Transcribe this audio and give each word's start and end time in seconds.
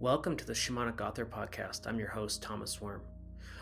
Welcome 0.00 0.36
to 0.36 0.46
the 0.46 0.52
Shamanic 0.52 1.00
Author 1.00 1.26
Podcast. 1.26 1.88
I'm 1.88 1.98
your 1.98 2.06
host, 2.06 2.40
Thomas 2.40 2.80
Worm. 2.80 3.00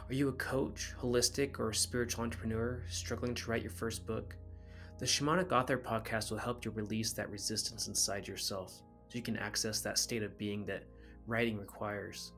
Are 0.06 0.12
you 0.12 0.28
a 0.28 0.32
coach, 0.32 0.92
holistic, 1.00 1.58
or 1.58 1.72
spiritual 1.72 2.24
entrepreneur 2.24 2.82
struggling 2.90 3.34
to 3.36 3.50
write 3.50 3.62
your 3.62 3.70
first 3.70 4.06
book? 4.06 4.36
The 4.98 5.06
Shamanic 5.06 5.50
Author 5.50 5.78
Podcast 5.78 6.30
will 6.30 6.36
help 6.36 6.62
you 6.62 6.72
release 6.72 7.14
that 7.14 7.30
resistance 7.30 7.88
inside 7.88 8.28
yourself 8.28 8.70
so 8.74 9.14
you 9.14 9.22
can 9.22 9.38
access 9.38 9.80
that 9.80 9.96
state 9.96 10.22
of 10.22 10.36
being 10.36 10.66
that 10.66 10.82
writing 11.26 11.56
requires. 11.56 12.32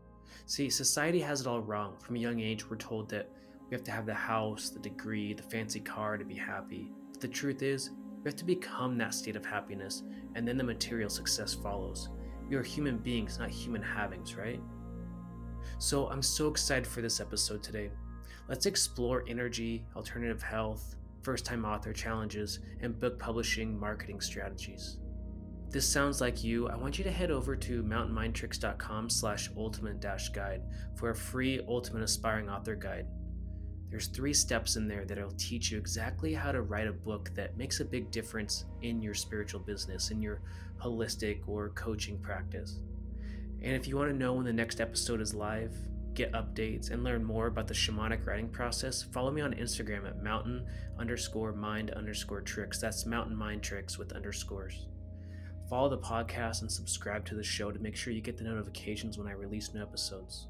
See, 0.46 0.70
society 0.70 1.18
has 1.18 1.40
it 1.40 1.48
all 1.48 1.60
wrong. 1.60 1.96
From 1.98 2.14
a 2.14 2.20
young 2.20 2.38
age, 2.38 2.70
we're 2.70 2.76
told 2.76 3.10
that 3.10 3.28
we 3.68 3.74
have 3.74 3.82
to 3.82 3.90
have 3.90 4.06
the 4.06 4.14
house, 4.14 4.70
the 4.70 4.78
degree, 4.78 5.34
the 5.34 5.42
fancy 5.42 5.80
car 5.80 6.16
to 6.16 6.24
be 6.24 6.36
happy. 6.36 6.92
But 7.10 7.20
the 7.20 7.26
truth 7.26 7.62
is, 7.62 7.90
we 8.22 8.28
have 8.28 8.36
to 8.36 8.44
become 8.44 8.96
that 8.98 9.14
state 9.14 9.34
of 9.34 9.44
happiness, 9.44 10.04
and 10.36 10.46
then 10.46 10.56
the 10.56 10.62
material 10.62 11.10
success 11.10 11.52
follows. 11.52 12.10
Are 12.52 12.62
human 12.62 12.96
beings, 12.96 13.38
not 13.38 13.50
human 13.50 13.82
havings, 13.82 14.34
right? 14.34 14.60
So 15.78 16.08
I'm 16.08 16.22
so 16.22 16.48
excited 16.48 16.86
for 16.86 17.02
this 17.02 17.20
episode 17.20 17.62
today. 17.62 17.90
Let's 18.48 18.66
explore 18.66 19.24
energy, 19.28 19.84
alternative 19.94 20.42
health, 20.42 20.96
first 21.22 21.44
time 21.44 21.64
author 21.64 21.92
challenges, 21.92 22.60
and 22.80 22.98
book 22.98 23.18
publishing 23.18 23.78
marketing 23.78 24.20
strategies. 24.20 24.96
If 25.66 25.72
this 25.74 25.86
sounds 25.86 26.22
like 26.22 26.42
you, 26.42 26.68
I 26.68 26.76
want 26.76 26.96
you 26.96 27.04
to 27.04 27.10
head 27.10 27.30
over 27.30 27.54
to 27.54 27.82
mountainmindtricks.com 27.82 29.10
slash 29.10 29.50
ultimate 29.56 30.00
guide 30.32 30.62
for 30.96 31.10
a 31.10 31.14
free 31.14 31.60
ultimate 31.68 32.02
aspiring 32.02 32.48
author 32.48 32.74
guide. 32.74 33.06
There's 33.90 34.08
three 34.08 34.34
steps 34.34 34.76
in 34.76 34.86
there 34.86 35.04
that'll 35.04 35.32
teach 35.32 35.70
you 35.70 35.78
exactly 35.78 36.34
how 36.34 36.52
to 36.52 36.62
write 36.62 36.86
a 36.86 36.92
book 36.92 37.30
that 37.34 37.56
makes 37.56 37.80
a 37.80 37.84
big 37.84 38.10
difference 38.10 38.66
in 38.82 39.00
your 39.00 39.14
spiritual 39.14 39.60
business, 39.60 40.10
in 40.10 40.20
your 40.20 40.42
holistic 40.80 41.40
or 41.46 41.70
coaching 41.70 42.18
practice. 42.18 42.80
And 43.62 43.74
if 43.74 43.88
you 43.88 43.96
want 43.96 44.10
to 44.10 44.16
know 44.16 44.34
when 44.34 44.44
the 44.44 44.52
next 44.52 44.80
episode 44.80 45.20
is 45.20 45.34
live, 45.34 45.74
get 46.14 46.32
updates, 46.32 46.90
and 46.90 47.02
learn 47.02 47.24
more 47.24 47.46
about 47.46 47.66
the 47.66 47.74
shamanic 47.74 48.26
writing 48.26 48.48
process, 48.48 49.02
follow 49.02 49.30
me 49.30 49.40
on 49.40 49.54
Instagram 49.54 50.06
at 50.06 50.22
mountain 50.22 50.66
underscore 50.98 51.52
mind 51.52 51.90
underscore 51.92 52.42
tricks. 52.42 52.78
That's 52.78 53.06
mountain 53.06 53.36
mind 53.36 53.62
tricks 53.62 53.98
with 53.98 54.12
underscores. 54.12 54.86
Follow 55.68 55.88
the 55.88 55.98
podcast 55.98 56.60
and 56.60 56.70
subscribe 56.70 57.24
to 57.26 57.34
the 57.34 57.42
show 57.42 57.70
to 57.70 57.78
make 57.78 57.96
sure 57.96 58.12
you 58.12 58.20
get 58.20 58.36
the 58.36 58.44
notifications 58.44 59.18
when 59.18 59.28
I 59.28 59.32
release 59.32 59.72
new 59.74 59.82
episodes. 59.82 60.48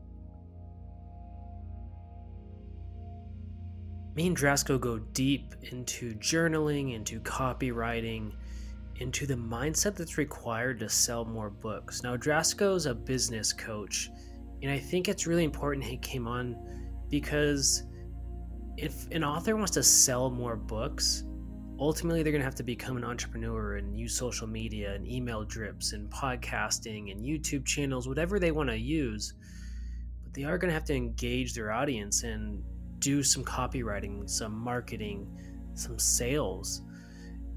Me 4.19 4.27
and 4.27 4.37
Drasko 4.37 4.81
go 4.81 4.99
deep 4.99 5.55
into 5.71 6.13
journaling, 6.15 6.95
into 6.95 7.21
copywriting, 7.21 8.33
into 8.97 9.27
the 9.27 9.37
mindset 9.37 9.95
that's 9.95 10.19
required 10.19 10.81
to 10.81 10.89
sell 10.89 11.25
more 11.25 11.51
books. 11.51 12.03
Now, 12.03 12.17
Drasko's 12.17 12.87
a 12.87 12.95
business 12.97 13.53
coach, 13.53 14.11
and 14.61 14.73
I 14.73 14.79
think 14.81 15.07
it's 15.07 15.29
really 15.29 15.45
important 15.45 15.85
he 15.85 15.99
came 15.99 16.27
on 16.27 16.57
because 17.09 17.85
if 18.77 19.09
an 19.13 19.23
author 19.23 19.55
wants 19.55 19.71
to 19.75 19.85
sell 19.85 20.31
more 20.31 20.57
books, 20.57 21.23
ultimately 21.79 22.25
they're 22.25 22.33
going 22.33 22.43
to 22.43 22.45
have 22.45 22.57
to 22.57 22.65
become 22.65 22.97
an 22.97 23.05
entrepreneur 23.05 23.77
and 23.77 23.97
use 23.97 24.17
social 24.17 24.49
media 24.49 24.97
and 24.97 25.07
email 25.07 25.45
drips 25.45 25.93
and 25.93 26.11
podcasting 26.11 27.13
and 27.13 27.25
YouTube 27.25 27.65
channels, 27.65 28.09
whatever 28.09 28.41
they 28.41 28.51
want 28.51 28.69
to 28.69 28.77
use. 28.77 29.35
But 30.25 30.35
they 30.35 30.43
are 30.43 30.59
going 30.59 30.71
to 30.71 30.75
have 30.75 30.87
to 30.87 30.95
engage 30.97 31.55
their 31.55 31.71
audience 31.71 32.25
and 32.25 32.65
do 32.99 33.23
some 33.23 33.45
copywriting, 33.45 34.29
some 34.29 34.53
marketing, 34.53 35.29
some 35.75 35.99
sales 35.99 36.83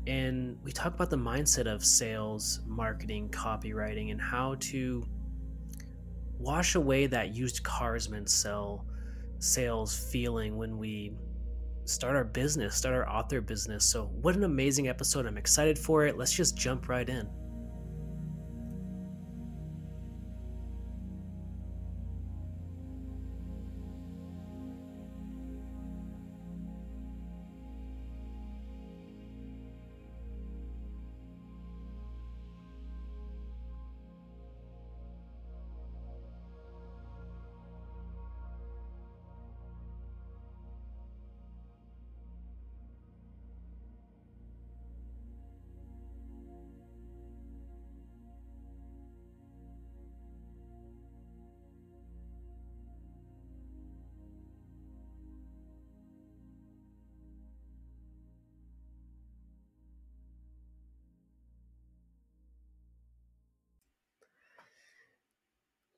and 0.08 0.58
we 0.64 0.72
talk 0.72 0.95
about 0.95 1.09
the 1.09 1.17
mindset 1.17 1.72
of 1.72 1.86
sales, 1.86 2.62
marketing, 2.66 3.29
copywriting, 3.29 4.12
and 4.12 4.19
how 4.19 4.56
to 4.59 5.06
wash 6.40 6.74
away 6.74 7.06
that 7.06 7.35
used 7.35 7.63
carsman 7.63 8.25
sell 8.25 8.85
sales 9.38 10.09
feeling 10.12 10.57
when 10.57 10.78
we 10.78 11.13
start 11.85 12.16
our 12.16 12.23
business, 12.23 12.75
start 12.75 12.96
our 12.96 13.08
author 13.08 13.41
business. 13.41 13.85
So, 13.85 14.06
what 14.22 14.35
an 14.35 14.44
amazing 14.44 14.88
episode! 14.88 15.28
I'm 15.28 15.38
excited 15.38 15.78
for 15.78 16.06
it. 16.06 16.18
Let's 16.18 16.34
just 16.34 16.58
jump 16.58 16.90
right 16.90 17.08
in. 17.08 17.29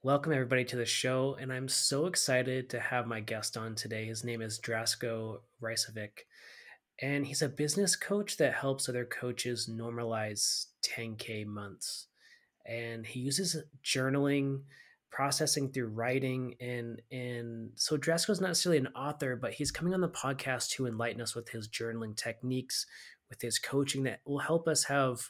Welcome, 0.06 0.34
everybody, 0.34 0.66
to 0.66 0.76
the 0.76 0.86
show. 0.86 1.38
And 1.40 1.50
I'm 1.50 1.70
so 1.70 2.08
excited 2.08 2.70
to 2.72 2.80
have 2.82 3.08
my 3.08 3.22
guest 3.22 3.56
on 3.56 3.74
today. 3.74 4.06
His 4.06 4.26
name 4.26 4.42
is 4.42 4.60
Drasko 4.60 5.38
Raicevic, 5.62 6.26
and 7.02 7.26
he's 7.26 7.42
a 7.42 7.48
business 7.48 7.96
coach 7.96 8.36
that 8.36 8.54
helps 8.54 8.90
other 8.90 9.06
coaches 9.06 9.70
normalize 9.72 10.66
10K 10.86 11.46
months. 11.46 12.08
And 12.66 13.06
he 13.06 13.22
uses 13.22 13.56
journaling, 13.82 14.64
processing 15.10 15.72
through 15.72 15.88
writing. 15.88 16.56
And, 16.60 17.02
and 17.10 17.70
so 17.76 17.96
Drasko's 17.96 18.42
not 18.42 18.50
necessarily 18.50 18.80
an 18.80 18.94
author, 18.98 19.38
but 19.38 19.54
he's 19.54 19.72
coming 19.72 19.94
on 19.94 20.02
the 20.02 20.10
podcast 20.10 20.72
to 20.72 20.86
enlighten 20.86 21.22
us 21.22 21.34
with 21.34 21.48
his 21.48 21.70
journaling 21.70 22.18
techniques, 22.18 22.86
with 23.30 23.40
his 23.40 23.58
coaching 23.58 24.04
that 24.04 24.20
will 24.26 24.40
help 24.40 24.68
us 24.68 24.84
have 24.84 25.30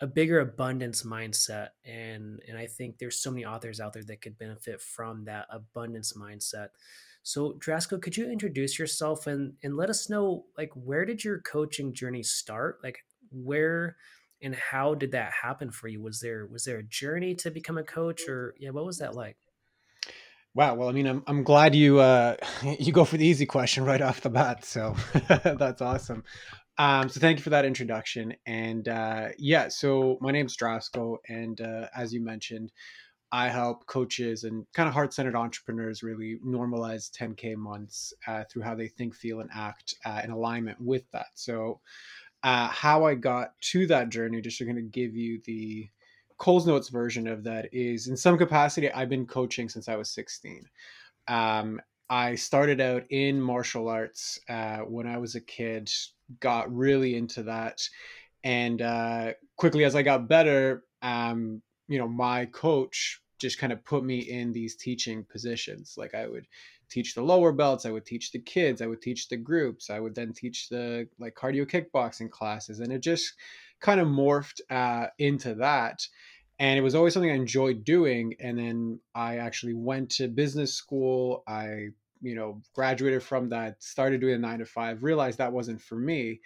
a 0.00 0.06
bigger 0.06 0.40
abundance 0.40 1.02
mindset 1.02 1.68
and 1.84 2.40
and 2.48 2.56
i 2.56 2.66
think 2.66 2.98
there's 2.98 3.20
so 3.20 3.30
many 3.30 3.44
authors 3.44 3.80
out 3.80 3.92
there 3.92 4.02
that 4.02 4.20
could 4.20 4.38
benefit 4.38 4.80
from 4.80 5.24
that 5.24 5.46
abundance 5.50 6.14
mindset 6.14 6.68
so 7.22 7.52
drasko 7.58 8.00
could 8.00 8.16
you 8.16 8.30
introduce 8.30 8.78
yourself 8.78 9.26
and 9.26 9.52
and 9.62 9.76
let 9.76 9.90
us 9.90 10.08
know 10.08 10.44
like 10.56 10.70
where 10.74 11.04
did 11.04 11.22
your 11.22 11.40
coaching 11.40 11.92
journey 11.92 12.22
start 12.22 12.78
like 12.82 12.98
where 13.30 13.96
and 14.42 14.54
how 14.54 14.94
did 14.94 15.12
that 15.12 15.32
happen 15.42 15.70
for 15.70 15.86
you 15.86 16.00
was 16.00 16.20
there 16.20 16.46
was 16.46 16.64
there 16.64 16.78
a 16.78 16.82
journey 16.82 17.34
to 17.34 17.50
become 17.50 17.76
a 17.76 17.84
coach 17.84 18.22
or 18.28 18.54
yeah 18.58 18.70
what 18.70 18.86
was 18.86 18.98
that 18.98 19.14
like 19.14 19.36
Wow. 20.52 20.74
Well, 20.74 20.88
I 20.88 20.92
mean, 20.92 21.06
I'm 21.06 21.22
I'm 21.26 21.44
glad 21.44 21.74
you 21.74 22.00
uh, 22.00 22.36
you 22.80 22.92
go 22.92 23.04
for 23.04 23.16
the 23.16 23.26
easy 23.26 23.46
question 23.46 23.84
right 23.84 24.02
off 24.02 24.20
the 24.20 24.30
bat. 24.30 24.64
So 24.64 24.96
that's 25.28 25.80
awesome. 25.80 26.24
Um, 26.80 27.10
so 27.10 27.20
thank 27.20 27.38
you 27.38 27.42
for 27.42 27.50
that 27.50 27.66
introduction. 27.66 28.34
And 28.46 28.88
uh, 28.88 29.28
yeah, 29.36 29.68
so 29.68 30.16
my 30.22 30.30
name's 30.30 30.56
Drasko, 30.56 31.18
and 31.28 31.60
uh, 31.60 31.88
as 31.94 32.14
you 32.14 32.22
mentioned, 32.22 32.72
I 33.30 33.48
help 33.50 33.84
coaches 33.84 34.44
and 34.44 34.64
kind 34.72 34.88
of 34.88 34.94
heart 34.94 35.12
centered 35.12 35.36
entrepreneurs 35.36 36.02
really 36.02 36.38
normalize 36.42 37.10
10K 37.10 37.54
months 37.56 38.14
uh, 38.26 38.44
through 38.50 38.62
how 38.62 38.74
they 38.74 38.88
think, 38.88 39.14
feel, 39.14 39.40
and 39.40 39.50
act 39.54 39.94
uh, 40.06 40.22
in 40.24 40.30
alignment 40.30 40.80
with 40.80 41.02
that. 41.12 41.26
So, 41.34 41.80
uh, 42.44 42.68
how 42.68 43.04
I 43.04 43.14
got 43.14 43.60
to 43.72 43.86
that 43.88 44.08
journey, 44.08 44.40
just 44.40 44.58
going 44.58 44.74
to 44.74 44.80
give 44.80 45.14
you 45.14 45.42
the 45.44 45.86
Coles 46.38 46.66
Notes 46.66 46.88
version 46.88 47.28
of 47.28 47.44
that, 47.44 47.68
is 47.74 48.08
in 48.08 48.16
some 48.16 48.38
capacity, 48.38 48.90
I've 48.90 49.10
been 49.10 49.26
coaching 49.26 49.68
since 49.68 49.86
I 49.86 49.96
was 49.96 50.08
16. 50.08 50.64
Um, 51.28 51.78
I 52.10 52.34
started 52.34 52.80
out 52.80 53.04
in 53.10 53.40
martial 53.40 53.88
arts 53.88 54.40
uh, 54.48 54.78
when 54.78 55.06
I 55.06 55.18
was 55.18 55.36
a 55.36 55.40
kid, 55.40 55.88
got 56.40 56.74
really 56.74 57.14
into 57.14 57.44
that. 57.44 57.80
And 58.42 58.82
uh, 58.82 59.32
quickly 59.56 59.84
as 59.84 59.94
I 59.94 60.02
got 60.02 60.28
better, 60.28 60.82
um, 61.02 61.62
you 61.86 61.98
know, 61.98 62.08
my 62.08 62.46
coach 62.46 63.20
just 63.38 63.58
kind 63.58 63.72
of 63.72 63.84
put 63.84 64.04
me 64.04 64.18
in 64.18 64.52
these 64.52 64.74
teaching 64.74 65.24
positions. 65.30 65.94
Like 65.96 66.14
I 66.14 66.26
would 66.26 66.46
teach 66.90 67.14
the 67.14 67.22
lower 67.22 67.52
belts, 67.52 67.86
I 67.86 67.92
would 67.92 68.04
teach 68.04 68.32
the 68.32 68.40
kids, 68.40 68.82
I 68.82 68.86
would 68.86 69.00
teach 69.00 69.28
the 69.28 69.36
groups, 69.36 69.88
I 69.88 70.00
would 70.00 70.14
then 70.14 70.32
teach 70.32 70.68
the 70.68 71.08
like 71.20 71.36
cardio 71.36 71.64
kickboxing 71.64 72.30
classes, 72.30 72.80
and 72.80 72.92
it 72.92 73.00
just 73.02 73.34
kind 73.80 74.00
of 74.00 74.08
morphed 74.08 74.60
uh, 74.68 75.06
into 75.18 75.54
that. 75.54 76.06
And 76.60 76.78
it 76.78 76.82
was 76.82 76.94
always 76.94 77.14
something 77.14 77.30
I 77.32 77.34
enjoyed 77.34 77.84
doing. 77.84 78.36
And 78.38 78.56
then 78.58 79.00
I 79.14 79.38
actually 79.38 79.74
went 79.74 80.10
to 80.12 80.28
business 80.28 80.72
school. 80.74 81.42
I 81.48 81.88
you 82.22 82.34
know, 82.34 82.60
graduated 82.74 83.22
from 83.22 83.48
that, 83.48 83.82
started 83.82 84.20
doing 84.20 84.34
a 84.34 84.38
nine 84.38 84.58
to 84.58 84.66
five, 84.66 85.02
realized 85.02 85.38
that 85.38 85.52
wasn't 85.52 85.80
for 85.80 85.96
me. 85.96 86.40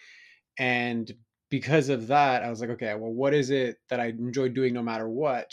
And 0.59 1.13
because 1.51 1.89
of 1.89 2.07
that, 2.09 2.45
I 2.45 2.51
was 2.51 2.61
like, 2.61 2.71
okay, 2.71 2.95
well, 2.95 3.13
what 3.13 3.35
is 3.35 3.51
it 3.51 3.79
that 3.89 4.01
I 4.01 4.07
enjoy 4.07 4.51
doing 4.51 4.73
no 4.73 4.83
matter 4.83 5.09
what? 5.09 5.53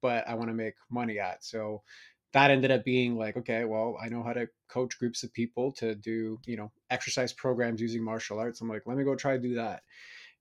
but 0.00 0.28
I 0.28 0.34
want 0.34 0.50
to 0.50 0.54
make 0.54 0.74
money 0.90 1.18
at. 1.18 1.44
So 1.44 1.82
that 2.32 2.50
ended 2.50 2.70
up 2.70 2.84
being 2.84 3.16
like, 3.16 3.36
okay, 3.36 3.64
well, 3.64 3.96
I 4.02 4.08
know 4.08 4.22
how 4.22 4.32
to 4.32 4.48
coach 4.68 4.98
groups 4.98 5.22
of 5.22 5.32
people 5.32 5.72
to 5.72 5.94
do, 5.94 6.38
you 6.44 6.56
know, 6.56 6.70
exercise 6.90 7.32
programs 7.32 7.80
using 7.80 8.04
martial 8.04 8.38
arts. 8.38 8.60
I'm 8.60 8.68
like, 8.68 8.82
let 8.86 8.96
me 8.96 9.04
go 9.04 9.16
try 9.16 9.32
to 9.36 9.42
do 9.42 9.54
that. 9.54 9.82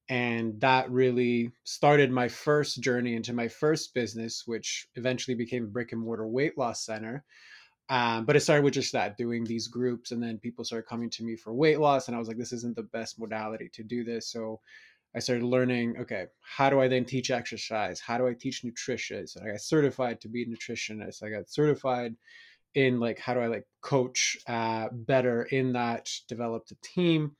And 0.09 0.59
that 0.62 0.89
really 0.89 1.51
started 1.65 2.12
my 2.12 2.30
first 2.30 2.81
journey 2.81 3.15
into 3.15 3.33
my 3.33 3.48
first 3.48 3.94
business, 3.94 4.44
which 4.45 4.88
eventually 4.95 5.36
became 5.36 5.69
brick 5.69 5.92
and 5.92 6.01
mortar 6.01 6.27
weight 6.27 6.57
loss 6.57 6.86
center. 6.86 7.25
Um, 7.89 8.25
but 8.25 8.36
it 8.36 8.42
started 8.42 8.63
with 8.63 8.74
just 8.74 8.94
that 8.94 9.18
doing 9.18 9.44
these 9.44 9.68
groups, 9.68 10.12
and 10.12 10.21
then 10.21 10.39
people 10.39 10.65
started 10.65 10.88
coming 10.88 11.09
to 11.12 11.24
me 11.24 11.36
for 11.36 11.54
weight 11.54 11.80
loss, 11.80 12.07
and 12.07 12.15
I 12.15 12.19
was 12.19 12.27
like, 12.27 12.38
this 12.38 12.51
isn't 12.51 12.75
the 12.75 12.83
best 12.83 13.19
modality 13.19 13.69
to 13.74 13.83
do 13.83 14.04
this. 14.04 14.30
So 14.30 14.59
I 15.15 15.19
started 15.19 15.45
learning, 15.45 15.95
okay, 16.00 16.25
how 16.42 16.69
do 16.69 16.81
I 16.81 16.88
then 16.88 17.06
teach 17.06 17.31
exercise? 17.31 18.00
How 18.00 18.18
do 18.18 18.27
I 18.27 18.33
teach 18.33 18.63
nutrition? 18.63 19.25
So 19.25 19.42
I 19.42 19.51
got 19.51 19.62
certified 19.62 20.19
to 20.21 20.30
be 20.30 20.44
a 20.44 20.45
nutritionist. 20.45 21.24
I 21.24 21.30
got 21.30 21.50
certified 21.50 22.15
in 22.75 23.00
like 23.00 23.18
how 23.18 23.33
do 23.33 23.39
I 23.39 23.48
like 23.48 23.65
coach 23.81 24.38
uh, 24.48 24.89
better 24.92 25.44
in 25.44 25.74
that, 25.74 26.09
developed 26.27 26.71
a 26.71 26.75
team. 26.83 27.36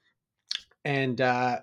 And 0.86 1.19
uh, 1.19 1.60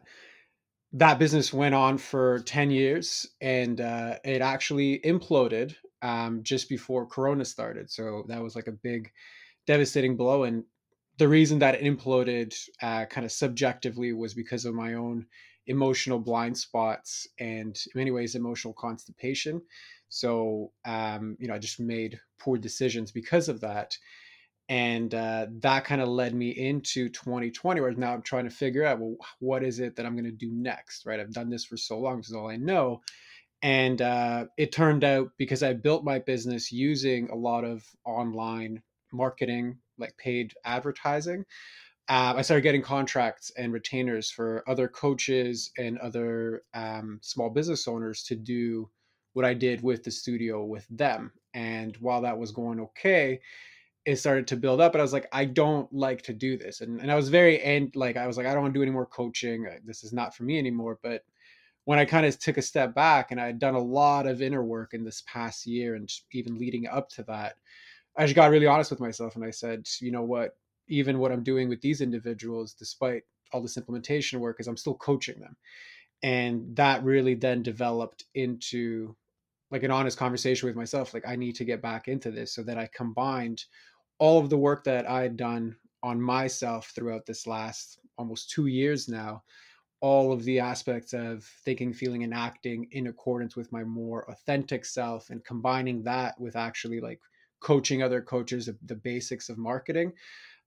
that 0.94 1.18
business 1.18 1.52
went 1.52 1.74
on 1.74 1.98
for 1.98 2.38
10 2.40 2.70
years 2.70 3.26
and 3.40 3.80
uh, 3.80 4.16
it 4.24 4.40
actually 4.40 5.00
imploded 5.00 5.74
um, 6.02 6.42
just 6.42 6.68
before 6.68 7.06
Corona 7.06 7.44
started. 7.44 7.90
So 7.90 8.24
that 8.28 8.42
was 8.42 8.54
like 8.54 8.68
a 8.68 8.72
big, 8.72 9.10
devastating 9.66 10.16
blow. 10.16 10.44
And 10.44 10.64
the 11.18 11.28
reason 11.28 11.58
that 11.58 11.74
it 11.74 11.82
imploded 11.82 12.54
uh, 12.80 13.06
kind 13.06 13.24
of 13.24 13.32
subjectively 13.32 14.12
was 14.12 14.34
because 14.34 14.64
of 14.64 14.74
my 14.74 14.94
own 14.94 15.26
emotional 15.66 16.18
blind 16.18 16.56
spots 16.56 17.26
and 17.38 17.76
in 17.86 17.98
many 17.98 18.10
ways 18.10 18.34
emotional 18.34 18.74
constipation 18.74 19.62
so 20.10 20.70
um, 20.84 21.36
you 21.40 21.48
know 21.48 21.54
i 21.54 21.58
just 21.58 21.80
made 21.80 22.20
poor 22.38 22.58
decisions 22.58 23.10
because 23.10 23.48
of 23.48 23.60
that 23.60 23.96
and 24.68 25.14
uh, 25.14 25.46
that 25.60 25.84
kind 25.84 26.00
of 26.00 26.08
led 26.08 26.34
me 26.34 26.50
into 26.50 27.08
2020 27.08 27.80
where 27.80 27.92
now 27.92 28.14
i'm 28.14 28.22
trying 28.22 28.44
to 28.44 28.50
figure 28.50 28.84
out 28.84 28.98
well 28.98 29.16
what 29.38 29.62
is 29.62 29.78
it 29.80 29.96
that 29.96 30.06
i'm 30.06 30.14
going 30.14 30.24
to 30.24 30.30
do 30.30 30.50
next 30.52 31.06
right 31.06 31.20
i've 31.20 31.32
done 31.32 31.50
this 31.50 31.64
for 31.64 31.76
so 31.76 31.98
long 31.98 32.18
this 32.18 32.28
is 32.28 32.34
all 32.34 32.48
i 32.48 32.56
know 32.56 33.00
and 33.62 34.02
uh, 34.02 34.44
it 34.58 34.72
turned 34.72 35.04
out 35.04 35.28
because 35.38 35.62
i 35.62 35.72
built 35.72 36.04
my 36.04 36.18
business 36.18 36.72
using 36.72 37.28
a 37.30 37.36
lot 37.36 37.64
of 37.64 37.84
online 38.04 38.82
marketing 39.12 39.76
like 39.98 40.16
paid 40.16 40.52
advertising 40.64 41.44
uh, 42.06 42.34
I 42.36 42.42
started 42.42 42.62
getting 42.62 42.82
contracts 42.82 43.50
and 43.56 43.72
retainers 43.72 44.30
for 44.30 44.62
other 44.68 44.88
coaches 44.88 45.70
and 45.78 45.96
other 45.98 46.62
um, 46.74 47.18
small 47.22 47.48
business 47.48 47.88
owners 47.88 48.22
to 48.24 48.36
do 48.36 48.90
what 49.32 49.46
I 49.46 49.54
did 49.54 49.82
with 49.82 50.04
the 50.04 50.10
studio 50.10 50.64
with 50.64 50.86
them. 50.90 51.32
And 51.54 51.96
while 51.98 52.20
that 52.22 52.38
was 52.38 52.52
going 52.52 52.78
okay, 52.80 53.40
it 54.06 54.16
started 54.16 54.46
to 54.48 54.56
build 54.56 54.80
up. 54.80 54.92
And 54.92 55.00
I 55.00 55.04
was 55.04 55.12
like, 55.12 55.28
I 55.32 55.44
don't 55.44 55.92
like 55.92 56.22
to 56.22 56.32
do 56.32 56.56
this. 56.58 56.80
And, 56.80 57.00
and 57.00 57.10
I 57.10 57.14
was 57.14 57.28
very, 57.28 57.60
and 57.62 57.94
like, 57.96 58.16
I 58.16 58.26
was 58.26 58.36
like, 58.36 58.46
I 58.46 58.52
don't 58.52 58.62
want 58.62 58.74
to 58.74 58.78
do 58.78 58.82
any 58.82 58.92
more 58.92 59.06
coaching. 59.06 59.66
Uh, 59.66 59.78
this 59.84 60.04
is 60.04 60.12
not 60.12 60.34
for 60.34 60.42
me 60.44 60.58
anymore. 60.58 60.98
But 61.02 61.22
when 61.84 61.98
I 61.98 62.04
kind 62.04 62.26
of 62.26 62.38
took 62.38 62.58
a 62.58 62.62
step 62.62 62.94
back 62.94 63.30
and 63.30 63.40
I 63.40 63.46
had 63.46 63.58
done 63.58 63.74
a 63.74 63.78
lot 63.78 64.26
of 64.26 64.42
inner 64.42 64.62
work 64.62 64.94
in 64.94 65.04
this 65.04 65.22
past 65.26 65.66
year 65.66 65.94
and 65.94 66.10
even 66.32 66.58
leading 66.58 66.86
up 66.86 67.08
to 67.10 67.22
that, 67.24 67.54
I 68.16 68.24
just 68.24 68.36
got 68.36 68.50
really 68.50 68.66
honest 68.66 68.90
with 68.90 69.00
myself 69.00 69.36
and 69.36 69.44
I 69.44 69.50
said, 69.50 69.86
you 70.00 70.12
know 70.12 70.22
what? 70.22 70.56
even 70.88 71.18
what 71.18 71.32
I'm 71.32 71.42
doing 71.42 71.68
with 71.68 71.80
these 71.80 72.00
individuals, 72.00 72.74
despite 72.74 73.22
all 73.52 73.62
this 73.62 73.76
implementation 73.76 74.40
work, 74.40 74.60
is 74.60 74.66
I'm 74.66 74.76
still 74.76 74.94
coaching 74.94 75.40
them. 75.40 75.56
And 76.22 76.74
that 76.76 77.04
really 77.04 77.34
then 77.34 77.62
developed 77.62 78.24
into 78.34 79.16
like 79.70 79.82
an 79.82 79.90
honest 79.90 80.18
conversation 80.18 80.66
with 80.66 80.76
myself. 80.76 81.14
Like, 81.14 81.26
I 81.26 81.36
need 81.36 81.56
to 81.56 81.64
get 81.64 81.82
back 81.82 82.08
into 82.08 82.30
this 82.30 82.54
so 82.54 82.62
that 82.62 82.78
I 82.78 82.88
combined 82.94 83.64
all 84.18 84.38
of 84.38 84.50
the 84.50 84.58
work 84.58 84.84
that 84.84 85.08
I 85.08 85.22
had 85.22 85.36
done 85.36 85.76
on 86.02 86.20
myself 86.20 86.92
throughout 86.94 87.26
this 87.26 87.46
last 87.46 87.98
almost 88.18 88.50
two 88.50 88.66
years 88.66 89.08
now, 89.08 89.42
all 90.00 90.32
of 90.32 90.44
the 90.44 90.60
aspects 90.60 91.12
of 91.12 91.44
thinking, 91.64 91.92
feeling, 91.92 92.22
and 92.24 92.34
acting 92.34 92.86
in 92.92 93.06
accordance 93.08 93.56
with 93.56 93.72
my 93.72 93.84
more 93.84 94.28
authentic 94.30 94.84
self 94.84 95.30
and 95.30 95.44
combining 95.44 96.02
that 96.02 96.38
with 96.38 96.56
actually 96.56 97.00
like 97.00 97.20
coaching 97.60 98.02
other 98.02 98.20
coaches, 98.20 98.68
of 98.68 98.76
the 98.84 98.94
basics 98.94 99.48
of 99.48 99.58
marketing 99.58 100.12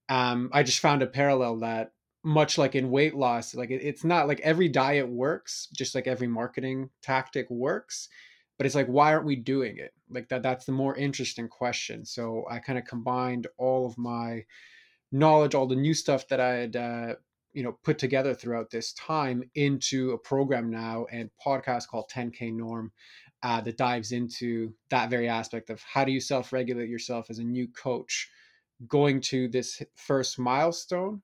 um, 0.09 0.49
I 0.53 0.63
just 0.63 0.79
found 0.79 1.01
a 1.01 1.07
parallel 1.07 1.57
that 1.57 1.91
much 2.23 2.57
like 2.57 2.75
in 2.75 2.91
weight 2.91 3.15
loss, 3.15 3.55
like 3.55 3.71
it, 3.71 3.81
it's 3.83 4.03
not 4.03 4.27
like 4.27 4.39
every 4.41 4.69
diet 4.69 5.07
works, 5.07 5.67
just 5.73 5.95
like 5.95 6.07
every 6.07 6.27
marketing 6.27 6.89
tactic 7.01 7.49
works, 7.49 8.09
but 8.57 8.65
it's 8.65 8.75
like 8.75 8.87
why 8.87 9.13
aren't 9.13 9.25
we 9.25 9.35
doing 9.35 9.77
it? 9.77 9.93
Like 10.09 10.29
that 10.29 10.43
that's 10.43 10.65
the 10.65 10.71
more 10.71 10.95
interesting 10.95 11.47
question. 11.47 12.05
So 12.05 12.45
I 12.49 12.59
kind 12.59 12.79
of 12.79 12.85
combined 12.85 13.47
all 13.57 13.85
of 13.85 13.97
my 13.97 14.45
knowledge, 15.11 15.55
all 15.55 15.67
the 15.67 15.75
new 15.75 15.93
stuff 15.93 16.27
that 16.27 16.39
I 16.39 16.53
had 16.53 16.75
uh, 16.75 17.15
you 17.53 17.63
know 17.63 17.77
put 17.83 17.97
together 17.97 18.33
throughout 18.33 18.69
this 18.69 18.93
time 18.93 19.43
into 19.55 20.11
a 20.11 20.17
program 20.17 20.69
now 20.69 21.05
and 21.11 21.29
podcast 21.45 21.87
called 21.87 22.09
10k 22.13 22.53
norm 22.53 22.91
uh, 23.43 23.61
that 23.61 23.77
dives 23.77 24.11
into 24.11 24.73
that 24.89 25.09
very 25.09 25.27
aspect 25.27 25.69
of 25.69 25.81
how 25.81 26.03
do 26.03 26.11
you 26.11 26.19
self-regulate 26.19 26.89
yourself 26.89 27.29
as 27.29 27.39
a 27.39 27.43
new 27.43 27.67
coach 27.67 28.29
going 28.87 29.21
to 29.21 29.47
this 29.47 29.81
first 29.95 30.37
milestone, 30.37 31.21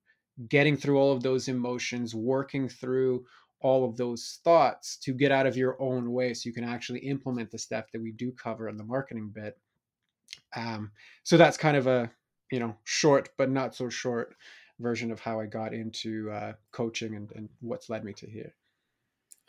getting 0.50 0.76
through 0.76 0.98
all 0.98 1.12
of 1.12 1.22
those 1.22 1.48
emotions, 1.48 2.16
working 2.16 2.68
through 2.68 3.26
all 3.64 3.86
of 3.86 3.98
those 3.98 4.40
thoughts 4.44 4.98
to 4.98 5.14
get 5.14 5.32
out 5.32 5.48
of 5.48 5.58
your 5.58 5.82
own 5.82 6.12
way 6.12 6.34
so 6.34 6.48
you 6.48 6.54
can 6.54 6.66
actually 6.66 7.00
implement 7.00 7.50
the 7.50 7.58
stuff 7.58 7.86
that 7.92 8.02
we 8.02 8.12
do 8.12 8.32
cover 8.32 8.70
in 8.70 8.78
the 8.78 8.84
marketing 8.84 9.32
bit. 9.34 9.58
Um, 10.56 10.92
so 11.24 11.38
that's 11.38 11.58
kind 11.58 11.78
of 11.78 11.88
a 11.88 12.12
you 12.52 12.60
know 12.60 12.76
short 12.84 13.30
but 13.38 13.50
not 13.50 13.74
so 13.74 13.90
short 13.90 14.36
version 14.80 15.12
of 15.12 15.20
how 15.20 15.40
I 15.40 15.46
got 15.46 15.74
into 15.74 16.30
uh, 16.30 16.54
coaching 16.72 17.16
and, 17.16 17.32
and 17.36 17.50
what's 17.62 17.90
led 17.90 18.04
me 18.04 18.14
to 18.14 18.30
here. 18.30 18.54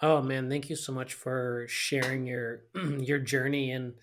Oh 0.01 0.23
man, 0.23 0.49
thank 0.49 0.71
you 0.71 0.77
so 0.77 0.93
much 0.93 1.15
for 1.15 1.67
sharing 1.69 2.27
your 2.27 2.63
your 2.99 3.19
journey 3.19 3.73
and 3.73 3.95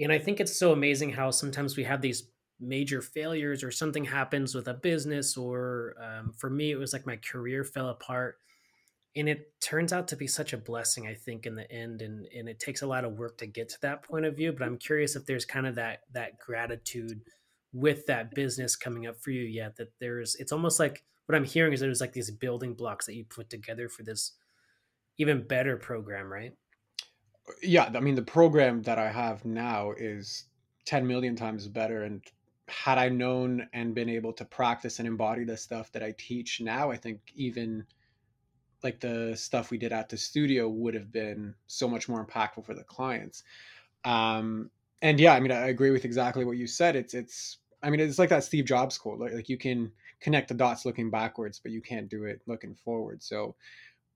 and 0.00 0.12
I 0.12 0.18
think 0.18 0.40
it's 0.40 0.58
so 0.58 0.72
amazing 0.72 1.10
how 1.10 1.30
sometimes 1.30 1.76
we 1.76 1.84
have 1.84 2.00
these 2.00 2.30
major 2.60 3.02
failures 3.02 3.62
or 3.62 3.70
something 3.70 4.04
happens 4.04 4.54
with 4.54 4.68
a 4.68 4.74
business 4.74 5.36
or 5.36 5.94
um, 6.02 6.32
for 6.32 6.50
me 6.50 6.72
it 6.72 6.76
was 6.76 6.92
like 6.92 7.06
my 7.06 7.16
career 7.16 7.62
fell 7.62 7.88
apart 7.88 8.38
and 9.16 9.28
it 9.28 9.52
turns 9.60 9.92
out 9.92 10.08
to 10.08 10.16
be 10.16 10.26
such 10.26 10.52
a 10.52 10.58
blessing 10.58 11.06
i 11.06 11.14
think 11.14 11.46
in 11.46 11.54
the 11.54 11.70
end 11.70 12.02
and 12.02 12.26
and 12.36 12.48
it 12.48 12.58
takes 12.58 12.82
a 12.82 12.86
lot 12.86 13.04
of 13.04 13.18
work 13.18 13.38
to 13.38 13.46
get 13.46 13.68
to 13.68 13.80
that 13.80 14.02
point 14.02 14.24
of 14.24 14.36
view 14.36 14.52
but 14.52 14.64
i'm 14.64 14.76
curious 14.76 15.16
if 15.16 15.26
there's 15.26 15.44
kind 15.44 15.66
of 15.66 15.74
that 15.74 16.00
that 16.12 16.38
gratitude 16.38 17.20
with 17.72 18.06
that 18.06 18.34
business 18.34 18.76
coming 18.76 19.06
up 19.06 19.16
for 19.20 19.30
you 19.30 19.42
yet 19.42 19.76
that 19.76 19.92
there's 20.00 20.36
it's 20.36 20.52
almost 20.52 20.78
like 20.78 21.04
what 21.26 21.36
i'm 21.36 21.44
hearing 21.44 21.72
is 21.72 21.80
there's 21.80 22.00
like 22.00 22.12
these 22.12 22.30
building 22.30 22.74
blocks 22.74 23.06
that 23.06 23.14
you 23.14 23.24
put 23.24 23.50
together 23.50 23.88
for 23.88 24.02
this 24.02 24.32
even 25.18 25.46
better 25.46 25.76
program 25.76 26.32
right? 26.32 26.52
Yeah 27.62 27.90
i 27.94 28.00
mean 28.00 28.14
the 28.14 28.22
program 28.22 28.82
that 28.82 28.98
i 28.98 29.10
have 29.10 29.44
now 29.44 29.92
is 29.96 30.44
10 30.86 31.06
million 31.06 31.36
times 31.36 31.66
better 31.68 32.02
and 32.02 32.22
had 32.68 32.98
I 32.98 33.08
known 33.08 33.66
and 33.72 33.94
been 33.94 34.08
able 34.08 34.32
to 34.34 34.44
practice 34.44 34.98
and 34.98 35.08
embody 35.08 35.44
the 35.44 35.56
stuff 35.56 35.90
that 35.92 36.02
I 36.02 36.14
teach 36.18 36.60
now, 36.60 36.90
I 36.90 36.96
think 36.96 37.20
even 37.34 37.86
like 38.82 39.00
the 39.00 39.34
stuff 39.36 39.70
we 39.70 39.78
did 39.78 39.92
at 39.92 40.08
the 40.08 40.16
studio 40.16 40.68
would 40.68 40.94
have 40.94 41.10
been 41.10 41.54
so 41.66 41.88
much 41.88 42.08
more 42.08 42.24
impactful 42.24 42.64
for 42.64 42.74
the 42.74 42.84
clients. 42.84 43.42
Um, 44.04 44.70
and 45.02 45.18
yeah, 45.18 45.34
I 45.34 45.40
mean, 45.40 45.52
I 45.52 45.68
agree 45.68 45.90
with 45.90 46.04
exactly 46.04 46.44
what 46.44 46.56
you 46.56 46.66
said. 46.66 46.96
It's, 46.96 47.14
it's, 47.14 47.58
I 47.82 47.90
mean, 47.90 48.00
it's 48.00 48.18
like 48.18 48.30
that 48.30 48.44
Steve 48.44 48.64
Jobs 48.64 48.98
quote, 48.98 49.18
like, 49.18 49.32
like 49.32 49.48
you 49.48 49.58
can 49.58 49.92
connect 50.20 50.48
the 50.48 50.54
dots 50.54 50.84
looking 50.84 51.10
backwards, 51.10 51.60
but 51.60 51.72
you 51.72 51.80
can't 51.80 52.08
do 52.08 52.24
it 52.24 52.40
looking 52.46 52.74
forward. 52.74 53.22
So 53.22 53.54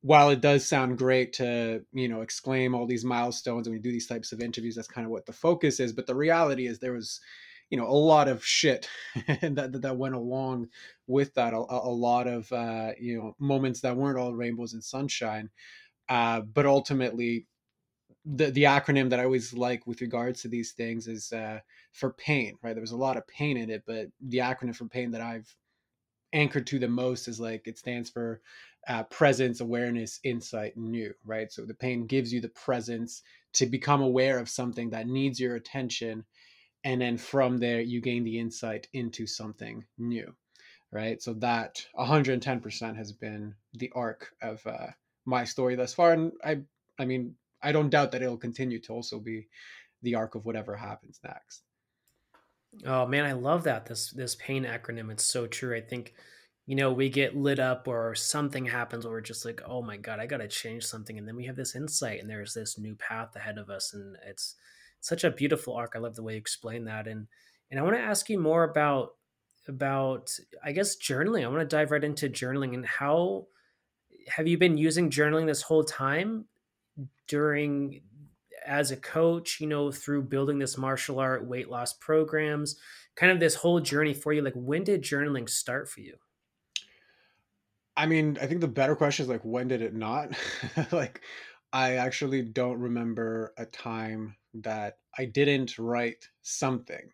while 0.01 0.31
it 0.31 0.41
does 0.41 0.67
sound 0.67 0.99
great 0.99 1.33
to, 1.35 1.83
you 1.93 2.09
know, 2.09 2.23
exclaim 2.23 2.75
all 2.75 2.87
these 2.87 3.05
milestones 3.05 3.67
and 3.67 3.75
we 3.75 3.81
do 3.81 3.93
these 3.93 4.09
types 4.09 4.33
of 4.33 4.41
interviews, 4.41 4.75
that's 4.75 4.89
kind 4.89 5.05
of 5.05 5.13
what 5.13 5.27
the 5.27 5.33
focus 5.33 5.79
is. 5.79 5.93
But 5.93 6.07
the 6.07 6.15
reality 6.15 6.67
is 6.67 6.79
there 6.79 6.93
was, 6.93 7.21
you 7.73 7.79
know 7.79 7.89
a 7.89 7.91
lot 7.91 8.29
of 8.29 8.47
shit 8.47 8.89
that 9.43 9.81
that 9.83 9.99
went 9.99 10.17
along 10.17 10.69
with 11.09 11.35
that 11.35 11.55
a, 11.55 11.59
a 11.59 11.95
lot 11.95 12.29
of 12.29 12.53
uh, 12.53 12.93
you 13.01 13.19
know 13.19 13.37
moments 13.41 13.83
that 13.83 13.97
weren't 13.97 14.21
all 14.21 14.35
rainbows 14.35 14.75
and 14.75 14.85
sunshine 14.85 15.51
uh, 16.11 16.43
but 16.43 16.67
ultimately 16.67 17.47
the 18.27 18.51
the 18.53 18.65
acronym 18.65 19.11
that 19.11 19.21
I 19.21 19.25
always 19.25 19.55
like 19.55 19.87
with 19.87 20.03
regards 20.03 20.43
to 20.43 20.49
these 20.49 20.73
things 20.73 21.09
is 21.09 21.33
uh, 21.33 21.61
for 21.93 22.13
pain 22.13 22.59
right? 22.63 22.75
There 22.75 22.83
was 22.83 22.93
a 22.93 22.99
lot 22.99 23.19
of 23.19 23.27
pain 23.29 23.57
in 23.59 23.71
it 23.71 23.85
but 23.87 24.09
the 24.21 24.39
acronym 24.39 24.77
for 24.77 24.87
pain 24.87 25.13
that 25.13 25.23
I've 25.23 25.55
anchored 26.35 26.67
to 26.69 26.81
the 26.81 26.89
most 26.89 27.29
is 27.29 27.41
like 27.41 27.69
it 27.69 27.79
stands 27.79 28.11
for 28.11 28.43
uh, 28.89 29.05
presence 29.05 29.61
awareness 29.61 30.21
insight 30.25 30.77
new 30.77 31.15
right? 31.27 31.53
So 31.53 31.65
the 31.67 31.75
pain 31.75 32.07
gives 32.07 32.33
you 32.33 32.43
the 32.43 32.51
presence 32.51 33.23
to 33.55 33.67
become 33.67 34.03
aware 34.03 34.39
of 34.39 34.51
something 34.51 34.91
that 34.91 35.09
needs 35.09 35.41
your 35.41 35.57
attention 35.57 36.25
and 36.85 37.01
then 37.01 37.17
from 37.17 37.59
there 37.59 37.81
you 37.81 38.01
gain 38.01 38.25
the 38.25 38.39
insight 38.39 38.89
into 38.93 39.27
something 39.27 39.85
new 39.99 40.33
right 40.91 41.23
so 41.23 41.33
that 41.35 41.85
110% 41.99 42.97
has 42.97 43.13
been 43.13 43.55
the 43.75 43.91
arc 43.95 44.33
of 44.43 44.67
uh, 44.67 44.89
my 45.25 45.45
story 45.45 45.75
thus 45.75 45.95
far 45.95 46.13
and 46.13 46.33
i 46.45 46.59
i 46.99 47.05
mean 47.05 47.35
i 47.63 47.73
don't 47.73 47.91
doubt 47.91 48.13
that 48.13 48.23
it'll 48.23 48.37
continue 48.37 48.81
to 48.81 48.93
also 48.93 49.19
be 49.19 49.47
the 50.03 50.15
arc 50.15 50.35
of 50.35 50.45
whatever 50.45 50.77
happens 50.77 51.21
next. 51.25 51.63
Oh 52.87 53.07
man, 53.07 53.25
I 53.25 53.33
love 53.33 53.65
that. 53.65 53.87
This 53.87 54.11
this 54.11 54.35
pain 54.35 54.65
acronym. 54.65 55.11
It's 55.11 55.25
so 55.25 55.47
true. 55.47 55.77
I 55.77 55.81
think, 55.81 56.15
you 56.67 56.75
know, 56.75 56.93
we 56.93 57.09
get 57.09 57.37
lit 57.37 57.59
up 57.59 57.87
or 57.87 58.15
something 58.15 58.67
happens 58.67 59.07
or 59.07 59.11
we're 59.11 59.21
just 59.21 59.45
like, 59.45 59.61
oh 59.67 59.83
my 59.83 59.97
God, 59.97 60.21
I 60.21 60.27
gotta 60.27 60.49
change 60.49 60.85
something. 60.85 61.19
And 61.19 61.29
then 61.29 61.37
we 61.37 61.47
have 61.47 61.57
this 61.57 61.77
insight 61.77 62.21
and 62.21 62.29
there's 62.29 62.55
this 62.55 62.79
new 62.79 62.95
path 62.97 63.37
ahead 63.37 63.59
of 63.59 63.71
us. 63.71 63.93
And 63.93 64.17
it's 64.27 64.57
such 65.03 65.25
a 65.25 65.31
beautiful 65.31 65.75
arc. 65.75 65.93
I 65.95 65.99
love 65.99 66.15
the 66.17 66.23
way 66.23 66.33
you 66.33 66.39
explain 66.39 66.85
that. 66.85 67.07
And 67.07 67.27
and 67.71 67.79
I 67.79 67.83
want 67.83 67.97
to 67.97 68.03
ask 68.03 68.31
you 68.31 68.39
more 68.39 68.65
about 68.65 69.11
about 69.69 70.35
I 70.65 70.73
guess 70.73 70.97
journaling. 70.97 71.45
I 71.45 71.49
want 71.49 71.61
to 71.61 71.77
dive 71.77 71.91
right 71.91 72.03
into 72.03 72.31
journaling 72.31 72.73
and 72.75 72.87
how 72.87 73.49
have 74.29 74.47
you 74.47 74.57
been 74.57 74.79
using 74.79 75.11
journaling 75.11 75.47
this 75.47 75.63
whole 75.63 75.85
time 75.85 76.47
during 77.27 78.03
as 78.65 78.93
a 78.93 78.97
coach, 78.97 79.61
you 79.61 79.67
know, 79.67 79.91
through 79.91 80.23
building 80.23 80.59
this 80.59 80.79
martial 80.79 81.19
art 81.19 81.47
weight 81.47 81.69
loss 81.69 81.93
programs, 81.93 82.77
kind 83.17 83.33
of 83.33 83.41
this 83.41 83.57
whole 83.57 83.81
journey 83.81 84.15
for 84.15 84.33
you? 84.33 84.41
Like, 84.43 84.55
when 84.55 84.85
did 84.85 85.03
journaling 85.03 85.49
start 85.49 85.89
for 85.89 86.01
you? 86.01 86.17
I 87.97 88.07
mean, 88.07 88.39
I 88.41 88.47
think 88.47 88.61
the 88.61 88.69
better 88.69 88.95
question 88.95 89.25
is 89.25 89.29
like, 89.29 89.45
when 89.45 89.69
did 89.69 89.83
it 89.83 89.95
not? 89.95 90.37
like, 90.93 91.23
I 91.73 91.97
actually 91.97 92.43
don't 92.43 92.79
remember 92.79 93.53
a 93.57 93.67
time 93.67 94.37
that 94.55 94.99
I 95.19 95.25
didn't 95.27 95.79
write 95.79 96.29
something. 96.43 97.11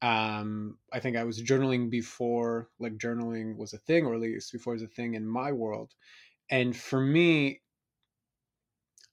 Um, 0.00 0.78
I 0.92 1.00
think 1.00 1.16
I 1.16 1.24
was 1.24 1.42
journaling 1.42 1.90
before 1.90 2.68
like 2.78 2.98
journaling 2.98 3.56
was 3.56 3.72
a 3.72 3.78
thing, 3.78 4.06
or 4.06 4.14
at 4.14 4.20
least 4.20 4.52
before 4.52 4.74
it 4.74 4.76
was 4.76 4.82
a 4.82 4.86
thing 4.86 5.14
in 5.14 5.26
my 5.26 5.50
world. 5.50 5.92
And 6.50 6.76
for 6.76 7.00
me, 7.00 7.60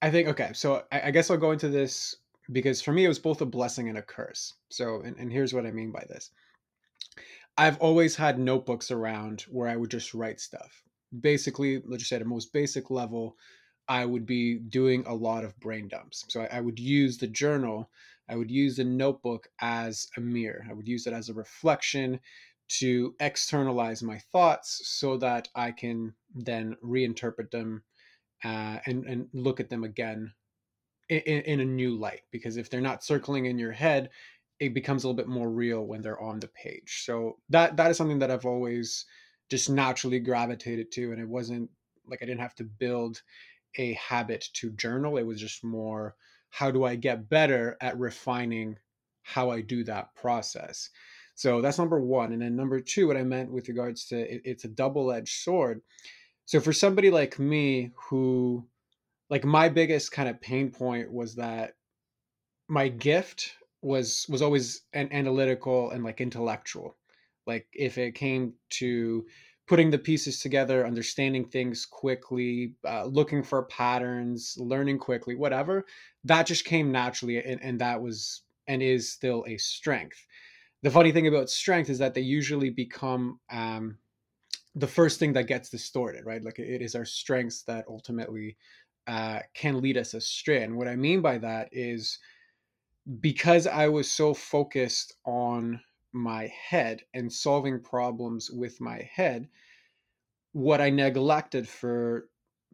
I 0.01 0.11
think 0.11 0.27
okay, 0.29 0.51
so 0.53 0.83
I, 0.91 1.07
I, 1.07 1.11
guess 1.11 1.31
I'll 1.31 1.37
go 1.37 1.51
into 1.51 1.69
this 1.69 2.15
because 2.51 2.81
for 2.81 2.93
me 2.93 3.05
it 3.05 3.07
was 3.07 3.17
both 3.17 3.41
a 3.41 3.45
blessing 3.45 3.89
and 3.89 3.97
a 3.97 4.03
curse. 4.03 4.53
So, 4.69 5.01
and, 5.01 5.17
and 5.17 5.31
here's 5.31 5.53
what 5.53 5.65
I 5.65 5.71
mean 5.71 5.91
by 5.91 6.05
this. 6.07 6.29
I've 7.57 7.77
always 7.79 8.15
had 8.15 8.37
notebooks 8.37 8.91
around 8.91 9.45
where 9.49 9.69
I 9.69 9.77
would 9.77 9.89
just 9.89 10.13
write 10.13 10.39
stuff. 10.39 10.83
Basically, 11.21 11.81
let's 11.85 12.01
just 12.01 12.09
say 12.09 12.17
at 12.17 12.21
a 12.21 12.25
most 12.25 12.51
basic 12.51 12.91
level, 12.91 13.37
I 13.87 14.05
would 14.05 14.25
be 14.25 14.57
doing 14.57 15.03
a 15.05 15.13
lot 15.13 15.43
of 15.43 15.59
brain 15.59 15.87
dumps. 15.87 16.25
So 16.29 16.41
I, 16.41 16.57
I 16.57 16.61
would 16.61 16.79
use 16.79 17.17
the 17.17 17.27
journal, 17.27 17.89
I 18.29 18.35
would 18.35 18.49
use 18.49 18.77
the 18.77 18.83
notebook 18.83 19.47
as 19.61 20.07
a 20.17 20.21
mirror. 20.21 20.65
I 20.69 20.73
would 20.73 20.87
use 20.87 21.05
it 21.05 21.13
as 21.13 21.29
a 21.29 21.33
reflection 21.33 22.19
to 22.67 23.15
externalize 23.19 24.01
my 24.01 24.17
thoughts 24.31 24.81
so 24.85 25.17
that 25.17 25.47
I 25.53 25.71
can 25.71 26.15
then 26.33 26.75
reinterpret 26.83 27.51
them 27.51 27.83
uh, 28.43 28.79
and 28.85 29.05
and 29.05 29.27
look 29.33 29.59
at 29.59 29.69
them 29.69 29.83
again 29.83 30.33
in, 31.09 31.17
in 31.19 31.59
a 31.59 31.65
new 31.65 31.95
light 31.95 32.21
because 32.31 32.57
if 32.57 32.69
they're 32.69 32.81
not 32.81 33.03
circling 33.03 33.45
in 33.45 33.59
your 33.59 33.71
head 33.71 34.09
it 34.59 34.73
becomes 34.73 35.03
a 35.03 35.07
little 35.07 35.17
bit 35.17 35.27
more 35.27 35.49
real 35.49 35.85
when 35.85 36.01
they're 36.01 36.21
on 36.21 36.39
the 36.39 36.47
page 36.47 37.03
so 37.05 37.37
that 37.49 37.77
that 37.77 37.91
is 37.91 37.97
something 37.97 38.19
that 38.19 38.31
i've 38.31 38.45
always 38.45 39.05
just 39.49 39.69
naturally 39.69 40.19
gravitated 40.19 40.91
to 40.91 41.11
and 41.11 41.21
it 41.21 41.27
wasn't 41.27 41.69
like 42.07 42.21
i 42.21 42.25
didn't 42.25 42.41
have 42.41 42.55
to 42.55 42.63
build 42.63 43.21
a 43.77 43.93
habit 43.93 44.45
to 44.53 44.71
journal 44.71 45.17
it 45.17 45.25
was 45.25 45.39
just 45.39 45.63
more 45.63 46.15
how 46.49 46.71
do 46.71 46.83
i 46.83 46.95
get 46.95 47.29
better 47.29 47.77
at 47.81 47.97
refining 47.97 48.75
how 49.23 49.49
i 49.49 49.61
do 49.61 49.83
that 49.83 50.13
process 50.15 50.89
so 51.35 51.61
that's 51.61 51.77
number 51.77 51.99
one 51.99 52.31
and 52.33 52.41
then 52.41 52.55
number 52.55 52.79
two 52.79 53.07
what 53.07 53.17
i 53.17 53.23
meant 53.23 53.51
with 53.51 53.67
regards 53.67 54.05
to 54.05 54.17
it, 54.17 54.41
it's 54.45 54.65
a 54.65 54.69
double-edged 54.69 55.41
sword 55.43 55.81
so 56.45 56.59
for 56.59 56.73
somebody 56.73 57.09
like 57.09 57.39
me 57.39 57.91
who 57.95 58.65
like 59.29 59.43
my 59.43 59.69
biggest 59.69 60.11
kind 60.11 60.29
of 60.29 60.41
pain 60.41 60.69
point 60.69 61.11
was 61.11 61.35
that 61.35 61.73
my 62.67 62.87
gift 62.87 63.53
was 63.81 64.25
was 64.29 64.41
always 64.41 64.81
an 64.93 65.09
analytical 65.11 65.91
and 65.91 66.03
like 66.03 66.21
intellectual. 66.21 66.97
Like 67.45 67.67
if 67.73 67.97
it 67.97 68.15
came 68.15 68.53
to 68.71 69.25
putting 69.67 69.89
the 69.89 69.97
pieces 69.97 70.39
together, 70.39 70.85
understanding 70.85 71.45
things 71.45 71.85
quickly, 71.85 72.73
uh, 72.87 73.05
looking 73.05 73.41
for 73.43 73.63
patterns, 73.63 74.55
learning 74.59 74.99
quickly, 74.99 75.35
whatever, 75.35 75.85
that 76.23 76.45
just 76.45 76.65
came 76.65 76.91
naturally, 76.91 77.37
and, 77.37 77.61
and 77.63 77.79
that 77.81 78.01
was 78.01 78.43
and 78.67 78.81
is 78.81 79.11
still 79.11 79.43
a 79.47 79.57
strength. 79.57 80.25
The 80.83 80.91
funny 80.91 81.11
thing 81.11 81.27
about 81.27 81.49
strength 81.49 81.89
is 81.89 81.99
that 81.99 82.13
they 82.13 82.21
usually 82.21 82.69
become 82.69 83.39
um, 83.51 83.97
the 84.75 84.87
first 84.87 85.19
thing 85.19 85.33
that 85.33 85.47
gets 85.47 85.69
distorted, 85.69 86.25
right? 86.25 86.43
Like 86.43 86.59
it 86.59 86.81
is 86.81 86.95
our 86.95 87.05
strengths 87.05 87.63
that 87.63 87.85
ultimately 87.87 88.57
uh, 89.07 89.39
can 89.53 89.81
lead 89.81 89.97
us 89.97 90.13
astray. 90.13 90.63
And 90.63 90.75
what 90.75 90.87
I 90.87 90.95
mean 90.95 91.21
by 91.21 91.37
that 91.39 91.69
is 91.71 92.19
because 93.19 93.67
I 93.67 93.87
was 93.87 94.09
so 94.11 94.33
focused 94.33 95.15
on 95.25 95.79
my 96.15 96.47
head 96.47 97.03
and 97.13 97.31
solving 97.31 97.79
problems 97.79 98.49
with 98.49 98.79
my 98.81 99.07
head, 99.13 99.47
what 100.53 100.79
I 100.81 100.89
neglected 100.89 101.67
for 101.67 102.29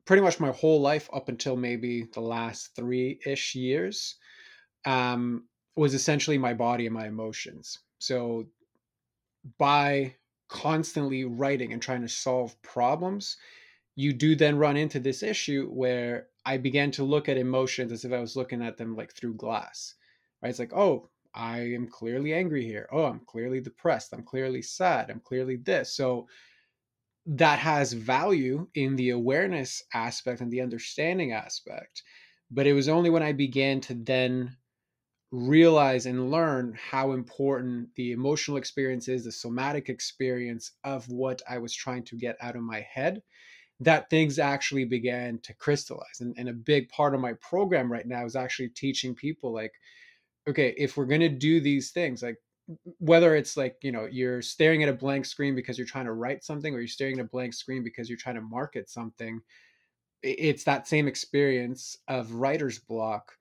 pretty 0.05 0.21
much 0.21 0.39
my 0.39 0.51
whole 0.51 0.79
life 0.79 1.09
up 1.11 1.27
until 1.27 1.55
maybe 1.55 2.07
the 2.13 2.21
last 2.21 2.75
three 2.75 3.19
ish 3.25 3.55
years 3.55 4.15
um, 4.85 5.45
was 5.75 5.93
essentially 5.93 6.37
my 6.37 6.53
body 6.53 6.85
and 6.85 6.93
my 6.93 7.07
emotions. 7.07 7.79
So 7.99 8.45
by 9.57 10.15
constantly 10.47 11.23
writing 11.25 11.73
and 11.73 11.81
trying 11.81 12.01
to 12.01 12.09
solve 12.09 12.61
problems, 12.61 13.37
you 13.95 14.13
do 14.13 14.35
then 14.35 14.57
run 14.57 14.77
into 14.77 14.99
this 14.99 15.23
issue 15.23 15.67
where 15.69 16.27
I 16.45 16.57
began 16.57 16.91
to 16.91 17.03
look 17.03 17.29
at 17.29 17.37
emotions 17.37 17.91
as 17.91 18.05
if 18.05 18.11
I 18.11 18.19
was 18.19 18.35
looking 18.35 18.61
at 18.61 18.77
them 18.77 18.95
like 18.95 19.13
through 19.13 19.35
glass. 19.35 19.95
Right? 20.41 20.49
It's 20.49 20.59
like, 20.59 20.73
oh, 20.73 21.09
I 21.33 21.59
am 21.59 21.87
clearly 21.87 22.33
angry 22.33 22.65
here. 22.65 22.87
Oh, 22.91 23.05
I'm 23.05 23.21
clearly 23.21 23.61
depressed. 23.61 24.13
I'm 24.13 24.23
clearly 24.23 24.61
sad. 24.61 25.09
I'm 25.09 25.21
clearly 25.21 25.55
this. 25.57 25.95
So 25.95 26.27
that 27.25 27.59
has 27.59 27.93
value 27.93 28.67
in 28.75 28.95
the 28.95 29.11
awareness 29.11 29.83
aspect 29.93 30.41
and 30.41 30.51
the 30.51 30.61
understanding 30.61 31.31
aspect. 31.31 32.03
But 32.49 32.67
it 32.67 32.73
was 32.73 32.89
only 32.89 33.09
when 33.09 33.23
I 33.23 33.31
began 33.31 33.79
to 33.81 33.93
then 33.93 34.57
realize 35.31 36.05
and 36.05 36.29
learn 36.29 36.77
how 36.77 37.13
important 37.13 37.87
the 37.95 38.11
emotional 38.11 38.57
experience 38.57 39.07
is, 39.07 39.23
the 39.23 39.31
somatic 39.31 39.87
experience 39.87 40.73
of 40.83 41.07
what 41.07 41.41
I 41.49 41.57
was 41.59 41.73
trying 41.73 42.03
to 42.05 42.17
get 42.17 42.35
out 42.41 42.57
of 42.57 42.63
my 42.63 42.81
head, 42.81 43.21
that 43.79 44.09
things 44.09 44.39
actually 44.39 44.83
began 44.83 45.39
to 45.43 45.53
crystallize. 45.53 46.19
And, 46.19 46.35
and 46.37 46.49
a 46.49 46.53
big 46.53 46.89
part 46.89 47.15
of 47.15 47.21
my 47.21 47.33
program 47.33 47.89
right 47.89 48.05
now 48.05 48.25
is 48.25 48.35
actually 48.35 48.69
teaching 48.69 49.15
people 49.15 49.53
like, 49.53 49.71
okay, 50.47 50.73
if 50.77 50.97
we're 50.97 51.05
going 51.05 51.21
to 51.21 51.29
do 51.29 51.59
these 51.59 51.91
things, 51.91 52.23
like 52.23 52.37
whether 52.99 53.35
it's 53.35 53.57
like, 53.57 53.77
you 53.81 53.91
know, 53.91 54.07
you're 54.11 54.41
staring 54.41 54.83
at 54.83 54.89
a 54.89 54.93
blank 54.93 55.25
screen 55.25 55.55
because 55.55 55.77
you're 55.77 55.87
trying 55.87 56.05
to 56.05 56.13
write 56.13 56.43
something 56.43 56.73
or 56.73 56.79
you're 56.79 56.87
staring 56.87 57.19
at 57.19 57.25
a 57.25 57.29
blank 57.29 57.53
screen 57.53 57.83
because 57.83 58.09
you're 58.09 58.17
trying 58.17 58.35
to 58.35 58.41
market 58.41 58.89
something, 58.89 59.41
it's 60.23 60.63
that 60.63 60.87
same 60.87 61.07
experience 61.07 61.97
of 62.07 62.33
writer's 62.33 62.79
block 62.79 63.33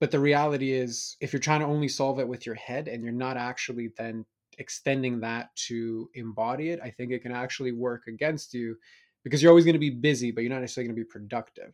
but 0.00 0.10
the 0.10 0.20
reality 0.20 0.72
is 0.72 1.16
if 1.20 1.32
you're 1.32 1.40
trying 1.40 1.60
to 1.60 1.66
only 1.66 1.88
solve 1.88 2.18
it 2.18 2.28
with 2.28 2.44
your 2.46 2.54
head 2.56 2.88
and 2.88 3.02
you're 3.02 3.12
not 3.12 3.36
actually 3.36 3.90
then 3.96 4.24
extending 4.58 5.18
that 5.18 5.54
to 5.56 6.08
embody 6.14 6.70
it 6.70 6.78
i 6.84 6.90
think 6.90 7.10
it 7.10 7.22
can 7.22 7.32
actually 7.32 7.72
work 7.72 8.02
against 8.06 8.54
you 8.54 8.76
because 9.24 9.42
you're 9.42 9.50
always 9.50 9.64
going 9.64 9.74
to 9.74 9.80
be 9.80 9.90
busy 9.90 10.30
but 10.30 10.42
you're 10.42 10.52
not 10.52 10.60
necessarily 10.60 10.88
going 10.88 10.96
to 10.96 11.04
be 11.04 11.10
productive. 11.10 11.72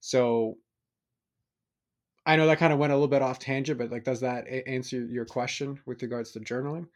So 0.00 0.58
i 2.28 2.36
know 2.36 2.46
that 2.46 2.58
kind 2.58 2.72
of 2.72 2.78
went 2.78 2.92
a 2.92 2.96
little 2.96 3.08
bit 3.08 3.22
off 3.22 3.38
tangent 3.38 3.78
but 3.78 3.90
like 3.90 4.04
does 4.04 4.20
that 4.20 4.46
answer 4.66 5.04
your 5.06 5.24
question 5.24 5.80
with 5.86 6.02
regards 6.02 6.30
to 6.32 6.40
journaling? 6.40 6.86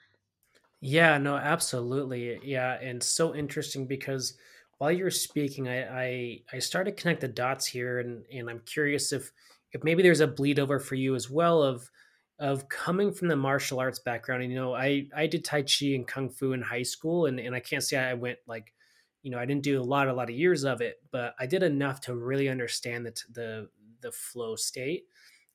Yeah 0.80 1.18
no 1.18 1.36
absolutely 1.36 2.38
yeah 2.42 2.74
and 2.80 3.02
so 3.02 3.34
interesting 3.34 3.86
because 3.86 4.36
while 4.78 4.90
you 4.92 5.04
were 5.04 5.10
speaking 5.10 5.68
i 5.68 6.04
i, 6.04 6.40
I 6.52 6.58
started 6.58 6.96
connect 6.96 7.20
the 7.20 7.28
dots 7.28 7.66
here 7.66 8.00
and 8.00 8.24
and 8.32 8.50
i'm 8.50 8.60
curious 8.60 9.12
if 9.12 9.32
if 9.72 9.82
maybe 9.84 10.02
there's 10.02 10.20
a 10.20 10.26
bleed 10.26 10.58
over 10.58 10.78
for 10.78 10.96
you 10.96 11.14
as 11.14 11.30
well 11.30 11.62
of 11.62 11.90
of 12.38 12.68
coming 12.68 13.12
from 13.12 13.28
the 13.28 13.36
martial 13.36 13.78
arts 13.78 14.00
background 14.00 14.42
and 14.42 14.52
you 14.52 14.58
know 14.58 14.74
i 14.74 15.06
i 15.14 15.26
did 15.26 15.44
tai 15.44 15.62
chi 15.62 15.86
and 15.94 16.08
kung 16.08 16.28
fu 16.28 16.52
in 16.52 16.60
high 16.62 16.82
school 16.82 17.26
and 17.26 17.38
and 17.38 17.54
i 17.54 17.60
can't 17.60 17.84
say 17.84 17.96
i 17.96 18.14
went 18.14 18.38
like 18.46 18.74
you 19.22 19.30
know 19.30 19.38
i 19.38 19.46
didn't 19.46 19.62
do 19.62 19.80
a 19.80 19.84
lot 19.84 20.08
a 20.08 20.12
lot 20.12 20.28
of 20.28 20.36
years 20.36 20.64
of 20.64 20.80
it 20.80 21.00
but 21.12 21.34
i 21.38 21.46
did 21.46 21.62
enough 21.62 22.00
to 22.00 22.16
really 22.16 22.48
understand 22.48 23.06
the 23.06 23.22
the 23.30 23.68
the 24.00 24.10
flow 24.10 24.56
state 24.56 25.04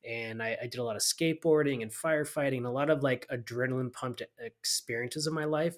and 0.08 0.42
I, 0.42 0.58
I 0.62 0.68
did 0.68 0.80
a 0.80 0.84
lot 0.84 0.96
of 0.96 1.02
skateboarding 1.02 1.82
and 1.82 1.92
firefighting 1.92 2.66
a 2.66 2.70
lot 2.70 2.90
of 2.90 3.04
like 3.04 3.28
adrenaline 3.32 3.92
pumped 3.92 4.22
experiences 4.40 5.28
in 5.28 5.34
my 5.34 5.46
life 5.46 5.78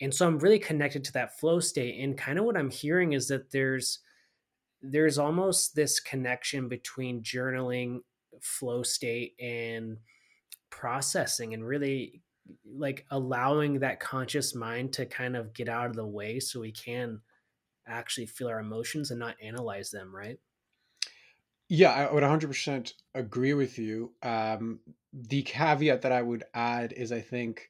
and 0.00 0.14
so 0.14 0.26
i'm 0.26 0.38
really 0.38 0.58
connected 0.58 1.04
to 1.04 1.12
that 1.14 1.38
flow 1.38 1.60
state 1.60 2.00
and 2.00 2.16
kind 2.16 2.38
of 2.38 2.44
what 2.44 2.56
i'm 2.56 2.70
hearing 2.70 3.12
is 3.12 3.28
that 3.28 3.50
there's 3.50 4.00
there's 4.82 5.18
almost 5.18 5.74
this 5.74 6.00
connection 6.00 6.68
between 6.68 7.22
journaling, 7.22 8.00
flow 8.40 8.82
state, 8.82 9.34
and 9.40 9.98
processing, 10.70 11.54
and 11.54 11.66
really 11.66 12.22
like 12.64 13.04
allowing 13.10 13.80
that 13.80 14.00
conscious 14.00 14.54
mind 14.54 14.92
to 14.94 15.04
kind 15.04 15.36
of 15.36 15.52
get 15.52 15.68
out 15.68 15.86
of 15.86 15.96
the 15.96 16.06
way 16.06 16.40
so 16.40 16.60
we 16.60 16.72
can 16.72 17.20
actually 17.86 18.26
feel 18.26 18.48
our 18.48 18.60
emotions 18.60 19.10
and 19.10 19.20
not 19.20 19.36
analyze 19.42 19.90
them, 19.90 20.14
right? 20.14 20.38
Yeah, 21.68 21.90
I 21.92 22.12
would 22.12 22.22
100% 22.22 22.94
agree 23.14 23.54
with 23.54 23.78
you. 23.78 24.14
Um, 24.22 24.80
the 25.12 25.42
caveat 25.42 26.02
that 26.02 26.12
I 26.12 26.22
would 26.22 26.44
add 26.54 26.92
is 26.92 27.12
I 27.12 27.20
think 27.20 27.68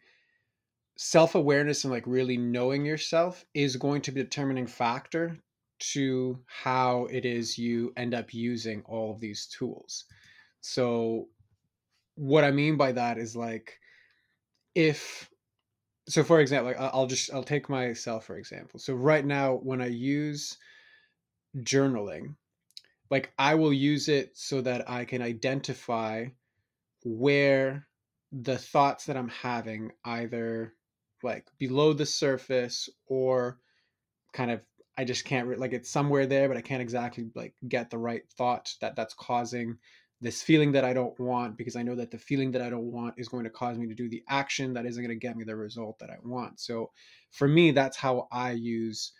self 0.96 1.34
awareness 1.34 1.84
and 1.84 1.92
like 1.92 2.06
really 2.06 2.36
knowing 2.36 2.84
yourself 2.84 3.44
is 3.54 3.76
going 3.76 4.02
to 4.02 4.12
be 4.12 4.20
a 4.20 4.24
determining 4.24 4.66
factor 4.66 5.38
to 5.80 6.42
how 6.46 7.06
it 7.06 7.24
is 7.24 7.58
you 7.58 7.92
end 7.96 8.14
up 8.14 8.34
using 8.34 8.82
all 8.84 9.12
of 9.12 9.20
these 9.20 9.46
tools. 9.46 10.04
So, 10.60 11.28
what 12.16 12.44
I 12.44 12.50
mean 12.52 12.76
by 12.78 12.92
that 12.92 13.18
is 13.18 13.36
like, 13.36 13.78
if 14.74 15.30
so, 16.08 16.24
for 16.24 16.40
example, 16.40 16.72
like 16.72 16.80
I'll 16.80 17.06
just 17.08 17.32
I'll 17.32 17.44
take 17.44 17.68
myself 17.70 18.26
for 18.26 18.38
example. 18.38 18.80
So 18.80 18.94
right 18.94 19.24
now, 19.26 19.54
when 19.56 19.80
I 19.82 19.88
use 19.88 20.58
journaling, 21.56 22.36
like 23.10 23.32
I 23.38 23.54
will 23.54 23.72
use 23.72 24.08
it 24.08 24.36
so 24.36 24.60
that 24.62 24.88
I 24.90 25.04
can 25.04 25.22
identify 25.22 26.26
where 27.04 27.86
the 28.32 28.58
thoughts 28.58 29.06
that 29.06 29.16
I'm 29.16 29.28
having 29.28 29.92
either 30.04 30.74
like 31.22 31.46
below 31.58 31.92
the 31.92 32.06
surface 32.06 32.88
or 33.06 33.58
kind 34.32 34.50
of 34.50 34.60
I 34.96 35.04
just 35.04 35.24
can't 35.24 35.58
like 35.58 35.72
it's 35.72 35.90
somewhere 35.90 36.26
there, 36.26 36.48
but 36.48 36.56
I 36.56 36.60
can't 36.60 36.82
exactly 36.82 37.30
like 37.34 37.54
get 37.68 37.88
the 37.88 37.98
right 37.98 38.22
thought 38.36 38.74
that 38.80 38.96
that's 38.96 39.14
causing 39.14 39.78
this 40.20 40.42
feeling 40.42 40.72
that 40.72 40.84
I 40.84 40.92
don't 40.92 41.18
want 41.20 41.56
because 41.56 41.76
I 41.76 41.82
know 41.82 41.94
that 41.94 42.10
the 42.10 42.18
feeling 42.18 42.50
that 42.50 42.62
I 42.62 42.70
don't 42.70 42.90
want 42.90 43.14
is 43.16 43.28
going 43.28 43.44
to 43.44 43.50
cause 43.50 43.78
me 43.78 43.86
to 43.86 43.94
do 43.94 44.08
the 44.08 44.24
action 44.28 44.72
that 44.74 44.86
isn't 44.86 45.02
going 45.02 45.16
to 45.16 45.26
get 45.26 45.36
me 45.36 45.44
the 45.44 45.54
result 45.54 46.00
that 46.00 46.10
I 46.10 46.16
want. 46.24 46.58
So 46.58 46.90
for 47.30 47.46
me, 47.46 47.70
that's 47.70 47.96
how 47.96 48.26
I 48.32 48.52
use 48.52 49.12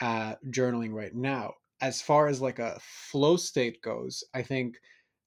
uh, 0.00 0.34
journaling 0.50 0.92
right 0.92 1.14
now. 1.14 1.54
As 1.82 2.00
far 2.00 2.28
as 2.28 2.40
like 2.40 2.58
a 2.58 2.78
flow 2.80 3.36
state 3.36 3.82
goes, 3.82 4.24
I 4.34 4.42
think 4.42 4.76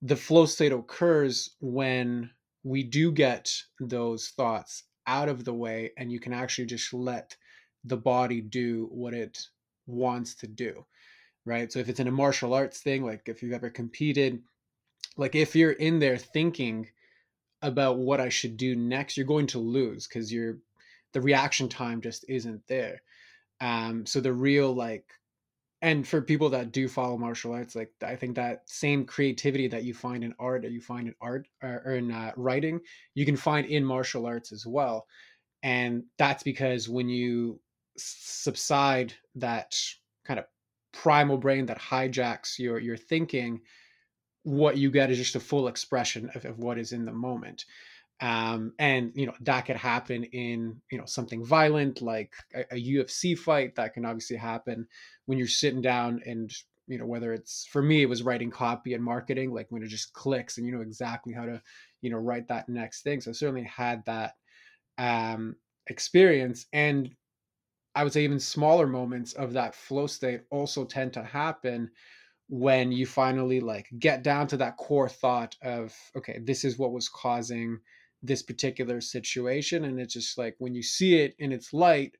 the 0.02 0.16
flow 0.16 0.46
state 0.46 0.72
occurs 0.72 1.56
when 1.60 2.32
we 2.64 2.84
do 2.84 3.12
get 3.12 3.54
those 3.80 4.30
thoughts 4.30 4.84
out 5.08 5.30
of 5.30 5.46
the 5.46 5.54
way 5.54 5.92
and 5.98 6.12
you 6.12 6.20
can 6.20 6.34
actually 6.34 6.66
just 6.66 6.94
let 6.94 7.36
the 7.84 7.98
body 7.98 8.42
do 8.42 8.88
what 8.92 9.14
it 9.14 9.40
wants 9.86 10.34
to 10.36 10.48
do 10.48 10.86
right? 11.46 11.72
So 11.72 11.80
if 11.80 11.90
it's 11.90 12.00
in 12.00 12.08
a 12.08 12.12
martial 12.12 12.54
arts 12.54 12.82
thing 12.82 13.04
like 13.04 13.24
if 13.28 13.44
you've 13.44 13.54
ever 13.54 13.70
competed 13.70 14.42
like 15.18 15.36
if 15.36 15.56
you're 15.56 15.74
in 15.74 16.00
there 16.00 16.18
thinking 16.18 16.88
about 17.62 17.98
what 17.98 18.20
i 18.20 18.30
should 18.30 18.58
do 18.58 18.76
next 18.76 19.18
you're 19.18 19.26
going 19.26 19.48
to 19.48 19.60
lose 19.60 20.08
because 20.08 20.32
you're 20.32 20.58
the 21.14 21.22
reaction 21.22 21.70
time 21.70 22.02
just 22.02 22.26
isn't 22.28 22.62
there. 22.68 23.02
Um 23.62 24.06
so 24.06 24.20
the 24.20 24.34
real 24.34 24.74
like 24.74 25.06
and 25.86 26.08
for 26.08 26.20
people 26.20 26.50
that 26.50 26.72
do 26.72 26.88
follow 26.88 27.16
martial 27.16 27.54
arts 27.54 27.76
like 27.76 27.92
i 28.04 28.16
think 28.16 28.36
that 28.36 28.68
same 28.68 29.06
creativity 29.06 29.68
that 29.68 29.84
you 29.84 29.94
find 29.94 30.24
in 30.24 30.34
art 30.40 30.66
or 30.66 30.70
you 30.70 30.82
find 30.82 31.08
in 31.08 31.16
art 31.22 31.48
or, 31.62 31.94
in 31.94 32.12
uh, 32.12 32.32
writing 32.36 32.80
you 33.14 33.26
can 33.26 33.36
find 33.38 33.68
in 33.68 33.84
martial 33.84 34.26
arts 34.26 34.52
as 34.52 34.66
well. 34.66 35.08
And 35.64 36.04
that's 36.18 36.44
because 36.44 36.88
when 36.88 37.10
you 37.10 37.60
subside 37.98 39.14
that 39.36 39.76
kind 40.26 40.40
of 40.40 40.46
primal 40.94 41.38
brain 41.38 41.66
that 41.66 41.80
hijacks 41.80 42.60
your 42.60 42.80
your 42.80 42.98
thinking 42.98 43.62
what 44.44 44.78
you 44.78 44.92
get 44.92 45.10
is 45.10 45.18
just 45.18 45.36
a 45.36 45.40
full 45.40 45.68
expression 45.68 46.30
of, 46.36 46.46
of 46.46 46.60
what 46.60 46.78
is 46.78 46.92
in 46.92 47.06
the 47.06 47.12
moment 47.12 47.66
um, 48.22 48.74
and 48.80 49.12
you 49.14 49.26
know 49.26 49.34
that 49.42 49.66
could 49.66 49.76
happen 49.76 50.24
in 50.26 50.80
you 50.90 50.98
know 50.98 51.06
something 51.06 51.44
violent 51.44 52.02
like 52.02 52.34
a, 52.54 52.62
a, 52.72 52.76
UFC 52.76 53.38
fight 53.38 53.76
that 53.76 53.94
can 53.94 54.06
obviously 54.06 54.38
happen 54.38 54.88
when 55.26 55.38
you're 55.38 55.48
sitting 55.48 55.82
down 55.82 56.22
and 56.26 56.54
you 56.88 56.98
know 56.98 57.06
whether 57.06 57.34
it's 57.34 57.66
for 57.66 57.82
me 57.82 58.02
it 58.02 58.10
was 58.10 58.24
writing 58.24 58.50
copy 58.50 58.94
and 58.94 59.04
marketing 59.04 59.54
like 59.54 59.68
when 59.70 59.84
it 59.84 59.90
just 59.90 60.14
clicks 60.14 60.58
and 60.58 60.66
you 60.66 60.72
know 60.72 60.82
exactly 60.82 61.34
how 61.34 61.46
to 61.46 61.62
you 62.02 62.10
know 62.10 62.18
write 62.18 62.48
that 62.48 62.70
next 62.70 63.02
thing. 63.02 63.20
So 63.20 63.32
I 63.32 63.34
certainly 63.34 63.64
had 63.64 64.04
that 64.06 64.36
um, 64.98 65.58
experience 65.88 66.68
and 66.72 67.14
I 67.96 68.04
would 68.04 68.14
say 68.14 68.24
even 68.24 68.40
smaller 68.40 68.88
moments 68.88 69.34
of 69.34 69.54
that 69.54 69.76
flow 69.76 70.08
state 70.08 70.42
also 70.52 70.86
tend 70.86 71.14
to 71.14 71.24
happen 71.24 71.92
when 72.48 72.92
you 72.92 73.06
finally 73.06 73.60
like 73.60 73.90
get 74.00 74.22
down 74.24 74.48
to 74.48 74.58
that 74.58 74.78
core 74.78 75.10
thought 75.10 75.56
of 75.64 75.94
okay 76.16 76.40
this 76.44 76.64
is 76.64 76.78
what 76.78 76.94
was 76.94 77.10
causing 77.10 77.80
this 78.26 78.44
particular 78.44 79.02
situation 79.02 79.86
and 79.86 80.00
it's 80.00 80.14
just 80.14 80.38
like 80.38 80.56
when 80.60 80.74
you 80.74 80.84
see 80.84 81.16
it 81.16 81.36
in 81.40 81.52
its 81.52 81.74
light 81.74 82.16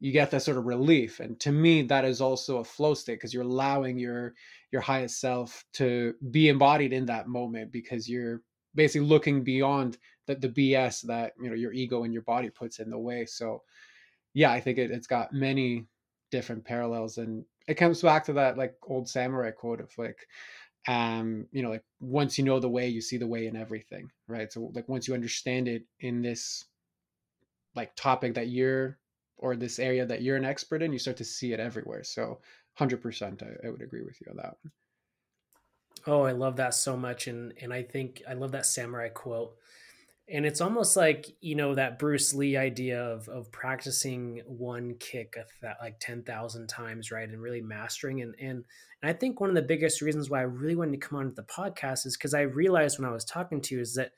you 0.00 0.12
get 0.12 0.30
that 0.30 0.42
sort 0.42 0.56
of 0.56 0.64
relief 0.64 1.20
and 1.20 1.38
to 1.38 1.52
me 1.52 1.82
that 1.82 2.04
is 2.04 2.20
also 2.20 2.58
a 2.58 2.64
flow 2.64 2.94
state 2.94 3.14
because 3.14 3.34
you're 3.34 3.42
allowing 3.42 3.98
your 3.98 4.34
your 4.72 4.80
highest 4.80 5.20
self 5.20 5.64
to 5.72 6.14
be 6.30 6.48
embodied 6.48 6.92
in 6.92 7.06
that 7.06 7.28
moment 7.28 7.70
because 7.70 8.08
you're 8.08 8.40
basically 8.74 9.06
looking 9.06 9.44
beyond 9.44 9.98
the, 10.26 10.34
the 10.36 10.48
bs 10.48 11.02
that 11.02 11.32
you 11.40 11.48
know 11.48 11.56
your 11.56 11.72
ego 11.72 12.04
and 12.04 12.12
your 12.12 12.22
body 12.22 12.50
puts 12.50 12.78
in 12.78 12.90
the 12.90 12.98
way 12.98 13.26
so 13.26 13.62
yeah 14.32 14.50
i 14.50 14.60
think 14.60 14.78
it, 14.78 14.90
it's 14.90 15.06
got 15.06 15.32
many 15.32 15.84
different 16.30 16.64
parallels 16.64 17.18
and 17.18 17.44
it 17.68 17.74
comes 17.74 18.00
back 18.02 18.24
to 18.24 18.32
that 18.32 18.56
like 18.56 18.74
old 18.88 19.08
samurai 19.08 19.50
quote 19.50 19.80
of 19.80 19.90
like 19.98 20.26
um 20.88 21.46
you 21.52 21.62
know 21.62 21.70
like 21.70 21.84
once 22.00 22.38
you 22.38 22.44
know 22.44 22.58
the 22.58 22.68
way 22.68 22.88
you 22.88 23.00
see 23.02 23.18
the 23.18 23.26
way 23.26 23.46
in 23.46 23.56
everything 23.56 24.10
right? 24.28 24.52
So 24.52 24.70
like 24.74 24.88
once 24.88 25.08
you 25.08 25.14
understand 25.14 25.68
it 25.68 25.84
in 26.00 26.22
this 26.22 26.64
like 27.74 27.94
topic 27.96 28.34
that 28.34 28.48
you're 28.48 28.98
or 29.36 29.56
this 29.56 29.78
area 29.78 30.04
that 30.06 30.22
you're 30.22 30.36
an 30.36 30.44
expert 30.44 30.82
in 30.82 30.92
you 30.92 30.98
start 30.98 31.16
to 31.18 31.24
see 31.24 31.52
it 31.52 31.60
everywhere. 31.60 32.04
So 32.04 32.40
100% 32.78 33.42
I, 33.42 33.66
I 33.66 33.70
would 33.70 33.82
agree 33.82 34.02
with 34.02 34.20
you 34.20 34.28
on 34.30 34.36
that 34.36 34.56
one. 34.62 34.72
Oh 36.06 36.22
i 36.22 36.32
love 36.32 36.56
that 36.56 36.74
so 36.74 36.96
much 36.96 37.26
and 37.26 37.52
and 37.60 37.72
i 37.72 37.82
think 37.82 38.22
i 38.28 38.32
love 38.32 38.52
that 38.52 38.66
samurai 38.66 39.08
quote 39.08 39.56
and 40.32 40.46
it's 40.46 40.60
almost 40.60 40.96
like 40.96 41.26
you 41.40 41.54
know 41.54 41.74
that 41.74 41.98
Bruce 41.98 42.32
Lee 42.34 42.56
idea 42.56 43.02
of 43.02 43.28
of 43.28 43.50
practicing 43.50 44.42
one 44.46 44.94
kick 45.00 45.34
th- 45.60 45.74
like 45.80 45.98
ten 46.00 46.22
thousand 46.22 46.68
times, 46.68 47.10
right, 47.10 47.28
and 47.28 47.42
really 47.42 47.60
mastering. 47.60 48.22
And, 48.22 48.34
and 48.40 48.64
and 49.02 49.10
I 49.10 49.12
think 49.12 49.40
one 49.40 49.48
of 49.48 49.56
the 49.56 49.62
biggest 49.62 50.00
reasons 50.00 50.30
why 50.30 50.40
I 50.40 50.42
really 50.42 50.76
wanted 50.76 51.00
to 51.00 51.06
come 51.06 51.18
onto 51.18 51.34
the 51.34 51.42
podcast 51.42 52.06
is 52.06 52.16
because 52.16 52.34
I 52.34 52.42
realized 52.42 52.98
when 52.98 53.08
I 53.08 53.12
was 53.12 53.24
talking 53.24 53.60
to 53.62 53.74
you 53.74 53.80
is 53.80 53.94
that 53.94 54.12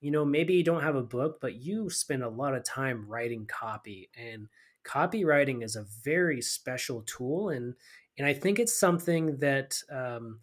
you 0.00 0.10
know 0.10 0.24
maybe 0.24 0.54
you 0.54 0.64
don't 0.64 0.82
have 0.82 0.96
a 0.96 1.02
book, 1.02 1.38
but 1.40 1.54
you 1.54 1.88
spend 1.90 2.22
a 2.22 2.28
lot 2.28 2.54
of 2.54 2.64
time 2.64 3.06
writing 3.08 3.46
copy, 3.46 4.10
and 4.16 4.48
copywriting 4.84 5.62
is 5.62 5.76
a 5.76 5.86
very 6.04 6.42
special 6.42 7.02
tool, 7.02 7.50
and 7.50 7.74
and 8.18 8.26
I 8.26 8.34
think 8.34 8.58
it's 8.58 8.78
something 8.78 9.38
that 9.38 9.76
um, 9.90 10.40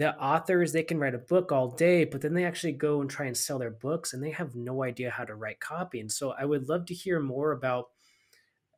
the 0.00 0.16
authors 0.16 0.72
they 0.72 0.82
can 0.82 0.98
write 0.98 1.14
a 1.14 1.18
book 1.18 1.52
all 1.52 1.68
day 1.68 2.04
but 2.04 2.22
then 2.22 2.32
they 2.32 2.46
actually 2.46 2.72
go 2.72 3.02
and 3.02 3.10
try 3.10 3.26
and 3.26 3.36
sell 3.36 3.58
their 3.58 3.70
books 3.70 4.14
and 4.14 4.24
they 4.24 4.30
have 4.30 4.56
no 4.56 4.82
idea 4.82 5.10
how 5.10 5.24
to 5.24 5.34
write 5.34 5.60
copy 5.60 6.00
and 6.00 6.10
so 6.10 6.32
i 6.38 6.44
would 6.44 6.70
love 6.70 6.86
to 6.86 6.94
hear 6.94 7.20
more 7.20 7.52
about 7.52 7.88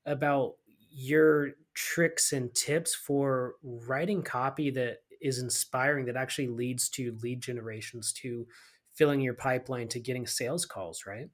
about 0.04 0.54
your 0.90 1.50
tricks 1.74 2.32
and 2.32 2.52
tips 2.56 2.92
for 2.92 3.54
writing 3.62 4.20
copy 4.20 4.68
that 4.68 4.98
is 5.20 5.38
inspiring 5.38 6.06
that 6.06 6.16
actually 6.16 6.48
leads 6.48 6.88
to 6.88 7.16
lead 7.22 7.40
generations 7.40 8.12
to 8.12 8.44
filling 8.92 9.20
your 9.20 9.34
pipeline 9.34 9.86
to 9.86 10.00
getting 10.00 10.26
sales 10.26 10.66
calls 10.66 11.04
right 11.06 11.30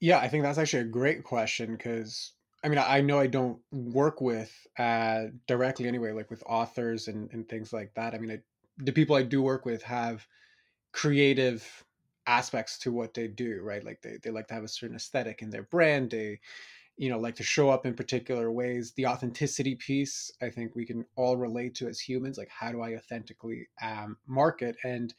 yeah 0.00 0.18
i 0.18 0.26
think 0.26 0.42
that's 0.42 0.58
actually 0.58 0.82
a 0.82 0.84
great 0.84 1.22
question 1.22 1.76
because 1.76 2.32
I 2.64 2.68
mean, 2.68 2.78
I 2.78 3.02
know 3.02 3.20
I 3.20 3.28
don't 3.28 3.60
work 3.70 4.20
with 4.20 4.52
uh, 4.76 5.26
directly 5.46 5.86
anyway, 5.86 6.10
like 6.10 6.28
with 6.28 6.42
authors 6.44 7.06
and, 7.06 7.30
and 7.32 7.48
things 7.48 7.72
like 7.72 7.94
that. 7.94 8.14
I 8.14 8.18
mean, 8.18 8.32
I 8.32 8.38
the 8.78 8.92
people 8.92 9.16
I 9.16 9.22
do 9.22 9.42
work 9.42 9.64
with 9.64 9.82
have 9.82 10.26
creative 10.92 11.84
aspects 12.26 12.78
to 12.78 12.92
what 12.92 13.14
they 13.14 13.28
do, 13.28 13.60
right? 13.62 13.84
Like 13.84 14.00
they, 14.02 14.18
they 14.22 14.30
like 14.30 14.46
to 14.48 14.54
have 14.54 14.64
a 14.64 14.68
certain 14.68 14.96
aesthetic 14.96 15.42
in 15.42 15.50
their 15.50 15.64
brand. 15.64 16.10
They, 16.10 16.40
you 16.96 17.08
know, 17.08 17.18
like 17.18 17.36
to 17.36 17.42
show 17.42 17.70
up 17.70 17.86
in 17.86 17.94
particular 17.94 18.50
ways. 18.50 18.92
The 18.96 19.06
authenticity 19.06 19.76
piece, 19.76 20.30
I 20.42 20.50
think 20.50 20.74
we 20.74 20.84
can 20.84 21.04
all 21.16 21.36
relate 21.36 21.74
to 21.76 21.88
as 21.88 22.00
humans. 22.00 22.38
Like, 22.38 22.50
how 22.50 22.72
do 22.72 22.82
I 22.82 22.96
authentically 22.96 23.68
um, 23.82 24.16
market? 24.26 24.76
And 24.84 25.14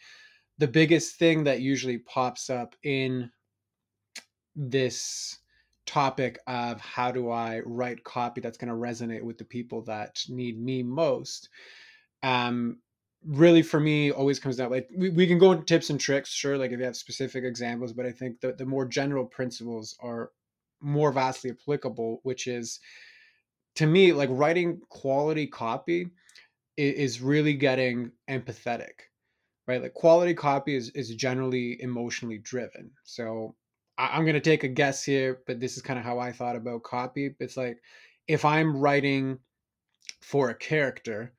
the 0.57 0.67
biggest 0.67 1.15
thing 1.15 1.45
that 1.45 1.61
usually 1.61 1.99
pops 1.99 2.49
up 2.49 2.75
in 2.83 3.31
this 4.55 5.39
topic 5.85 6.37
of 6.45 6.79
how 6.81 7.11
do 7.11 7.31
I 7.31 7.61
write 7.65 8.03
copy 8.03 8.41
that's 8.41 8.57
going 8.57 8.69
to 8.69 8.75
resonate 8.75 9.23
with 9.23 9.37
the 9.37 9.45
people 9.45 9.81
that 9.83 10.21
need 10.27 10.61
me 10.61 10.83
most 10.83 11.49
um, 12.23 12.77
really 13.25 13.62
for 13.62 13.79
me 13.79 14.12
always 14.12 14.39
comes 14.39 14.55
down 14.55 14.71
like 14.71 14.89
we, 14.95 15.10
we 15.10 15.27
can 15.27 15.38
go 15.38 15.51
into 15.51 15.65
tips 15.65 15.89
and 15.89 15.99
tricks 15.99 16.29
sure 16.29 16.58
like 16.58 16.71
if 16.71 16.79
you 16.79 16.86
have 16.86 16.95
specific 16.95 17.43
examples 17.43 17.91
but 17.91 18.05
i 18.05 18.12
think 18.12 18.39
the, 18.39 18.53
the 18.53 18.65
more 18.65 18.86
general 18.86 19.25
principles 19.25 19.97
are 19.99 20.32
more 20.82 21.12
vastly 21.12 21.51
applicable 21.51 22.21
which 22.23 22.47
is 22.47 22.79
to 23.75 23.86
me 23.86 24.13
like 24.13 24.29
writing 24.32 24.79
quality 24.88 25.45
copy 25.45 26.10
is, 26.77 26.93
is 27.15 27.21
really 27.21 27.53
getting 27.53 28.12
empathetic 28.29 29.10
right? 29.69 29.84
Like 29.84 29.93
quality 29.93 30.34
copy 30.34 30.75
is, 30.75 30.89
is 30.95 31.13
generally 31.13 31.79
emotionally 31.79 32.39
driven. 32.39 32.89
So 33.03 33.55
I, 33.99 34.08
i'm 34.08 34.23
going 34.23 34.34
to 34.34 34.39
take 34.39 34.63
a 34.63 34.67
guess 34.67 35.03
here 35.03 35.41
but 35.45 35.60
this 35.60 35.77
is 35.77 35.84
kind 35.84 35.99
of 35.99 36.05
how 36.05 36.17
i 36.17 36.32
thought 36.32 36.55
about 36.55 36.84
copy. 36.84 37.36
It's 37.39 37.55
like 37.55 37.77
if 38.27 38.43
i'm 38.43 38.75
writing 38.75 39.38
for 40.21 40.49
a 40.49 40.55
character 40.55 41.34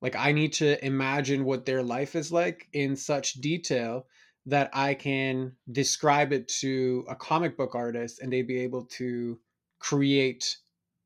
Like 0.00 0.16
I 0.16 0.32
need 0.32 0.52
to 0.54 0.84
imagine 0.84 1.44
what 1.44 1.66
their 1.66 1.82
life 1.82 2.14
is 2.14 2.32
like 2.32 2.68
in 2.72 2.96
such 2.96 3.34
detail 3.34 4.06
that 4.46 4.70
I 4.72 4.94
can 4.94 5.52
describe 5.70 6.32
it 6.32 6.48
to 6.60 7.04
a 7.08 7.14
comic 7.14 7.56
book 7.56 7.74
artist 7.74 8.20
and 8.20 8.32
they'd 8.32 8.46
be 8.46 8.60
able 8.60 8.84
to 8.84 9.38
create 9.78 10.56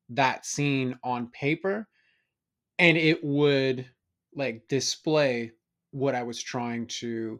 that 0.09 0.45
scene 0.45 0.97
on 1.03 1.27
paper 1.27 1.87
and 2.79 2.97
it 2.97 3.23
would 3.23 3.85
like 4.35 4.67
display 4.67 5.51
what 5.91 6.15
I 6.15 6.23
was 6.23 6.41
trying 6.41 6.87
to 6.87 7.39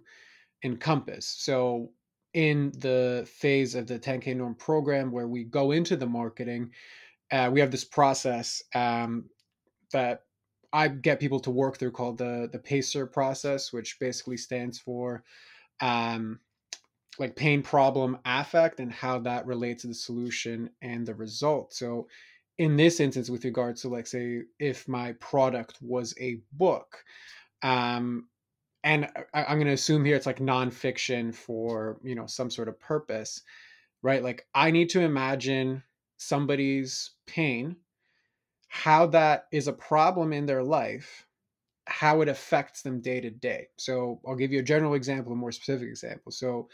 encompass. 0.63 1.27
So 1.27 1.91
in 2.33 2.71
the 2.77 3.27
phase 3.31 3.75
of 3.75 3.87
the 3.87 3.99
10K 3.99 4.35
norm 4.35 4.55
program 4.55 5.11
where 5.11 5.27
we 5.27 5.43
go 5.43 5.71
into 5.71 5.95
the 5.95 6.05
marketing, 6.07 6.71
uh, 7.31 7.49
we 7.51 7.59
have 7.59 7.71
this 7.71 7.83
process 7.85 8.61
um, 8.75 9.29
that 9.91 10.21
I 10.73 10.87
get 10.87 11.19
people 11.19 11.39
to 11.41 11.51
work 11.51 11.77
through 11.77 11.91
called 11.91 12.17
the 12.17 12.49
the 12.51 12.59
PACER 12.59 13.05
process, 13.05 13.71
which 13.71 13.99
basically 13.99 14.37
stands 14.37 14.79
for 14.79 15.23
um, 15.79 16.39
like 17.19 17.35
pain, 17.35 17.61
problem, 17.61 18.17
affect, 18.25 18.79
and 18.79 18.91
how 18.91 19.19
that 19.19 19.45
relates 19.45 19.83
to 19.83 19.87
the 19.87 19.93
solution 19.93 20.69
and 20.81 21.05
the 21.05 21.13
result. 21.13 21.73
So, 21.73 22.07
in 22.57 22.75
this 22.75 22.99
instance, 22.99 23.29
with 23.29 23.45
regards 23.45 23.81
to 23.83 23.89
like 23.89 24.07
say, 24.07 24.41
if 24.59 24.87
my 24.87 25.13
product 25.13 25.77
was 25.81 26.15
a 26.19 26.39
book, 26.53 27.03
um, 27.61 28.27
and 28.83 29.07
I, 29.33 29.43
I'm 29.45 29.57
going 29.57 29.67
to 29.67 29.73
assume 29.73 30.03
here 30.03 30.15
it's 30.15 30.25
like 30.25 30.39
nonfiction 30.39 31.33
for 31.33 31.99
you 32.03 32.15
know 32.15 32.25
some 32.25 32.49
sort 32.49 32.67
of 32.67 32.79
purpose, 32.79 33.43
right? 34.01 34.23
Like 34.23 34.47
I 34.55 34.71
need 34.71 34.89
to 34.89 35.01
imagine 35.01 35.83
somebody's 36.17 37.11
pain 37.27 37.75
how 38.73 39.05
that 39.05 39.45
is 39.51 39.67
a 39.67 39.71
problem 39.73 40.33
in 40.33 40.47
their 40.47 40.63
life, 40.63 41.27
how 41.85 42.21
it 42.21 42.27
affects 42.27 42.81
them 42.81 43.01
day 43.01 43.21
to 43.21 43.29
day. 43.29 43.67
So 43.77 44.19
I'll 44.25 44.35
give 44.35 44.51
you 44.51 44.61
a 44.61 44.63
general 44.63 44.95
example, 44.95 45.31
a 45.31 45.35
more 45.35 45.51
specific 45.51 45.89
example. 45.89 46.31
So 46.31 46.69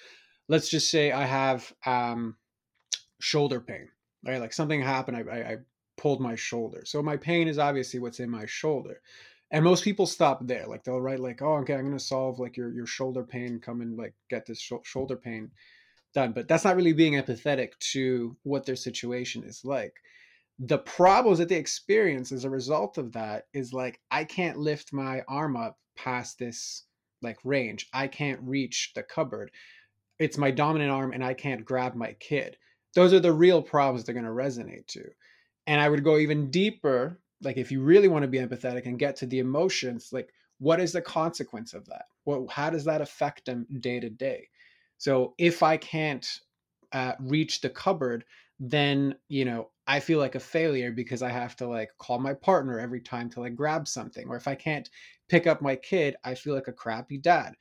let's 0.47 0.69
just 0.69 0.89
say 0.89 1.12
I 1.12 1.25
have 1.25 1.73
um, 1.85 2.38
shoulder 3.19 3.59
pain, 3.59 3.89
right? 4.25 4.39
Like 4.39 4.53
something 4.53 4.81
happened, 4.81 5.17
I, 5.17 5.23
I, 5.29 5.39
I 5.39 5.57
pulled 5.97 6.21
my 6.21 6.35
shoulder. 6.35 6.83
So 6.85 7.03
my 7.03 7.17
pain 7.17 7.49
is 7.49 7.59
obviously 7.59 7.99
what's 7.99 8.21
in 8.21 8.29
my 8.29 8.45
shoulder. 8.45 9.01
And 9.51 9.65
most 9.65 9.83
people 9.83 10.05
stop 10.05 10.39
there. 10.47 10.67
Like 10.67 10.85
they'll 10.85 11.01
write 11.01 11.19
like, 11.19 11.41
"Oh, 11.41 11.55
okay, 11.57 11.73
I'm 11.73 11.81
going 11.81 11.97
to 11.97 11.99
solve 11.99 12.39
like 12.39 12.55
your 12.55 12.71
your 12.71 12.85
shoulder 12.85 13.25
pain. 13.25 13.59
Come 13.59 13.81
and 13.81 13.97
like 13.97 14.13
get 14.29 14.45
this 14.45 14.62
sh- 14.62 14.71
shoulder 14.83 15.17
pain 15.17 15.51
done." 16.13 16.31
But 16.31 16.47
that's 16.47 16.63
not 16.63 16.77
really 16.77 16.93
being 16.93 17.15
empathetic 17.15 17.71
to 17.91 18.38
what 18.43 18.65
their 18.65 18.77
situation 18.77 19.43
is 19.43 19.65
like 19.65 19.95
the 20.60 20.78
problems 20.78 21.38
that 21.39 21.48
they 21.48 21.56
experience 21.56 22.32
as 22.32 22.43
a 22.43 22.50
result 22.50 22.98
of 22.98 23.13
that 23.13 23.45
is 23.54 23.72
like 23.72 24.02
I 24.12 24.26
can't 24.26 24.58
lift 24.58 24.91
my 24.91 25.22
arm 25.28 25.56
up 25.56 25.80
past 25.95 26.38
this 26.38 26.84
like 27.22 27.38
range. 27.43 27.88
I 27.93 28.08
can't 28.08 28.41
reach 28.43 28.91
the 28.93 29.04
cupboard. 29.04 29.52
It's 30.19 30.38
my 30.38 30.52
dominant 30.52 30.91
arm 30.91 31.13
and 31.13 31.24
I 31.24 31.34
can't 31.34 31.63
grab 31.63 31.95
my 31.95 32.13
kid. 32.19 32.58
Those 32.93 33.13
are 33.13 33.22
the 33.22 33.32
real 33.32 33.62
problems 33.62 34.04
they're 34.04 34.13
going 34.13 34.26
to 34.26 34.32
resonate 34.32 34.88
to. 34.88 35.06
And 35.67 35.80
I 35.80 35.88
would 35.88 36.04
go 36.04 36.17
even 36.17 36.52
deeper 36.52 37.22
like 37.41 37.56
if 37.56 37.72
you 37.72 37.82
really 37.82 38.10
want 38.10 38.24
to 38.24 38.28
be 38.28 38.39
empathetic 38.39 38.86
and 38.86 39.00
get 39.00 39.15
to 39.17 39.26
the 39.26 39.39
emotions 39.39 40.10
like 40.12 40.30
what 40.58 40.82
is 40.82 40.91
the 40.91 41.02
consequence 41.02 41.74
of 41.74 41.86
that? 41.86 42.06
What 42.26 42.52
how 42.52 42.69
does 42.69 42.84
that 42.84 43.00
affect 43.00 43.45
them 43.45 43.65
day 43.80 44.02
to 44.02 44.10
day? 44.10 44.50
So 44.98 45.34
if 45.38 45.63
I 45.63 45.78
can't 45.78 46.28
uh, 46.91 47.13
reach 47.19 47.62
the 47.62 47.69
cupboard, 47.69 48.26
then 48.60 49.15
you 49.30 49.45
know 49.45 49.69
I 49.89 49.99
feel 49.99 50.19
like 50.19 50.36
a 50.36 50.39
failure 50.39 50.91
because 50.91 51.23
I 51.23 51.30
have 51.30 51.56
to 51.56 51.67
like 51.67 51.89
call 51.97 52.19
my 52.19 52.36
partner 52.36 52.80
every 52.80 53.02
time 53.02 53.28
to 53.32 53.39
like 53.39 53.56
grab 53.56 53.88
something. 53.88 54.28
Or 54.30 54.36
if 54.36 54.47
I 54.47 54.54
can't 54.54 54.88
pick 55.30 55.47
up 55.47 55.63
my 55.63 55.75
kid, 55.75 56.15
I 56.23 56.36
feel 56.36 56.54
like 56.54 56.67
a 56.67 56.73
crappy 56.73 57.17
dad. 57.17 57.56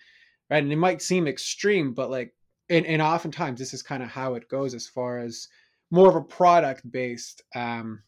Right. 0.51 0.63
And 0.63 0.71
it 0.71 0.77
might 0.77 1.01
seem 1.01 1.27
extreme, 1.27 1.95
but 1.95 2.11
like, 2.11 2.35
and, 2.69 2.85
and 2.85 3.01
oftentimes 3.01 3.59
this 3.59 3.73
is 3.73 3.83
kind 3.83 4.03
of 4.03 4.11
how 4.11 4.35
it 4.35 4.51
goes 4.51 4.75
as 4.75 4.87
far 4.87 5.21
as 5.21 5.49
more 5.91 6.11
of 6.11 6.17
a 6.17 6.21
product 6.21 6.91
based, 6.93 7.41
um, 7.55 8.03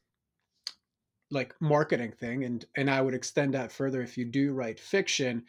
like 1.30 1.54
marketing 1.59 2.12
thing. 2.12 2.44
And, 2.44 2.62
and 2.76 2.90
I 2.90 3.00
would 3.00 3.14
extend 3.14 3.54
that 3.54 3.72
further 3.72 4.02
if 4.02 4.18
you 4.18 4.26
do 4.26 4.52
write 4.52 4.78
fiction, 4.78 5.44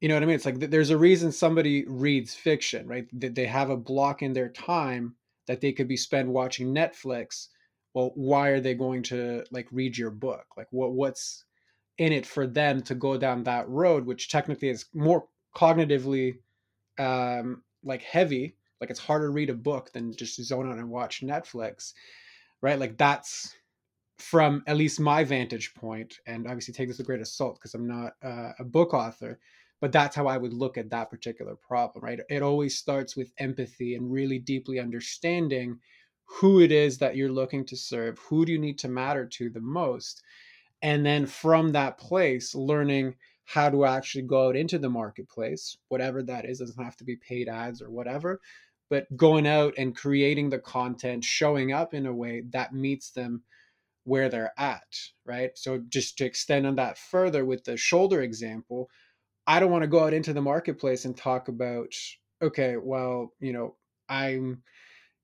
you 0.00 0.06
know 0.06 0.14
what 0.14 0.22
I 0.22 0.26
mean? 0.26 0.36
It's 0.36 0.46
like 0.46 0.60
there's 0.60 0.90
a 0.90 0.96
reason 0.96 1.32
somebody 1.32 1.84
reads 1.88 2.32
fiction, 2.32 2.86
right? 2.86 3.08
That 3.20 3.34
they 3.34 3.46
have 3.46 3.70
a 3.70 3.76
block 3.76 4.22
in 4.22 4.34
their 4.34 4.50
time 4.50 5.16
that 5.48 5.60
they 5.60 5.72
could 5.72 5.88
be 5.88 5.96
spent 5.96 6.28
watching 6.28 6.72
Netflix 6.72 7.48
well 7.98 8.12
why 8.14 8.50
are 8.50 8.60
they 8.60 8.74
going 8.74 9.02
to 9.02 9.42
like 9.50 9.66
read 9.72 9.98
your 9.98 10.10
book? 10.10 10.46
Like 10.56 10.68
what 10.70 10.92
what's 10.92 11.44
in 11.98 12.12
it 12.12 12.24
for 12.24 12.46
them 12.46 12.80
to 12.82 12.94
go 12.94 13.18
down 13.18 13.42
that 13.42 13.68
road 13.68 14.06
which 14.06 14.28
technically 14.28 14.68
is 14.68 14.86
more 14.94 15.26
cognitively 15.56 16.36
um 16.98 17.64
like 17.82 18.02
heavy. 18.02 18.54
Like 18.80 18.90
it's 18.90 19.00
harder 19.00 19.26
to 19.26 19.32
read 19.32 19.50
a 19.50 19.54
book 19.54 19.92
than 19.92 20.14
just 20.14 20.40
zone 20.44 20.70
out 20.70 20.78
and 20.78 20.88
watch 20.88 21.22
netflix 21.22 21.92
right? 22.62 22.78
Like 22.78 22.96
that's 22.96 23.56
from 24.18 24.62
at 24.68 24.76
least 24.76 25.00
my 25.00 25.24
vantage 25.24 25.74
point 25.74 26.18
and 26.26 26.46
obviously 26.46 26.74
take 26.74 26.88
this 26.88 26.98
with 26.98 27.06
great 27.06 27.20
assault 27.20 27.54
because 27.54 27.74
i'm 27.74 27.86
not 27.86 28.14
uh, 28.24 28.50
a 28.58 28.64
book 28.64 28.92
author 28.92 29.38
but 29.80 29.92
that's 29.92 30.16
how 30.16 30.26
i 30.26 30.36
would 30.36 30.52
look 30.52 30.76
at 30.76 30.90
that 30.90 31.08
particular 31.08 31.54
problem 31.54 32.04
right? 32.04 32.18
It 32.28 32.42
always 32.42 32.76
starts 32.76 33.16
with 33.16 33.32
empathy 33.38 33.94
and 33.94 34.10
really 34.10 34.40
deeply 34.40 34.80
understanding 34.80 35.78
who 36.28 36.60
it 36.60 36.70
is 36.70 36.98
that 36.98 37.16
you're 37.16 37.32
looking 37.32 37.64
to 37.64 37.76
serve, 37.76 38.18
who 38.18 38.44
do 38.44 38.52
you 38.52 38.58
need 38.58 38.78
to 38.78 38.88
matter 38.88 39.26
to 39.26 39.50
the 39.50 39.60
most. 39.60 40.22
And 40.82 41.04
then 41.04 41.26
from 41.26 41.72
that 41.72 41.98
place, 41.98 42.54
learning 42.54 43.16
how 43.46 43.70
to 43.70 43.86
actually 43.86 44.22
go 44.22 44.48
out 44.48 44.56
into 44.56 44.78
the 44.78 44.90
marketplace, 44.90 45.76
whatever 45.88 46.22
that 46.22 46.44
is, 46.44 46.58
doesn't 46.58 46.84
have 46.84 46.96
to 46.98 47.04
be 47.04 47.16
paid 47.16 47.48
ads 47.48 47.80
or 47.80 47.90
whatever, 47.90 48.40
but 48.90 49.06
going 49.16 49.46
out 49.46 49.74
and 49.78 49.96
creating 49.96 50.50
the 50.50 50.58
content, 50.58 51.24
showing 51.24 51.72
up 51.72 51.94
in 51.94 52.06
a 52.06 52.14
way 52.14 52.42
that 52.50 52.74
meets 52.74 53.10
them 53.10 53.42
where 54.04 54.28
they're 54.28 54.52
at, 54.58 54.86
right? 55.24 55.50
So 55.56 55.82
just 55.88 56.18
to 56.18 56.24
extend 56.24 56.66
on 56.66 56.76
that 56.76 56.98
further 56.98 57.44
with 57.44 57.64
the 57.64 57.76
shoulder 57.76 58.22
example, 58.22 58.90
I 59.46 59.60
don't 59.60 59.70
want 59.70 59.82
to 59.82 59.88
go 59.88 60.04
out 60.04 60.14
into 60.14 60.34
the 60.34 60.42
marketplace 60.42 61.06
and 61.06 61.16
talk 61.16 61.48
about, 61.48 61.92
okay, 62.42 62.76
well, 62.76 63.32
you 63.40 63.52
know, 63.52 63.76
I'm 64.08 64.62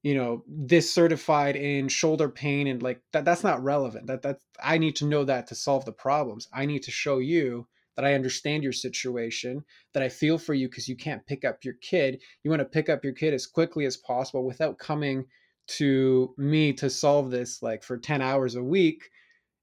you 0.05 0.15
know 0.15 0.45
this 0.47 0.95
certified 0.95 1.57
in 1.57 1.89
shoulder 1.89 2.29
pain 2.29 2.67
and 2.69 2.83
like 2.83 3.01
that 3.13 3.25
that's 3.25 3.43
not 3.43 3.65
relevant. 3.65 4.07
That 4.07 4.23
that 4.23 4.39
i 4.63 4.79
need 4.79 4.95
to 4.97 5.07
know 5.07 5.25
that 5.25 5.49
to 5.49 5.55
solve 5.57 5.85
the 5.87 5.93
problems. 5.93 6.47
I 6.53 6.67
need 6.67 6.83
to 6.85 6.91
show 6.93 7.19
you 7.19 7.67
that 7.97 8.05
i 8.05 8.13
understand 8.15 8.63
your 8.63 8.73
situation 8.73 9.65
that 9.95 10.03
i 10.03 10.09
feel 10.11 10.37
for 10.37 10.53
you 10.53 10.69
because 10.69 10.89
you 10.89 10.97
can't 10.97 11.27
pick 11.27 11.45
up 11.45 11.65
your 11.65 11.75
kid. 11.81 12.21
You 12.45 12.51
want 12.51 12.61
to 12.61 12.67
pick 12.67 12.89
up 12.91 13.03
your 13.03 13.15
kid 13.15 13.33
as 13.33 13.47
quickly 13.47 13.87
as 13.87 13.97
possible 13.97 14.45
without 14.45 14.79
coming 14.79 15.25
to 15.67 16.35
me 16.37 16.75
to 16.75 16.91
solve 16.91 17.31
this 17.31 17.63
like 17.63 17.83
for 17.83 17.97
10 17.97 18.21
hours 18.21 18.55
a 18.57 18.63
week. 18.63 19.09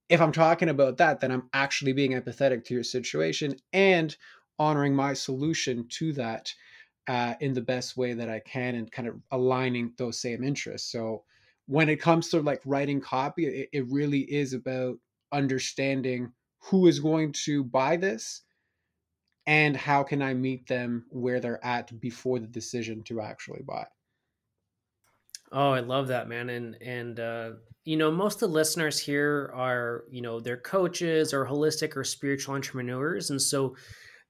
If 0.08 0.20
i'm 0.20 0.32
talking 0.32 0.68
about 0.68 0.96
that 0.98 1.20
then 1.20 1.30
i'm 1.30 1.48
actually 1.54 1.92
being 1.92 2.12
empathetic 2.12 2.64
to 2.64 2.74
your 2.74 2.82
situation 2.82 3.54
and 3.72 4.14
honoring 4.58 4.94
my 4.94 5.14
solution 5.14 5.86
to 5.88 6.12
that 6.14 6.52
uh, 7.08 7.34
in 7.40 7.52
the 7.52 7.60
best 7.60 7.96
way 7.96 8.12
that 8.14 8.28
I 8.28 8.40
can 8.40 8.74
and 8.74 8.90
kind 8.90 9.08
of 9.08 9.20
aligning 9.30 9.92
those 9.96 10.20
same 10.20 10.42
interests. 10.44 10.90
So 10.90 11.24
when 11.66 11.88
it 11.88 12.00
comes 12.00 12.28
to 12.30 12.40
like 12.40 12.60
writing 12.64 13.00
copy, 13.00 13.46
it, 13.46 13.68
it 13.72 13.86
really 13.88 14.20
is 14.20 14.52
about 14.52 14.98
understanding 15.32 16.32
who 16.58 16.86
is 16.86 17.00
going 17.00 17.32
to 17.32 17.64
buy 17.64 17.96
this 17.96 18.42
and 19.46 19.76
how 19.76 20.02
can 20.02 20.22
I 20.22 20.34
meet 20.34 20.68
them 20.68 21.06
where 21.10 21.40
they're 21.40 21.64
at 21.64 21.98
before 22.00 22.38
the 22.38 22.46
decision 22.46 23.02
to 23.04 23.20
actually 23.20 23.62
buy. 23.62 23.86
Oh, 25.50 25.70
I 25.70 25.80
love 25.80 26.08
that, 26.08 26.28
man. 26.28 26.48
And 26.48 26.80
and 26.80 27.20
uh, 27.20 27.50
you 27.84 27.96
know, 27.96 28.10
most 28.10 28.36
of 28.36 28.48
the 28.48 28.54
listeners 28.54 28.98
here 28.98 29.52
are, 29.54 30.04
you 30.10 30.22
know, 30.22 30.40
they're 30.40 30.56
coaches 30.56 31.34
or 31.34 31.44
holistic 31.44 31.96
or 31.96 32.04
spiritual 32.04 32.54
entrepreneurs. 32.54 33.30
And 33.30 33.42
so 33.42 33.76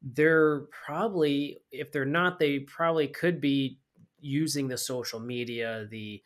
they're 0.03 0.61
probably 0.85 1.59
if 1.71 1.93
they're 1.93 2.05
not 2.05 2.39
they 2.39 2.61
probably 2.61 3.07
could 3.07 3.41
be 3.41 3.79
using 4.21 4.69
the 4.69 4.79
social 4.79 5.21
media 5.21 5.87
the 5.91 6.23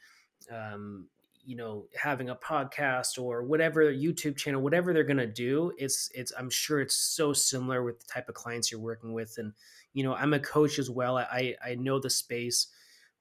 um, 0.50 1.06
you 1.44 1.56
know 1.56 1.86
having 1.94 2.30
a 2.30 2.36
podcast 2.36 3.22
or 3.22 3.44
whatever 3.44 3.92
youtube 3.92 4.36
channel 4.36 4.60
whatever 4.60 4.92
they're 4.92 5.04
going 5.04 5.16
to 5.16 5.26
do 5.26 5.72
it's 5.78 6.10
it's 6.14 6.32
i'm 6.38 6.50
sure 6.50 6.80
it's 6.80 6.96
so 6.96 7.32
similar 7.32 7.84
with 7.84 8.00
the 8.00 8.06
type 8.06 8.28
of 8.28 8.34
clients 8.34 8.70
you're 8.70 8.80
working 8.80 9.12
with. 9.12 9.38
And 9.38 9.52
you 9.92 10.02
know 10.02 10.14
i'm 10.14 10.34
a 10.34 10.40
coach 10.40 10.78
as 10.78 10.90
well. 10.90 11.16
I 11.16 11.54
i 11.64 11.74
know 11.76 11.98
the 11.98 12.10
space 12.10 12.68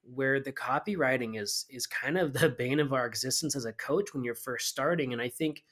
where 0.03 0.39
the 0.39 0.51
copywriting 0.51 1.39
is 1.39 1.65
is 1.69 1.85
kind 1.85 2.17
of 2.17 2.33
the 2.33 2.49
bane 2.57 2.79
of 2.79 2.93
our 2.93 3.05
existence 3.05 3.55
as 3.55 3.65
a 3.65 3.73
coach 3.73 4.13
when 4.13 4.23
you're 4.23 4.35
first 4.35 4.67
starting. 4.67 5.13
And 5.13 5.21
i 5.21 5.29
think 5.29 5.63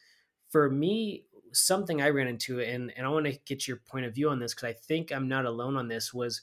for 0.49 0.69
me 0.69 1.25
something 1.53 2.01
I 2.01 2.09
ran 2.09 2.27
into, 2.27 2.59
and 2.61 2.91
and 2.95 3.05
I 3.05 3.09
want 3.09 3.25
to 3.25 3.39
get 3.45 3.67
your 3.67 3.77
point 3.77 4.05
of 4.05 4.15
view 4.15 4.29
on 4.29 4.39
this 4.39 4.53
because 4.53 4.69
I 4.69 4.73
think 4.73 5.11
I'm 5.11 5.27
not 5.27 5.45
alone 5.45 5.77
on 5.77 5.87
this. 5.87 6.13
Was 6.13 6.41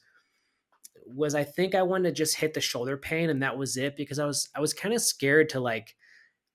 was 1.07 1.35
I 1.35 1.45
think 1.45 1.75
I 1.75 1.83
wanted 1.83 2.11
to 2.11 2.15
just 2.15 2.37
hit 2.37 2.55
the 2.55 2.61
shoulder 2.61 2.97
pain 2.97 3.31
and 3.31 3.43
that 3.43 3.57
was 3.57 3.77
it 3.77 3.97
because 3.97 4.19
I 4.19 4.27
was 4.27 4.49
I 4.55 4.61
was 4.61 4.73
kind 4.73 4.95
of 4.95 5.01
scared 5.01 5.49
to 5.51 5.61
like 5.61 5.97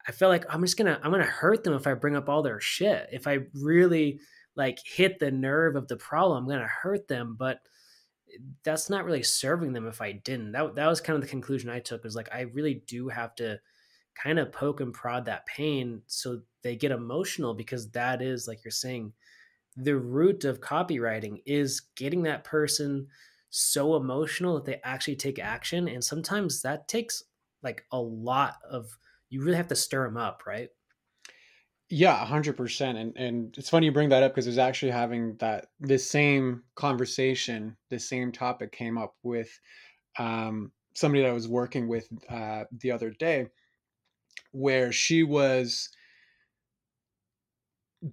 I 0.08 0.12
felt 0.12 0.30
like 0.30 0.46
I'm 0.50 0.62
just 0.62 0.78
gonna 0.78 1.00
I'm 1.04 1.12
gonna 1.12 1.24
hurt 1.24 1.64
them 1.64 1.74
if 1.74 1.88
I 1.88 1.94
bring 1.94 2.16
up 2.16 2.30
all 2.30 2.44
their 2.44 2.60
shit 2.60 3.10
if 3.12 3.28
I 3.28 3.40
really 3.54 4.20
like 4.56 4.80
hit 4.86 5.20
the 5.20 5.32
nerve 5.32 5.76
of 5.76 5.88
the 5.88 5.98
problem 5.98 6.50
i'm 6.50 6.60
to 6.60 6.66
hurt 6.66 7.08
them 7.08 7.36
but 7.38 7.60
that's 8.64 8.90
not 8.90 9.06
really 9.06 9.24
serving 9.24 9.74
them 9.74 9.88
if 9.88 10.02
i 10.02 10.12
didn't 10.12 10.52
that, 10.52 10.76
that 10.76 10.88
was 10.88 11.02
kind 11.02 11.16
of 11.16 11.22
the 11.22 11.28
conclusion 11.30 11.70
i 11.70 11.80
took 11.80 12.04
was 12.04 12.16
like 12.16 12.30
i 12.34 12.42
really 12.42 12.84
do 12.88 13.08
have 13.08 13.36
to 13.36 13.60
kind 14.16 14.40
of 14.40 14.52
poke 14.52 14.80
and 14.82 14.94
prod 14.94 15.26
that 15.26 15.46
pain 15.46 16.02
so 16.08 16.42
they 16.64 16.76
get 16.76 16.92
emotional 16.92 17.54
because 17.54 17.92
that 17.92 18.22
is 18.22 18.48
like 18.48 18.64
you're 18.64 18.72
saying 18.72 19.14
the 19.76 19.98
root 19.98 20.46
of 20.46 20.62
copywriting 20.62 21.42
is 21.46 21.82
getting 21.96 22.24
that 22.24 22.44
person 22.44 23.08
so 23.50 23.96
emotional 23.96 24.56
that 24.56 24.66
they 24.66 24.82
actually 24.84 25.16
take 25.16 25.40
action 25.40 25.88
and 25.88 26.04
sometimes 26.04 26.62
that 26.62 26.88
takes 26.88 27.24
like 27.62 27.86
a 27.92 28.00
lot 28.00 28.56
of 28.70 28.98
you 29.30 29.42
really 29.44 29.58
have 29.58 29.68
to 29.68 29.76
stir 29.76 30.06
them 30.06 30.18
up 30.18 30.46
right? 30.46 30.70
Yeah 31.90 32.20
100% 32.20 32.98
and 32.98 33.16
and 33.16 33.56
it's 33.58 33.70
funny 33.70 33.86
you 33.86 33.92
bring 33.92 34.10
that 34.10 34.24
up 34.24 34.32
because 34.32 34.48
I 34.48 34.50
was 34.50 34.58
actually 34.58 34.92
having 34.92 35.38
that 35.38 35.68
this 35.80 36.10
same 36.10 36.64
conversation 36.76 37.78
this 37.90 38.10
same 38.10 38.32
topic 38.32 38.72
came 38.72 38.98
up 38.98 39.16
with 39.22 39.60
um 40.18 40.72
somebody 40.96 41.24
that 41.24 41.30
I 41.30 41.34
was 41.34 41.48
working 41.48 41.88
with 41.88 42.10
uh 42.30 42.66
the 42.72 42.92
other 42.92 43.12
day 43.12 43.50
where 44.52 44.92
she 44.92 45.24
was 45.24 45.90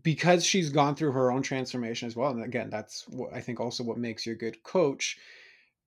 because 0.02 0.44
she's 0.44 0.70
gone 0.70 0.94
through 0.94 1.12
her 1.12 1.30
own 1.30 1.42
transformation 1.42 2.06
as 2.06 2.16
well 2.16 2.30
and 2.30 2.44
again 2.44 2.70
that's 2.70 3.06
what 3.08 3.32
i 3.34 3.40
think 3.40 3.60
also 3.60 3.84
what 3.84 3.98
makes 3.98 4.24
you 4.24 4.32
a 4.32 4.36
good 4.36 4.62
coach 4.62 5.18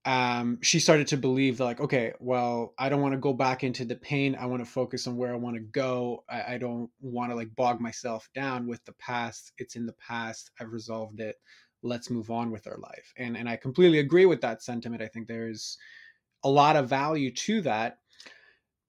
um, 0.08 0.60
she 0.62 0.80
started 0.80 1.08
to 1.08 1.18
believe 1.18 1.58
that 1.58 1.66
like 1.66 1.82
okay 1.82 2.14
well 2.20 2.76
i 2.78 2.90
don't 2.90 3.02
want 3.02 3.14
to 3.14 3.20
go 3.20 3.34
back 3.34 3.64
into 3.64 3.84
the 3.86 3.96
pain 3.96 4.36
i 4.40 4.46
want 4.46 4.64
to 4.64 4.70
focus 4.70 5.08
on 5.08 5.18
where 5.18 5.34
i 5.34 5.38
want 5.38 5.56
to 5.56 5.62
go 5.62 6.24
I, 6.30 6.54
I 6.54 6.58
don't 6.60 6.92
want 7.02 7.32
to 7.32 7.36
like 7.36 7.56
bog 7.56 7.82
myself 7.82 8.30
down 8.36 8.68
with 8.68 8.86
the 8.86 8.94
past 8.94 9.54
it's 9.58 9.76
in 9.76 9.88
the 9.88 9.94
past 9.94 10.52
i've 10.60 10.72
resolved 10.72 11.20
it 11.22 11.38
let's 11.82 12.10
move 12.10 12.32
on 12.32 12.50
with 12.52 12.68
our 12.68 12.78
life. 12.78 13.14
And 13.18 13.36
and 13.36 13.50
i 13.50 13.56
completely 13.56 14.00
agree 14.00 14.28
with 14.28 14.42
that 14.42 14.62
sentiment 14.62 15.02
i 15.02 15.08
think 15.08 15.28
there's 15.28 15.78
a 16.44 16.50
lot 16.50 16.76
of 16.76 16.88
value 16.88 17.32
to 17.32 17.62
that 17.62 17.98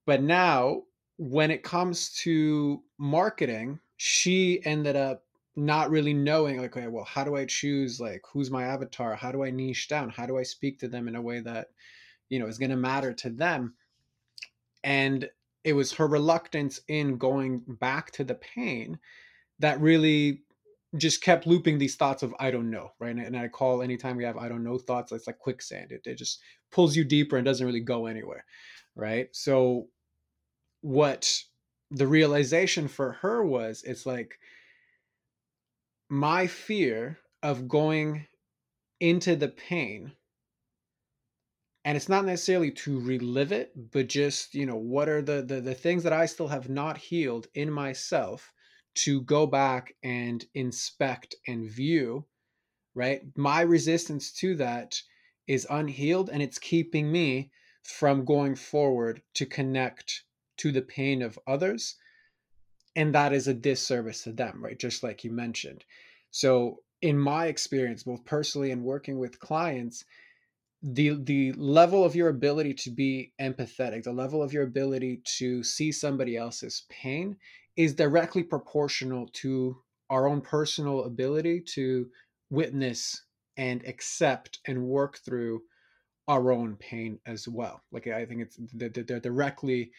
but 0.05 0.23
now 0.23 0.83
when 1.19 1.51
it 1.51 1.63
comes 1.63 2.11
to 2.11 2.83
marketing 2.99 3.79
she 3.97 4.61
ended 4.65 4.97
up 4.97 5.25
not 5.57 5.91
really 5.91 6.13
knowing 6.13 6.59
like 6.61 6.77
okay 6.77 6.87
well 6.87 7.05
how 7.05 7.25
do 7.25 7.35
i 7.35 7.45
choose 7.47 7.99
like 7.99 8.23
who's 8.31 8.51
my 8.51 8.65
avatar? 8.65 9.15
How 9.15 9.33
do 9.33 9.43
i 9.43 9.51
niche 9.51 9.89
down? 9.89 10.11
How 10.11 10.27
do 10.27 10.37
i 10.37 10.43
speak 10.43 10.79
to 10.81 10.89
them 10.89 11.09
in 11.09 11.17
a 11.17 11.23
way 11.23 11.41
that 11.41 11.69
you 12.29 12.39
know 12.39 12.47
is 12.47 12.59
going 12.59 12.71
to 12.71 12.77
matter 12.77 13.15
to 13.15 13.31
them? 13.31 13.75
And 14.85 15.29
it 15.65 15.73
was 15.73 15.93
her 15.95 16.07
reluctance 16.07 16.81
in 16.89 17.17
going 17.17 17.63
back 17.67 18.13
to 18.13 18.25
the 18.25 18.35
pain 18.35 18.99
that 19.59 19.81
really 19.81 20.43
just 20.97 21.23
kept 21.23 21.47
looping 21.47 21.79
these 21.79 21.97
thoughts 21.97 22.23
of 22.23 22.35
i 22.39 22.51
don't 22.51 22.71
know 22.71 22.91
right? 23.01 23.17
And 23.17 23.37
i 23.37 23.49
call 23.49 23.81
anytime 23.81 24.17
we 24.17 24.25
have 24.25 24.37
i 24.37 24.49
don't 24.49 24.65
know 24.65 24.77
thoughts 24.77 25.11
it's 25.13 25.27
like 25.27 25.39
quicksand. 25.39 25.91
It, 25.91 26.03
it 26.05 26.17
just 26.17 26.41
pulls 26.71 26.95
you 26.95 27.05
deeper 27.05 27.37
and 27.37 27.47
doesn't 27.47 27.67
really 27.67 27.81
go 27.81 28.05
anywhere 28.05 28.45
right? 28.99 29.29
So 29.33 29.89
what 30.87 31.43
the 31.91 32.07
realization 32.07 32.89
for 32.89 33.13
her 33.13 33.45
was 33.45 33.83
it's 33.85 34.07
like 34.07 34.39
my 36.09 36.47
fear 36.47 37.19
of 37.43 37.69
going 37.69 38.27
into 39.01 39.37
the 39.37 39.49
pain 39.49 40.13
and 41.85 41.97
it's 41.97 42.09
not 42.09 42.25
necessarily 42.25 42.71
to 42.71 43.01
relive 43.01 43.53
it 43.53 43.73
but 43.93 44.09
just 44.09 44.55
you 44.55 44.67
know 44.67 44.77
what 44.77 45.09
are 45.09 45.23
the, 45.23 45.43
the 45.43 45.61
the 45.61 45.75
things 45.75 46.03
that 46.03 46.13
i 46.13 46.27
still 46.27 46.49
have 46.49 46.69
not 46.69 46.97
healed 46.97 47.47
in 47.55 47.71
myself 47.71 48.53
to 48.95 49.21
go 49.23 49.47
back 49.47 49.95
and 50.03 50.47
inspect 50.55 51.35
and 51.47 51.71
view 51.71 52.25
right? 52.97 53.21
My 53.37 53.61
resistance 53.61 54.33
to 54.41 54.57
that 54.57 55.01
is 55.47 55.67
unhealed 55.71 56.31
and 56.31 56.43
it's 56.43 56.59
keeping 56.59 57.13
me 57.13 57.53
from 57.85 58.25
going 58.25 58.57
forward 58.57 59.23
to 59.35 59.47
connect 59.47 60.25
to 60.59 60.73
the 60.73 60.83
pain 60.83 61.23
of 61.23 61.39
others 61.47 61.97
and 62.95 63.15
that 63.15 63.33
is 63.33 63.47
a 63.47 63.55
disservice 63.55 64.23
to 64.23 64.33
them 64.33 64.63
right? 64.65 64.79
Just 64.79 65.03
like 65.03 65.25
you 65.25 65.31
mentioned. 65.31 65.85
So 66.31 66.81
in 67.03 67.19
my 67.19 67.47
experience 67.47 68.03
both 68.03 68.25
personally 68.25 68.71
and 68.71 68.83
working 68.83 69.19
with 69.19 69.39
clients 69.39 70.05
the 70.83 71.19
the 71.25 71.53
level 71.53 72.05
of 72.05 72.15
your 72.15 72.29
ability 72.29 72.73
to 72.73 72.91
be 72.91 73.33
empathetic 73.41 74.03
the 74.05 74.13
level 74.13 74.43
of 74.43 74.53
your 74.53 74.63
ability 74.65 75.21
to 75.25 75.63
see 75.63 75.91
somebody 75.91 76.37
else's 76.37 76.85
pain 76.89 77.37
is 77.77 77.95
directly 77.95 78.43
proportional 78.43 79.29
to 79.33 79.77
our 80.11 80.27
own 80.27 80.41
personal 80.41 81.05
ability 81.05 81.61
to 81.61 82.09
witness 82.51 83.23
and 83.57 83.85
accept 83.87 84.61
and 84.67 84.83
work 84.83 85.19
through 85.19 85.63
our 86.29 86.51
own 86.51 86.77
pain 86.77 87.19
as 87.27 87.47
well. 87.49 87.83
Like 87.93 88.07
i 88.07 88.25
think 88.25 88.43
it's 88.43 88.59
they're 88.73 89.21
directly 89.21 89.91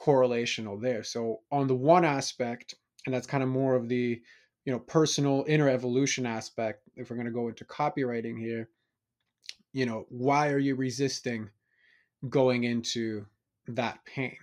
correlational 0.00 0.80
there. 0.80 1.02
So 1.02 1.40
on 1.50 1.66
the 1.66 1.74
one 1.74 2.04
aspect, 2.04 2.74
and 3.06 3.14
that's 3.14 3.26
kind 3.26 3.42
of 3.42 3.48
more 3.48 3.74
of 3.74 3.88
the 3.88 4.20
you 4.64 4.72
know 4.72 4.78
personal 4.78 5.44
inner 5.46 5.68
evolution 5.68 6.26
aspect. 6.26 6.82
If 6.96 7.10
we're 7.10 7.16
going 7.16 7.26
to 7.26 7.32
go 7.32 7.48
into 7.48 7.64
copywriting 7.64 8.38
here, 8.38 8.68
you 9.72 9.86
know 9.86 10.06
why 10.08 10.50
are 10.50 10.58
you 10.58 10.74
resisting 10.74 11.50
going 12.28 12.64
into 12.64 13.26
that 13.68 14.04
pain? 14.04 14.36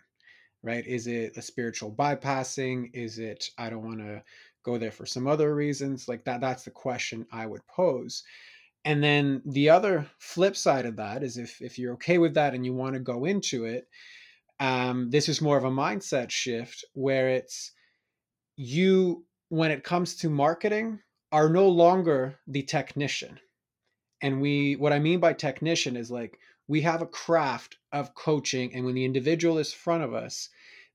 Right? 0.64 0.86
Is 0.86 1.08
it 1.08 1.38
a 1.38 1.42
spiritual 1.42 1.92
bypassing? 1.92 2.92
Is 2.94 3.18
it 3.18 3.50
I 3.58 3.70
don't 3.70 3.86
want 3.86 4.00
to 4.00 4.24
go 4.64 4.78
there 4.78 4.92
for 4.92 5.06
some 5.06 5.28
other 5.28 5.56
reasons? 5.56 6.08
Like 6.08 6.24
that. 6.26 6.42
That's 6.42 6.64
the 6.64 6.72
question 6.72 7.26
I 7.32 7.46
would 7.46 7.66
pose. 7.68 8.24
And 8.84 9.04
then 9.04 9.44
the 9.46 9.70
other 9.70 10.08
flip 10.18 10.56
side 10.56 10.86
of 10.86 10.96
that 10.96 11.24
is 11.24 11.38
if 11.38 11.62
if 11.62 11.78
you're 11.78 11.94
okay 11.94 12.18
with 12.18 12.34
that 12.36 12.54
and 12.54 12.66
you 12.66 12.74
want 12.74 12.94
to 12.94 13.00
go 13.00 13.26
into 13.26 13.66
it, 13.66 13.88
um, 14.62 15.10
this 15.10 15.28
is 15.28 15.42
more 15.42 15.58
of 15.58 15.64
a 15.64 15.72
mindset 15.72 16.30
shift 16.30 16.86
where 16.94 17.30
it's 17.30 17.72
you 18.56 19.26
when 19.50 19.72
it 19.72 19.84
comes 19.84 20.16
to 20.18 20.30
marketing 20.30 21.00
are 21.32 21.50
no 21.50 21.68
longer 21.68 22.40
the 22.48 22.62
technician. 22.62 23.40
And 24.22 24.40
we 24.40 24.76
what 24.76 24.94
i 24.94 25.00
mean 25.00 25.20
by 25.20 25.34
technician 25.34 25.98
is 25.98 26.12
like 26.12 26.38
we 26.68 26.80
have 26.82 27.02
a 27.02 27.08
craft 27.08 27.78
of 27.92 28.14
coaching 28.14 28.74
and 28.76 28.86
when 28.86 28.94
the 28.94 29.04
individual 29.04 29.58
is 29.58 29.74
front 29.74 30.04
of 30.04 30.14
us 30.14 30.48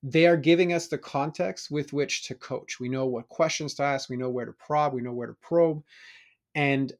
they 0.02 0.26
are 0.26 0.36
giving 0.36 0.72
us 0.72 0.86
the 0.86 0.98
context 0.98 1.68
with 1.68 1.92
which 1.92 2.28
to 2.28 2.34
coach. 2.36 2.78
We 2.78 2.88
know 2.88 3.06
what 3.06 3.28
questions 3.28 3.74
to 3.74 3.82
ask 3.82 4.08
we 4.08 4.16
know 4.16 4.30
where 4.30 4.46
to 4.46 4.52
probe 4.52 4.94
we 4.94 5.02
know 5.02 5.12
where 5.12 5.26
to 5.26 5.36
probe 5.42 5.82
and 6.54 6.92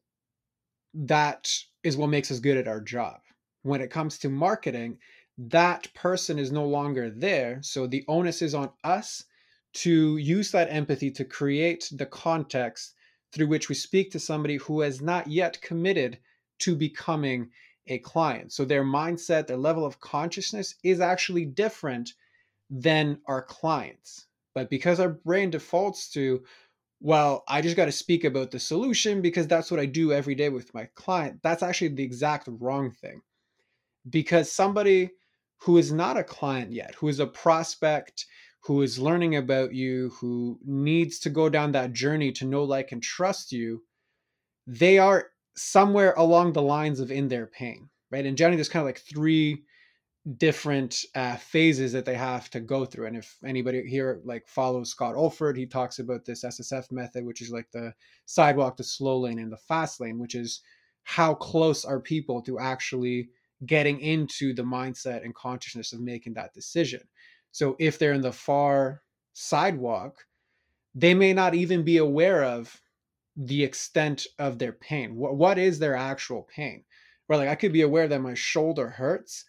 that 0.93 1.49
is 1.83 1.95
what 1.95 2.07
makes 2.07 2.29
us 2.29 2.39
good 2.39 2.57
at 2.57 2.67
our 2.67 2.81
job. 2.81 3.21
When 3.61 3.79
it 3.79 3.89
comes 3.89 4.17
to 4.19 4.29
marketing 4.29 4.97
that 5.37 5.93
person 5.93 6.39
is 6.39 6.51
no 6.51 6.65
longer 6.65 7.09
there. 7.09 7.59
So 7.61 7.85
the 7.85 8.03
onus 8.07 8.41
is 8.41 8.55
on 8.55 8.71
us 8.83 9.23
to 9.73 10.17
use 10.17 10.51
that 10.51 10.71
empathy 10.71 11.11
to 11.11 11.25
create 11.25 11.89
the 11.91 12.05
context 12.05 12.95
through 13.31 13.47
which 13.47 13.69
we 13.69 13.75
speak 13.75 14.11
to 14.11 14.19
somebody 14.19 14.55
who 14.57 14.81
has 14.81 15.01
not 15.01 15.27
yet 15.27 15.61
committed 15.61 16.17
to 16.59 16.75
becoming 16.75 17.49
a 17.85 17.99
client. 17.99 18.51
So 18.51 18.65
their 18.65 18.83
mindset, 18.83 19.47
their 19.47 19.57
level 19.57 19.85
of 19.85 19.99
consciousness 19.99 20.75
is 20.83 20.99
actually 20.99 21.45
different 21.45 22.13
than 22.69 23.19
our 23.27 23.41
clients. 23.43 24.25
But 24.55 24.69
because 24.69 24.99
our 24.99 25.09
brain 25.09 25.51
defaults 25.51 26.09
to, 26.13 26.43
well, 26.99 27.43
I 27.47 27.61
just 27.61 27.77
got 27.77 27.85
to 27.85 27.91
speak 27.91 28.23
about 28.23 28.49
the 28.49 28.59
solution 28.59 29.21
because 29.21 29.47
that's 29.47 29.69
what 29.69 29.79
I 29.79 29.85
do 29.85 30.11
every 30.11 30.33
day 30.35 30.49
with 30.49 30.73
my 30.73 30.89
client, 30.95 31.39
that's 31.43 31.61
actually 31.61 31.89
the 31.89 32.03
exact 32.03 32.49
wrong 32.49 32.91
thing. 32.91 33.21
Because 34.09 34.51
somebody 34.51 35.11
who 35.59 35.77
is 35.77 35.91
not 35.91 36.17
a 36.17 36.23
client 36.23 36.71
yet, 36.71 36.95
who 36.95 37.07
is 37.07 37.19
a 37.19 37.27
prospect, 37.27 38.25
who 38.61 38.81
is 38.81 38.99
learning 38.99 39.35
about 39.35 39.73
you, 39.73 40.11
who 40.19 40.59
needs 40.65 41.19
to 41.19 41.29
go 41.29 41.49
down 41.49 41.71
that 41.71 41.93
journey 41.93 42.31
to 42.33 42.45
know, 42.45 42.63
like, 42.63 42.91
and 42.91 43.01
trust 43.01 43.51
you, 43.51 43.83
they 44.65 44.97
are 44.97 45.29
somewhere 45.55 46.13
along 46.17 46.53
the 46.53 46.61
lines 46.61 46.99
of 46.99 47.11
in 47.11 47.27
their 47.27 47.47
pain, 47.47 47.89
right? 48.11 48.25
And 48.25 48.37
generally, 48.37 48.57
there's 48.57 48.69
kind 48.69 48.81
of 48.81 48.87
like 48.87 48.99
three 48.99 49.63
different 50.35 51.05
uh, 51.15 51.37
phases 51.37 51.93
that 51.93 52.03
they 52.03 52.15
have 52.15 52.49
to 52.49 52.59
go 52.59 52.83
through. 52.83 53.07
And 53.07 53.15
if 53.15 53.37
anybody 53.45 53.87
here 53.87 54.21
like 54.25 54.47
follows 54.47 54.89
Scott 54.89 55.15
Oldford, 55.15 55.55
he 55.55 55.65
talks 55.65 55.99
about 55.99 56.25
this 56.25 56.43
SSF 56.43 56.91
method, 56.91 57.25
which 57.25 57.41
is 57.41 57.49
like 57.49 57.71
the 57.71 57.93
sidewalk, 58.25 58.75
the 58.75 58.83
slow 58.83 59.19
lane, 59.19 59.39
and 59.39 59.51
the 59.51 59.57
fast 59.57 60.01
lane, 60.01 60.19
which 60.19 60.35
is 60.35 60.61
how 61.03 61.33
close 61.33 61.85
are 61.85 62.01
people 62.01 62.41
to 62.41 62.59
actually 62.59 63.29
getting 63.65 63.99
into 63.99 64.53
the 64.53 64.63
mindset 64.63 65.23
and 65.23 65.33
consciousness 65.33 65.93
of 65.93 65.99
making 65.99 66.33
that 66.35 66.53
decision. 66.53 67.01
So 67.51 67.75
if 67.79 67.97
they're 67.97 68.13
in 68.13 68.21
the 68.21 68.31
far 68.31 69.01
sidewalk, 69.33 70.25
they 70.93 71.13
may 71.13 71.33
not 71.33 71.55
even 71.55 71.83
be 71.83 71.97
aware 71.97 72.43
of 72.43 72.79
the 73.35 73.63
extent 73.63 74.25
of 74.39 74.57
their 74.57 74.73
pain. 74.73 75.15
What, 75.15 75.35
what 75.35 75.57
is 75.57 75.79
their 75.79 75.95
actual 75.95 76.47
pain? 76.53 76.83
Where 77.27 77.39
like 77.39 77.49
I 77.49 77.55
could 77.55 77.73
be 77.73 77.81
aware 77.81 78.07
that 78.07 78.21
my 78.21 78.33
shoulder 78.33 78.89
hurts, 78.89 79.45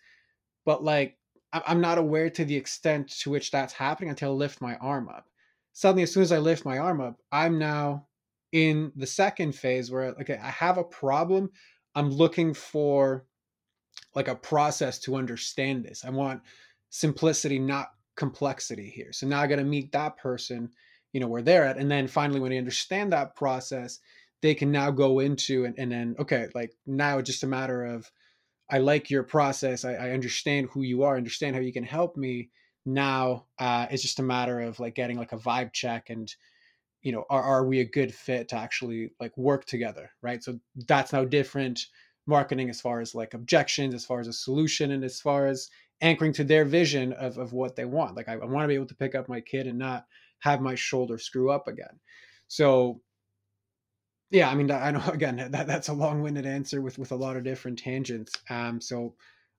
but 0.65 0.83
like 0.83 1.17
I'm 1.53 1.81
not 1.81 1.99
aware 1.99 2.29
to 2.31 2.45
the 2.45 2.57
extent 2.57 3.09
to 3.21 3.31
which 3.31 3.51
that's 3.51 3.73
happening 3.73 4.11
until 4.11 4.33
I 4.33 4.35
lift 4.35 4.61
my 4.61 4.77
arm 4.77 5.09
up. 5.09 5.27
Suddenly, 5.73 6.03
as 6.03 6.13
soon 6.13 6.23
as 6.23 6.33
I 6.33 6.39
lift 6.39 6.65
my 6.65 6.79
arm 6.79 7.01
up, 7.01 7.21
I'm 7.33 7.59
now 7.59 8.09
in 8.53 8.93
the 8.97 9.07
second 9.07 9.55
phase 9.55 9.91
where 9.91 10.15
okay 10.21 10.39
i 10.43 10.51
have 10.51 10.79
a 10.79 10.85
problem 10.85 11.51
i'm 11.95 12.11
looking 12.11 12.55
for 12.55 13.25
like 14.19 14.29
a 14.29 14.35
process 14.35 14.99
to 15.01 15.17
understand 15.17 15.85
this. 15.85 16.05
I 16.05 16.11
want 16.11 16.43
simplicity 16.91 17.59
not 17.59 17.89
complexity 18.17 18.91
here. 18.91 19.13
So 19.13 19.27
now 19.27 19.41
i 19.41 19.47
got 19.47 19.57
to 19.57 19.65
meet 19.65 19.93
that 19.93 20.17
person 20.17 20.71
you 21.13 21.21
know 21.21 21.29
where 21.29 21.43
they're 21.43 21.65
at 21.65 21.79
and 21.79 21.91
then 21.91 22.07
finally 22.07 22.41
when 22.41 22.51
they 22.51 22.59
understand 22.59 23.13
that 23.13 23.35
process 23.35 24.01
they 24.43 24.55
can 24.55 24.71
now 24.71 24.91
go 24.91 25.21
into 25.21 25.65
and, 25.65 25.75
and 25.79 25.91
then 25.91 26.15
okay 26.19 26.49
like 26.55 26.73
now 26.87 27.19
it's 27.19 27.31
just 27.31 27.43
a 27.43 27.47
matter 27.47 27.85
of 27.85 28.11
i 28.71 28.79
like 28.79 29.11
your 29.11 29.23
process. 29.23 29.85
I, 29.85 29.95
I 29.95 30.11
understand 30.11 30.69
who 30.71 30.83
you 30.83 31.03
are 31.05 31.17
understand 31.17 31.57
how 31.57 31.63
you 31.63 31.73
can 31.73 31.85
help 31.85 32.17
me. 32.17 32.51
Now 32.85 33.47
uh, 33.59 33.87
it's 33.91 34.03
just 34.03 34.19
a 34.21 34.23
matter 34.23 34.61
of 34.61 34.81
like 34.81 34.95
getting 34.95 35.19
like 35.19 35.33
a 35.33 35.39
vibe 35.39 35.73
check 35.73 36.11
and 36.11 36.33
you 37.03 37.13
know 37.13 37.25
are, 37.31 37.43
are 37.43 37.67
we 37.67 37.81
a 37.81 37.85
good 37.85 38.15
fit 38.15 38.49
to 38.49 38.57
actually 38.57 39.13
like 39.21 39.37
work 39.37 39.65
together 39.65 40.11
right? 40.23 40.43
So 40.43 40.59
that's 40.87 41.13
now 41.13 41.25
different 41.25 41.87
marketing 42.29 42.71
as 42.71 42.81
far 42.81 43.01
as 43.01 43.15
like 43.15 43.35
objections 43.35 43.95
as 43.95 44.05
far 44.05 44.21
as 44.21 44.29
a 44.29 44.33
solution 44.33 44.93
and 44.93 45.05
as 45.05 45.21
far 45.21 45.47
as 45.47 45.69
anchoring 46.01 46.33
to 46.33 46.45
their 46.45 46.65
vision 46.65 47.13
of, 47.15 47.39
of 47.39 47.53
what 47.53 47.75
they 47.75 47.85
want. 47.85 48.17
Like 48.17 48.29
i, 48.29 48.35
I 48.35 48.45
want 48.45 48.65
to 48.65 48.69
be 48.69 48.75
able 48.75 48.87
to 48.87 48.95
pick 48.95 49.15
up 49.15 49.29
my 49.29 49.41
kid 49.41 49.67
and 49.67 49.79
not 49.79 50.07
have 50.41 50.61
my 50.61 50.75
shoulder 50.75 51.19
screw 51.19 51.51
up 51.51 51.67
again. 51.67 51.99
So 52.47 53.01
yeah 54.31 54.51
i 54.51 54.55
mean 54.55 54.71
i 54.71 54.91
know 54.91 55.03
again 55.13 55.49
that, 55.51 55.67
that's 55.67 55.89
a 55.89 55.93
long-winded 55.93 56.47
answer 56.47 56.81
with 56.81 56.99
with 56.99 57.13
a 57.13 57.17
lot 57.17 57.37
of 57.37 57.45
different 57.45 57.79
tangents 57.79 58.33
um 58.51 58.81
so 58.81 59.15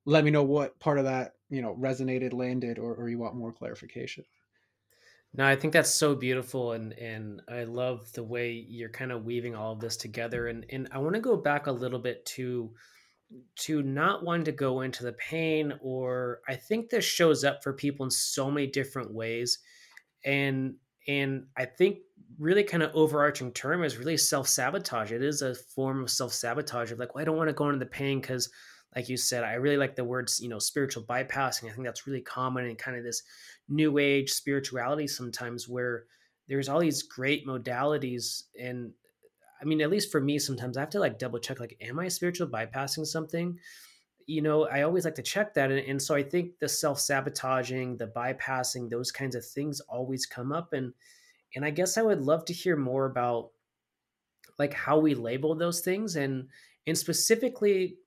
let 0.06 0.24
me 0.24 0.32
know 0.32 0.44
what 0.44 0.80
part 0.80 0.98
of 0.98 1.06
that 1.06 1.34
you 1.50 1.62
know 1.62 1.76
resonated 1.80 2.34
landed 2.34 2.80
or, 2.80 2.94
or 2.96 3.10
you 3.10 3.18
want 3.18 3.36
more 3.36 3.52
clarification 3.52 4.24
no 5.34 5.46
i 5.46 5.56
think 5.56 5.74
that's 5.74 5.94
so 5.94 6.16
beautiful 6.16 6.74
and 6.74 6.94
and 6.94 7.42
i 7.50 7.64
love 7.64 8.12
the 8.14 8.24
way 8.24 8.52
you're 8.68 8.90
kind 8.90 9.12
of 9.12 9.26
weaving 9.26 9.56
all 9.56 9.74
of 9.74 9.80
this 9.80 9.98
together 9.98 10.48
and 10.48 10.66
and 10.70 10.88
i 10.92 10.98
want 10.98 11.16
to 11.16 11.22
go 11.22 11.36
back 11.36 11.68
a 11.68 11.72
little 11.72 12.00
bit 12.00 12.26
to 12.26 12.72
to 13.56 13.84
not 13.84 14.24
want 14.24 14.46
to 14.46 14.52
go 14.52 14.82
into 14.82 15.04
the 15.04 15.14
pain 15.14 15.74
or 15.82 16.40
i 16.48 16.56
think 16.56 16.90
this 16.90 17.06
shows 17.06 17.44
up 17.44 17.64
for 17.64 17.74
people 17.74 18.06
in 18.06 18.10
so 18.10 18.50
many 18.50 18.68
different 18.68 19.14
ways 19.14 19.60
and 20.26 20.76
and 21.08 21.46
i 21.58 21.66
think 21.66 22.00
really 22.40 22.64
kind 22.64 22.84
of 22.84 22.92
overarching 22.94 23.52
term 23.52 23.84
is 23.84 23.98
really 23.98 24.16
self-sabotage. 24.16 25.12
It 25.12 25.22
is 25.22 25.42
a 25.42 25.56
form 25.56 26.04
of 26.04 26.10
self-sabotage 26.10 26.92
of 26.92 27.00
like 27.00 27.14
well 27.14 27.22
i 27.22 27.26
don't 27.26 27.38
want 27.38 27.50
to 27.50 27.54
go 27.54 27.68
into 27.68 27.80
the 27.80 27.86
pain 27.86 28.22
because 28.22 28.50
like 28.96 29.10
you 29.10 29.18
said 29.18 29.44
i 29.44 29.54
really 29.54 29.78
like 29.78 29.96
the 29.96 30.04
words 30.04 30.40
you 30.40 30.50
know 30.50 30.60
spiritual 30.60 31.04
bypassing. 31.04 31.70
I 31.70 31.74
think 31.74 31.84
that's 31.86 32.08
really 32.08 32.22
common 32.22 32.66
and 32.66 32.78
kind 32.78 32.98
of 32.98 33.04
this 33.04 33.24
new 33.70 33.98
age 33.98 34.32
spirituality 34.32 35.08
sometimes 35.08 35.68
where 35.68 36.06
there's 36.48 36.68
all 36.68 36.80
these 36.80 37.04
great 37.04 37.46
modalities 37.46 38.44
and 38.60 38.92
i 39.62 39.66
mean 39.66 39.82
at 39.82 39.90
least 39.90 40.12
for 40.12 40.20
me 40.20 40.40
sometimes 40.40 40.76
i 40.76 40.80
have 40.80 40.90
to 40.90 41.00
like 41.00 41.20
double 41.20 41.40
check 41.40 41.60
like 41.60 41.78
am 41.82 42.00
i 42.00 42.08
spiritual 42.08 42.48
bypassing 42.48 43.06
something? 43.06 43.58
You 44.26 44.44
know 44.44 44.68
i 44.68 44.84
always 44.84 45.06
like 45.06 45.16
to 45.16 45.24
check 45.24 45.56
that 45.56 45.72
and, 45.72 45.80
and 45.80 46.02
so 46.02 46.16
i 46.16 46.22
think 46.22 46.60
the 46.60 46.70
self-sabotaging 46.70 47.98
the 47.98 48.08
bypassing 48.08 48.90
those 48.90 49.12
kinds 49.12 49.36
of 49.36 49.46
things 49.46 49.80
always 49.82 50.26
come 50.28 50.52
up 50.52 50.74
and 50.74 50.94
and 51.56 51.66
i 51.66 51.72
guess 51.72 51.98
i 51.98 52.04
would 52.04 52.22
love 52.22 52.46
to 52.46 52.54
hear 52.54 52.76
more 52.76 53.06
about 53.06 53.50
like 54.60 54.74
how 54.74 55.00
we 55.00 55.16
label 55.16 55.56
those 55.56 55.80
things 55.80 56.16
and 56.16 56.48
and 56.86 56.98
specifically 56.98 57.98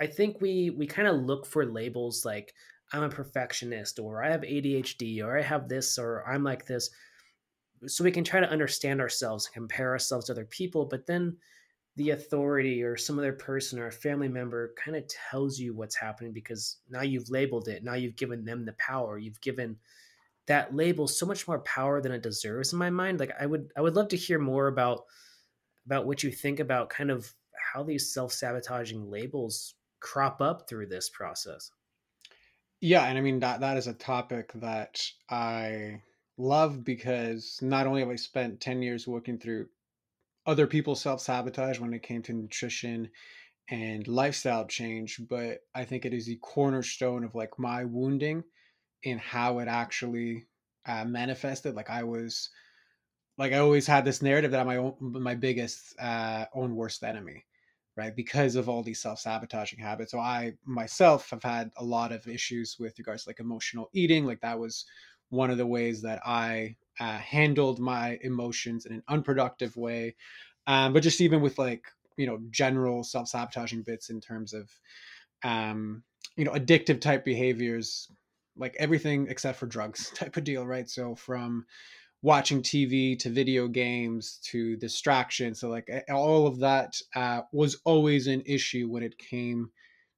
I 0.00 0.06
think 0.06 0.40
we 0.40 0.70
we 0.70 0.86
kind 0.86 1.06
of 1.06 1.16
look 1.16 1.46
for 1.46 1.66
labels 1.66 2.24
like 2.24 2.54
I'm 2.92 3.02
a 3.02 3.08
perfectionist 3.08 3.98
or 3.98 4.22
I 4.22 4.30
have 4.30 4.40
ADHD 4.42 5.22
or 5.22 5.38
I 5.38 5.42
have 5.42 5.68
this 5.68 5.98
or 5.98 6.26
I'm 6.28 6.42
like 6.42 6.66
this. 6.66 6.90
So 7.86 8.04
we 8.04 8.10
can 8.10 8.24
try 8.24 8.40
to 8.40 8.50
understand 8.50 9.00
ourselves 9.00 9.46
and 9.46 9.54
compare 9.54 9.90
ourselves 9.90 10.26
to 10.26 10.32
other 10.32 10.44
people 10.44 10.84
but 10.84 11.06
then 11.06 11.36
the 11.96 12.10
authority 12.10 12.82
or 12.82 12.96
some 12.96 13.18
other 13.18 13.32
person 13.32 13.78
or 13.78 13.88
a 13.88 13.92
family 13.92 14.28
member 14.28 14.72
kind 14.82 14.96
of 14.96 15.04
tells 15.08 15.58
you 15.58 15.74
what's 15.74 15.96
happening 15.96 16.32
because 16.32 16.78
now 16.88 17.02
you've 17.02 17.30
labeled 17.30 17.68
it. 17.68 17.82
Now 17.84 17.94
you've 17.94 18.16
given 18.16 18.44
them 18.44 18.64
the 18.64 18.74
power. 18.74 19.18
You've 19.18 19.40
given 19.40 19.76
that 20.46 20.74
label 20.74 21.06
so 21.06 21.26
much 21.26 21.46
more 21.46 21.60
power 21.60 22.00
than 22.00 22.12
it 22.12 22.22
deserves 22.22 22.72
in 22.72 22.78
my 22.78 22.90
mind. 22.90 23.20
Like 23.20 23.32
i 23.40 23.46
would 23.46 23.70
i 23.76 23.80
would 23.80 23.94
love 23.94 24.08
to 24.08 24.16
hear 24.16 24.38
more 24.38 24.68
about 24.68 25.04
about 25.86 26.06
what 26.06 26.22
you 26.22 26.30
think 26.30 26.60
about 26.60 26.90
kind 26.90 27.10
of 27.10 27.32
how 27.72 27.82
these 27.82 28.12
self-sabotaging 28.12 29.10
labels 29.10 29.74
crop 30.00 30.40
up 30.40 30.68
through 30.68 30.86
this 30.86 31.08
process. 31.10 31.70
Yeah, 32.80 33.04
and 33.04 33.18
I 33.18 33.20
mean 33.20 33.40
that 33.40 33.60
that 33.60 33.76
is 33.76 33.86
a 33.86 33.94
topic 33.94 34.52
that 34.54 35.02
I 35.28 36.02
love 36.38 36.84
because 36.84 37.58
not 37.62 37.86
only 37.86 38.00
have 38.00 38.08
I 38.10 38.16
spent 38.16 38.60
10 38.60 38.82
years 38.82 39.06
working 39.06 39.38
through 39.38 39.68
other 40.46 40.66
people's 40.66 41.02
self-sabotage 41.02 41.80
when 41.80 41.94
it 41.94 42.02
came 42.02 42.22
to 42.24 42.32
nutrition 42.34 43.10
and 43.70 44.08
lifestyle 44.08 44.66
change, 44.66 45.20
but 45.28 45.60
I 45.74 45.84
think 45.84 46.04
it 46.06 46.14
is 46.14 46.26
the 46.26 46.36
cornerstone 46.38 47.24
of 47.24 47.34
like 47.34 47.58
my 47.58 47.84
wounding 47.84 48.44
and 49.04 49.20
how 49.20 49.60
it 49.60 49.68
actually 49.68 50.46
uh, 50.86 51.04
manifested. 51.06 51.74
Like 51.76 51.90
I 51.90 52.04
was 52.04 52.50
like 53.38 53.52
I 53.52 53.58
always 53.58 53.86
had 53.86 54.04
this 54.04 54.22
narrative 54.22 54.50
that 54.52 54.60
I'm 54.60 54.66
my 54.66 54.76
own 54.76 54.96
my 55.00 55.34
biggest 55.34 55.94
uh, 56.00 56.46
own 56.54 56.76
worst 56.76 57.02
enemy 57.04 57.44
right? 58.00 58.16
Because 58.16 58.56
of 58.56 58.66
all 58.66 58.82
these 58.82 59.02
self-sabotaging 59.02 59.78
habits. 59.78 60.12
So 60.12 60.18
I 60.18 60.54
myself 60.64 61.28
have 61.28 61.42
had 61.42 61.70
a 61.76 61.84
lot 61.84 62.12
of 62.12 62.26
issues 62.26 62.78
with 62.80 62.98
regards 62.98 63.24
to 63.24 63.28
like 63.28 63.40
emotional 63.40 63.90
eating. 63.92 64.24
Like 64.24 64.40
that 64.40 64.58
was 64.58 64.86
one 65.28 65.50
of 65.50 65.58
the 65.58 65.66
ways 65.66 66.00
that 66.00 66.18
I 66.24 66.76
uh, 66.98 67.18
handled 67.18 67.78
my 67.78 68.18
emotions 68.22 68.86
in 68.86 68.92
an 68.94 69.02
unproductive 69.08 69.76
way. 69.76 70.16
Um, 70.66 70.94
but 70.94 71.02
just 71.02 71.20
even 71.20 71.42
with 71.42 71.58
like, 71.58 71.84
you 72.16 72.26
know, 72.26 72.38
general 72.50 73.04
self-sabotaging 73.04 73.82
bits 73.82 74.08
in 74.08 74.18
terms 74.18 74.54
of, 74.54 74.70
um, 75.44 76.02
you 76.36 76.44
know, 76.46 76.52
addictive 76.52 77.02
type 77.02 77.22
behaviors, 77.22 78.08
like 78.56 78.76
everything 78.78 79.26
except 79.28 79.58
for 79.58 79.66
drugs 79.66 80.10
type 80.14 80.38
of 80.38 80.44
deal, 80.44 80.66
right? 80.66 80.88
So 80.88 81.14
from, 81.14 81.66
watching 82.22 82.62
TV 82.62 83.18
to 83.18 83.30
video 83.30 83.66
games 83.66 84.38
to 84.44 84.76
distraction. 84.76 85.54
So 85.54 85.68
like 85.68 85.88
all 86.10 86.46
of 86.46 86.58
that 86.60 86.94
uh, 87.14 87.42
was 87.52 87.80
always 87.84 88.26
an 88.26 88.42
issue 88.44 88.88
when 88.88 89.02
it 89.02 89.16
came 89.18 89.70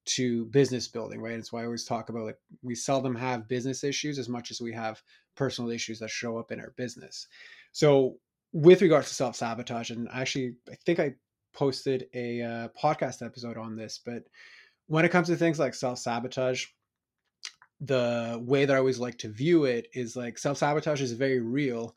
to 0.05 0.47
business 0.47 0.89
building, 0.89 1.21
right? 1.21 1.39
It's 1.39 1.53
why 1.53 1.63
I 1.63 1.67
always 1.67 1.85
talk 1.85 2.09
about 2.09 2.25
like 2.25 2.39
we 2.63 2.75
seldom 2.75 3.15
have 3.15 3.49
business 3.49 3.85
issues 3.85 4.19
as 4.19 4.29
much 4.29 4.51
as 4.51 4.61
we 4.61 4.73
have 4.73 5.01
personal 5.37 5.71
issues 5.71 6.01
that 6.01 6.11
show 6.11 6.39
up 6.39 6.51
in 6.51 6.61
our 6.61 6.73
business. 6.77 7.29
So 7.71 8.17
with 8.53 8.83
regards 8.83 9.09
to 9.09 9.15
self 9.15 9.37
sabotage, 9.37 9.91
and 9.91 10.09
actually 10.13 10.55
I 10.71 10.75
think 10.85 10.99
I 10.99 11.15
posted 11.55 12.07
a 12.15 12.43
uh, 12.43 12.69
podcast 12.81 13.25
episode 13.25 13.57
on 13.57 13.77
this, 13.77 14.01
but 14.05 14.25
when 14.87 15.05
it 15.05 15.11
comes 15.11 15.29
to 15.29 15.37
things 15.37 15.61
like 15.61 15.75
self 15.75 15.99
sabotage, 15.99 16.67
the 17.83 18.41
way 18.41 18.65
that 18.65 18.75
I 18.75 18.79
always 18.79 19.01
like 19.01 19.19
to 19.19 19.29
view 19.29 19.65
it 19.65 19.89
is 19.93 20.15
like 20.15 20.39
self 20.39 20.59
sabotage 20.59 21.03
is 21.03 21.13
very 21.13 21.41
real, 21.41 21.97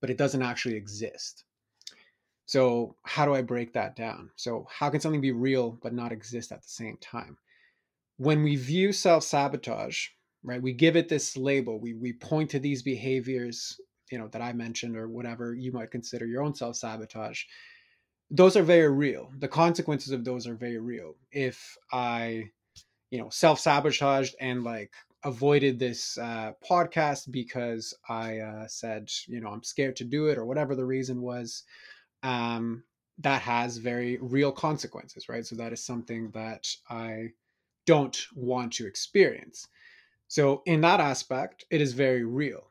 but 0.00 0.08
it 0.08 0.16
doesn't 0.16 0.42
actually 0.42 0.76
exist. 0.76 1.44
So, 2.46 2.96
how 3.02 3.24
do 3.24 3.34
I 3.34 3.42
break 3.42 3.72
that 3.72 3.96
down? 3.96 4.30
So, 4.36 4.66
how 4.70 4.90
can 4.90 5.00
something 5.00 5.20
be 5.20 5.32
real 5.32 5.78
but 5.82 5.92
not 5.92 6.12
exist 6.12 6.52
at 6.52 6.62
the 6.62 6.68
same 6.68 6.98
time? 7.00 7.36
When 8.16 8.44
we 8.44 8.54
view 8.54 8.92
self 8.92 9.24
sabotage, 9.24 10.08
right, 10.44 10.62
we 10.62 10.72
give 10.72 10.94
it 10.94 11.08
this 11.08 11.36
label, 11.36 11.80
we, 11.80 11.94
we 11.94 12.12
point 12.12 12.50
to 12.50 12.60
these 12.60 12.82
behaviors, 12.82 13.80
you 14.12 14.18
know, 14.18 14.28
that 14.28 14.42
I 14.42 14.52
mentioned 14.52 14.96
or 14.96 15.08
whatever 15.08 15.54
you 15.54 15.72
might 15.72 15.90
consider 15.90 16.26
your 16.26 16.42
own 16.42 16.54
self 16.54 16.76
sabotage. 16.76 17.42
Those 18.30 18.56
are 18.56 18.62
very 18.62 18.90
real. 18.90 19.32
The 19.38 19.48
consequences 19.48 20.12
of 20.12 20.24
those 20.24 20.46
are 20.46 20.54
very 20.54 20.78
real. 20.78 21.16
If 21.32 21.76
I, 21.92 22.50
you 23.10 23.18
know, 23.18 23.30
self 23.30 23.58
sabotaged 23.58 24.36
and 24.38 24.62
like 24.62 24.92
avoided 25.24 25.78
this 25.78 26.18
uh, 26.18 26.52
podcast 26.68 27.30
because 27.30 27.94
I 28.08 28.38
uh, 28.38 28.66
said, 28.68 29.10
you 29.26 29.40
know, 29.40 29.48
I'm 29.48 29.62
scared 29.62 29.96
to 29.96 30.04
do 30.04 30.26
it 30.26 30.38
or 30.38 30.44
whatever 30.44 30.74
the 30.74 30.84
reason 30.84 31.22
was, 31.22 31.64
um, 32.22 32.84
that 33.18 33.42
has 33.42 33.78
very 33.78 34.18
real 34.20 34.52
consequences, 34.52 35.28
right? 35.28 35.46
So 35.46 35.56
that 35.56 35.72
is 35.72 35.84
something 35.84 36.30
that 36.32 36.68
I 36.90 37.28
don't 37.86 38.18
want 38.34 38.72
to 38.74 38.86
experience. 38.86 39.68
So, 40.28 40.62
in 40.66 40.80
that 40.80 41.00
aspect, 41.00 41.64
it 41.70 41.80
is 41.80 41.92
very 41.92 42.24
real. 42.24 42.64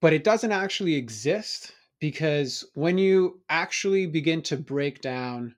But 0.00 0.12
it 0.12 0.24
doesn't 0.24 0.52
actually 0.52 0.94
exist 0.94 1.72
because 2.00 2.64
when 2.74 2.98
you 2.98 3.40
actually 3.48 4.06
begin 4.06 4.42
to 4.42 4.56
break 4.56 5.00
down 5.00 5.56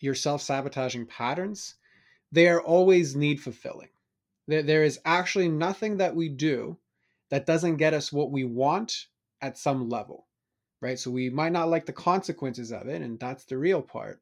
your 0.00 0.14
self 0.14 0.42
sabotaging 0.42 1.06
patterns, 1.06 1.76
they 2.32 2.48
are 2.48 2.62
always 2.62 3.14
need 3.14 3.40
fulfilling 3.40 3.90
there, 4.50 4.62
there 4.62 4.84
is 4.84 5.00
actually 5.04 5.48
nothing 5.48 5.98
that 5.98 6.14
we 6.14 6.28
do 6.28 6.78
that 7.30 7.46
doesn't 7.46 7.76
get 7.76 7.94
us 7.94 8.12
what 8.12 8.30
we 8.30 8.44
want 8.44 9.06
at 9.40 9.58
some 9.58 9.88
level, 9.88 10.26
right? 10.80 10.98
So 10.98 11.10
we 11.10 11.30
might 11.30 11.52
not 11.52 11.70
like 11.70 11.86
the 11.86 11.92
consequences 11.92 12.72
of 12.72 12.88
it, 12.88 13.02
and 13.02 13.18
that's 13.18 13.44
the 13.44 13.58
real 13.58 13.82
part, 13.82 14.20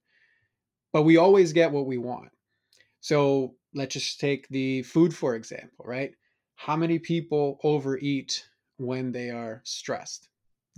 but 0.92 1.02
we 1.02 1.16
always 1.16 1.52
get 1.52 1.72
what 1.72 1.86
we 1.86 1.98
want. 1.98 2.30
So 3.00 3.54
let's 3.74 3.94
just 3.94 4.20
take 4.20 4.48
the 4.48 4.82
food, 4.82 5.14
for 5.14 5.34
example, 5.34 5.84
right? 5.84 6.12
How 6.56 6.76
many 6.76 6.98
people 6.98 7.58
overeat 7.62 8.46
when 8.76 9.12
they 9.12 9.30
are 9.30 9.62
stressed? 9.64 10.28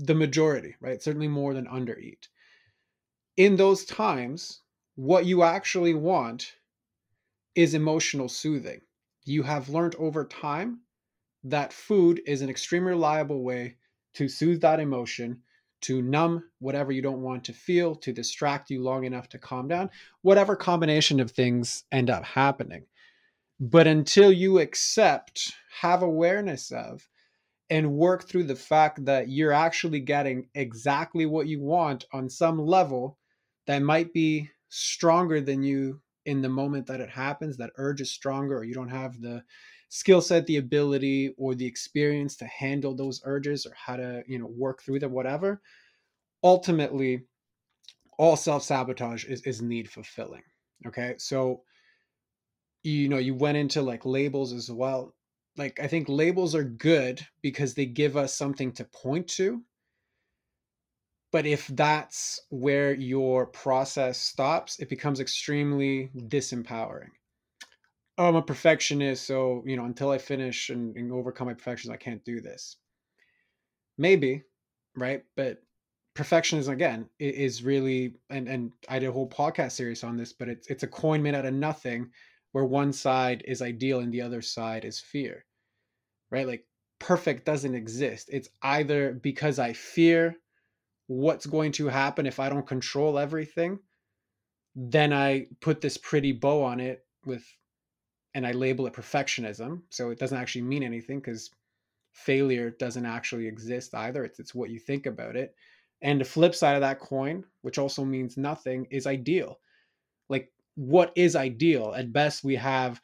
the 0.00 0.14
majority, 0.14 0.74
right? 0.80 1.02
Certainly 1.02 1.28
more 1.28 1.54
than 1.54 1.66
undereat. 1.66 2.28
In 3.36 3.56
those 3.56 3.84
times, 3.84 4.62
what 4.96 5.26
you 5.26 5.42
actually 5.42 5.94
want 5.94 6.54
is 7.54 7.74
emotional 7.74 8.28
soothing. 8.28 8.80
You 9.24 9.42
have 9.42 9.68
learned 9.68 9.94
over 9.96 10.24
time 10.24 10.80
that 11.44 11.72
food 11.72 12.20
is 12.26 12.42
an 12.42 12.50
extremely 12.50 12.90
reliable 12.90 13.42
way 13.42 13.76
to 14.14 14.28
soothe 14.28 14.60
that 14.62 14.80
emotion, 14.80 15.42
to 15.82 16.02
numb 16.02 16.44
whatever 16.58 16.92
you 16.92 17.00
don't 17.00 17.22
want 17.22 17.44
to 17.44 17.52
feel, 17.52 17.94
to 17.96 18.12
distract 18.12 18.70
you 18.70 18.82
long 18.82 19.04
enough 19.04 19.28
to 19.30 19.38
calm 19.38 19.68
down, 19.68 19.90
whatever 20.22 20.56
combination 20.56 21.20
of 21.20 21.30
things 21.30 21.84
end 21.92 22.10
up 22.10 22.24
happening. 22.24 22.84
But 23.58 23.86
until 23.86 24.32
you 24.32 24.58
accept, 24.58 25.52
have 25.80 26.02
awareness 26.02 26.70
of, 26.70 27.08
and 27.68 27.92
work 27.92 28.24
through 28.24 28.44
the 28.44 28.56
fact 28.56 29.04
that 29.04 29.28
you're 29.28 29.52
actually 29.52 30.00
getting 30.00 30.48
exactly 30.54 31.24
what 31.24 31.46
you 31.46 31.60
want 31.60 32.04
on 32.12 32.28
some 32.28 32.58
level 32.58 33.18
that 33.66 33.82
might 33.82 34.12
be 34.12 34.50
stronger 34.68 35.40
than 35.40 35.62
you 35.62 36.00
in 36.30 36.40
the 36.40 36.48
moment 36.48 36.86
that 36.86 37.00
it 37.00 37.10
happens, 37.10 37.56
that 37.56 37.72
urge 37.76 38.00
is 38.00 38.10
stronger, 38.10 38.58
or 38.58 38.64
you 38.64 38.74
don't 38.74 38.88
have 38.88 39.20
the 39.20 39.42
skill 39.88 40.20
set, 40.20 40.46
the 40.46 40.58
ability, 40.58 41.34
or 41.36 41.54
the 41.54 41.66
experience 41.66 42.36
to 42.36 42.46
handle 42.46 42.94
those 42.94 43.20
urges 43.24 43.66
or 43.66 43.72
how 43.74 43.96
to, 43.96 44.22
you 44.26 44.38
know, 44.38 44.46
work 44.46 44.82
through 44.82 45.00
them, 45.00 45.12
whatever. 45.12 45.60
Ultimately, 46.42 47.24
all 48.18 48.36
self-sabotage 48.36 49.24
is, 49.24 49.42
is 49.42 49.60
need 49.60 49.90
fulfilling. 49.90 50.42
Okay. 50.86 51.14
So 51.18 51.62
you 52.82 53.08
know, 53.08 53.18
you 53.18 53.34
went 53.34 53.58
into 53.58 53.82
like 53.82 54.06
labels 54.06 54.52
as 54.52 54.70
well. 54.70 55.14
Like 55.56 55.80
I 55.80 55.86
think 55.86 56.08
labels 56.08 56.54
are 56.54 56.64
good 56.64 57.20
because 57.42 57.74
they 57.74 57.86
give 57.86 58.16
us 58.16 58.34
something 58.34 58.72
to 58.72 58.84
point 58.84 59.28
to. 59.28 59.62
But 61.32 61.46
if 61.46 61.68
that's 61.68 62.40
where 62.50 62.92
your 62.92 63.46
process 63.46 64.18
stops, 64.18 64.80
it 64.80 64.88
becomes 64.88 65.20
extremely 65.20 66.10
disempowering 66.16 67.10
oh, 68.20 68.28
I'm 68.28 68.36
a 68.36 68.42
perfectionist, 68.42 69.26
so 69.26 69.62
you 69.66 69.76
know, 69.76 69.86
until 69.86 70.10
I 70.10 70.18
finish 70.18 70.68
and, 70.68 70.94
and 70.94 71.10
overcome 71.10 71.46
my 71.46 71.54
perfections, 71.54 71.90
I 71.90 71.96
can't 71.96 72.22
do 72.22 72.42
this. 72.42 72.76
Maybe, 73.96 74.42
right? 74.94 75.24
But 75.36 75.62
perfectionism 76.14 76.72
again 76.72 77.08
is 77.18 77.62
really 77.62 78.16
and 78.28 78.46
and 78.46 78.72
I 78.90 78.98
did 78.98 79.08
a 79.08 79.12
whole 79.12 79.28
podcast 79.28 79.72
series 79.72 80.04
on 80.04 80.18
this, 80.18 80.34
but 80.34 80.48
it's 80.48 80.66
it's 80.68 80.82
a 80.82 80.86
coin 80.86 81.22
made 81.22 81.34
out 81.34 81.46
of 81.46 81.54
nothing 81.54 82.10
where 82.52 82.64
one 82.64 82.92
side 82.92 83.42
is 83.46 83.62
ideal 83.62 84.00
and 84.00 84.12
the 84.12 84.20
other 84.20 84.42
side 84.42 84.84
is 84.84 85.00
fear. 85.00 85.46
Right? 86.30 86.46
Like 86.46 86.66
perfect 86.98 87.46
doesn't 87.46 87.74
exist. 87.74 88.28
It's 88.30 88.50
either 88.62 89.14
because 89.14 89.58
I 89.58 89.72
fear 89.72 90.36
what's 91.10 91.44
going 91.44 91.72
to 91.72 91.88
happen 91.88 92.24
if 92.24 92.38
I 92.38 92.48
don't 92.48 92.64
control 92.64 93.18
everything, 93.18 93.80
then 94.76 95.12
I 95.12 95.48
put 95.60 95.80
this 95.80 95.96
pretty 95.96 96.30
bow 96.30 96.62
on 96.62 96.78
it 96.78 97.04
with 97.26 97.44
and 98.32 98.46
I 98.46 98.52
label 98.52 98.86
it 98.86 98.92
perfectionism. 98.92 99.82
So 99.90 100.10
it 100.10 100.20
doesn't 100.20 100.38
actually 100.38 100.62
mean 100.62 100.84
anything 100.84 101.18
because 101.18 101.50
failure 102.12 102.70
doesn't 102.70 103.06
actually 103.06 103.48
exist 103.48 103.92
either. 103.92 104.22
It's, 104.22 104.38
it's 104.38 104.54
what 104.54 104.70
you 104.70 104.78
think 104.78 105.06
about 105.06 105.34
it. 105.34 105.52
And 106.00 106.20
the 106.20 106.24
flip 106.24 106.54
side 106.54 106.76
of 106.76 106.82
that 106.82 107.00
coin, 107.00 107.42
which 107.62 107.76
also 107.76 108.04
means 108.04 108.36
nothing, 108.36 108.86
is 108.92 109.08
ideal. 109.08 109.58
Like, 110.28 110.52
what 110.76 111.12
is 111.16 111.34
ideal? 111.34 111.92
At 111.96 112.12
best, 112.12 112.44
we 112.44 112.54
have 112.54 113.00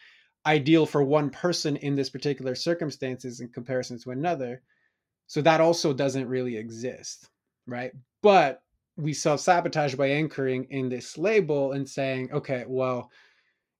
ideal 0.46 0.86
for 0.86 1.02
one 1.02 1.30
person 1.30 1.74
in 1.74 1.96
this 1.96 2.09
particular 2.09 2.54
circumstances 2.54 3.40
in 3.40 3.48
comparison 3.48 3.98
to 3.98 4.12
another. 4.12 4.62
So 5.26 5.42
that 5.42 5.61
also 5.61 5.92
doesn't 5.92 6.28
really 6.28 6.57
exist, 6.57 7.28
right? 7.66 7.92
But 8.22 8.62
we 8.96 9.12
self 9.12 9.40
sabotage 9.40 9.94
by 9.94 10.08
anchoring 10.08 10.66
in 10.70 10.88
this 10.88 11.18
label 11.18 11.72
and 11.72 11.88
saying, 11.88 12.30
okay, 12.32 12.64
well, 12.66 13.10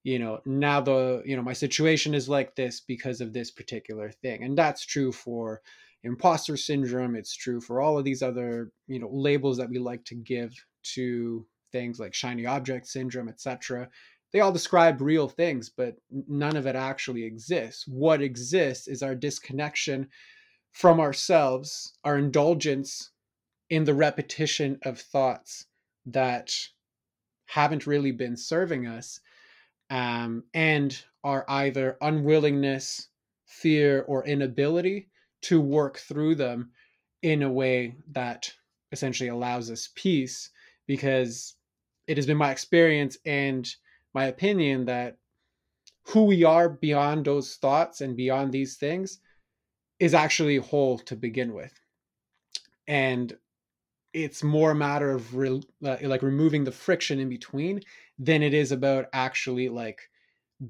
you 0.07 0.21
know 0.21 0.41
now 0.47 0.81
the 0.81 1.21
you 1.27 1.35
know 1.35 1.43
my 1.43 1.53
situation 1.53 2.15
is 2.15 2.29
like 2.29 2.55
this 2.55 2.79
because 2.79 3.21
of 3.21 3.33
this 3.33 3.51
particular 3.51 4.11
thing. 4.11 4.45
And 4.45 4.57
that's 4.57 4.87
true 4.87 5.11
for 5.11 5.63
imposter 6.05 6.57
syndrome 6.57 7.17
it's 7.17 7.35
true 7.35 7.61
for 7.61 7.81
all 7.81 7.99
of 7.99 8.05
these 8.05 8.23
other 8.23 8.71
you 8.87 9.01
know 9.01 9.09
labels 9.11 9.57
that 9.57 9.69
we 9.69 9.79
like 9.79 10.05
to 10.05 10.15
give 10.15 10.55
to 10.85 11.45
things 11.73 11.99
like 11.99 12.15
shiny 12.15 12.47
object 12.47 12.87
syndrome 12.87 13.29
etc 13.29 13.89
they 14.33 14.39
all 14.39 14.53
describe 14.53 15.01
real 15.01 15.29
things 15.29 15.69
but 15.69 15.97
none 16.11 16.57
of 16.57 16.67
it 16.67 16.77
actually 16.77 17.25
exists. 17.25 17.87
What 17.89 18.23
exists 18.23 18.87
is 18.87 19.03
our 19.03 19.15
disconnection 19.15 20.09
from 20.73 21.01
ourselves 21.01 21.99
our 22.05 22.19
indulgence 22.19 23.11
in 23.71 23.85
the 23.85 23.95
repetition 23.95 24.79
of 24.83 25.01
thoughts 25.01 25.67
that 26.07 26.55
haven't 27.47 27.87
really 27.87 28.13
been 28.13 28.37
serving 28.37 28.87
us 28.87 29.21
um, 29.91 30.45
and 30.55 31.03
are 31.25 31.45
either 31.49 31.97
unwillingness, 32.01 33.09
fear, 33.47 34.03
or 34.03 34.25
inability 34.27 35.09
to 35.43 35.61
work 35.61 35.99
through 35.99 36.35
them 36.35 36.71
in 37.23 37.43
a 37.43 37.51
way 37.51 37.97
that 38.13 38.53
essentially 38.93 39.29
allows 39.29 39.71
us 39.71 39.91
peace 39.95 40.51
because 40.87 41.55
it 42.07 42.17
has 42.17 42.27
been 42.27 42.37
my 42.37 42.51
experience 42.51 43.19
and 43.25 43.75
my 44.15 44.27
opinion 44.27 44.85
that 44.85 45.17
who 46.07 46.25
we 46.25 46.45
are 46.45 46.69
beyond 46.69 47.25
those 47.25 47.57
thoughts 47.57 48.01
and 48.01 48.17
beyond 48.17 48.53
these 48.53 48.77
things 48.77 49.19
is 49.99 50.15
actually 50.15 50.57
whole 50.57 50.99
to 50.99 51.17
begin 51.17 51.53
with. 51.53 51.73
And 52.87 53.37
it's 54.17 54.43
more 54.43 54.71
a 54.71 54.75
matter 54.75 55.11
of 55.11 55.37
re, 55.37 55.61
uh, 55.85 55.97
like 56.03 56.23
removing 56.23 56.65
the 56.65 56.73
friction 56.73 57.21
in 57.21 57.29
between 57.29 57.81
than 58.19 58.43
it 58.43 58.55
is 58.55 58.73
about 58.73 59.07
actually 59.13 59.69
like 59.69 60.01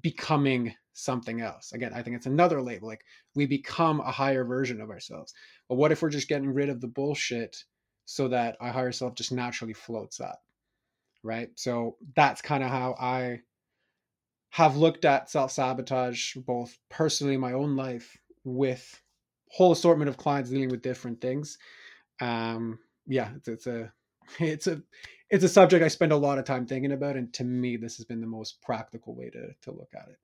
becoming 0.03 0.75
something 0.95 1.41
else. 1.41 1.73
Again, 1.73 1.93
I 1.95 2.03
think 2.03 2.17
it's 2.17 2.27
another 2.27 2.61
label. 2.61 2.89
Like 2.89 3.05
we 3.37 3.47
become 3.47 4.01
a 4.01 4.11
higher 4.11 4.45
version 4.45 4.81
of 4.81 4.91
ourselves. 4.91 5.33
But 5.69 5.77
what 5.77 5.93
if 5.93 6.03
we're 6.03 6.11
just 6.11 6.29
getting 6.29 6.53
rid 6.53 6.69
of 6.69 6.81
the 6.81 6.89
bullshit 6.89 7.57
so 8.05 8.27
that 8.29 8.57
our 8.61 8.73
higher 8.73 8.91
self 8.91 9.15
just 9.15 9.31
naturally 9.31 9.75
floats 9.75 10.21
up? 10.21 10.43
Right. 11.23 11.51
So 11.55 11.97
that's 12.17 12.43
kind 12.43 12.65
of 12.65 12.71
how 12.71 12.97
I 12.99 13.43
have 14.51 14.77
looked 14.77 15.05
at 15.05 15.31
self 15.31 15.53
sabotage, 15.53 16.35
both 16.35 16.77
personally 16.91 17.35
in 17.35 17.41
my 17.41 17.53
own 17.53 17.77
life 17.77 18.17
with 18.43 19.01
whole 19.51 19.71
assortment 19.71 20.09
of 20.09 20.17
clients 20.17 20.51
dealing 20.51 20.69
with 20.69 20.83
different 20.83 21.21
things. 21.21 21.59
Um, 22.21 22.81
yeah, 23.07 23.31
it's, 23.37 23.49
it's 23.49 23.67
a 23.67 23.93
it's 24.39 24.67
a 24.67 24.83
it's 25.29 25.45
a 25.45 25.49
subject 25.49 25.85
I 25.85 25.89
spend 25.89 26.13
a 26.13 26.17
lot 26.17 26.39
of 26.39 26.45
time 26.45 26.67
thinking 26.67 26.93
about, 26.93 27.17
and 27.17 27.33
to 27.35 27.45
me, 27.45 27.77
this 27.77 27.97
has 27.97 28.05
been 28.05 28.21
the 28.21 28.27
most 28.27 28.61
practical 28.63 29.15
way 29.15 29.31
to 29.31 29.53
to 29.63 29.71
look 29.71 29.91
at 29.95 30.09
it. 30.09 30.19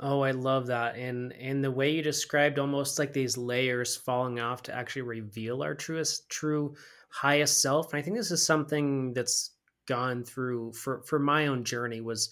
Oh, 0.00 0.20
I 0.20 0.30
love 0.30 0.66
that, 0.68 0.96
and 0.96 1.32
and 1.34 1.62
the 1.62 1.70
way 1.70 1.90
you 1.90 2.02
described 2.02 2.58
almost 2.58 2.98
like 2.98 3.12
these 3.12 3.36
layers 3.36 3.96
falling 3.96 4.40
off 4.40 4.62
to 4.64 4.74
actually 4.74 5.02
reveal 5.02 5.62
our 5.62 5.74
truest, 5.74 6.28
true, 6.28 6.74
highest 7.08 7.60
self. 7.60 7.92
And 7.92 7.98
I 7.98 8.02
think 8.02 8.16
this 8.16 8.30
is 8.30 8.44
something 8.44 9.12
that's 9.12 9.50
gone 9.86 10.22
through 10.22 10.72
for 10.72 11.02
for 11.02 11.18
my 11.18 11.46
own 11.46 11.64
journey 11.64 12.00
was 12.00 12.30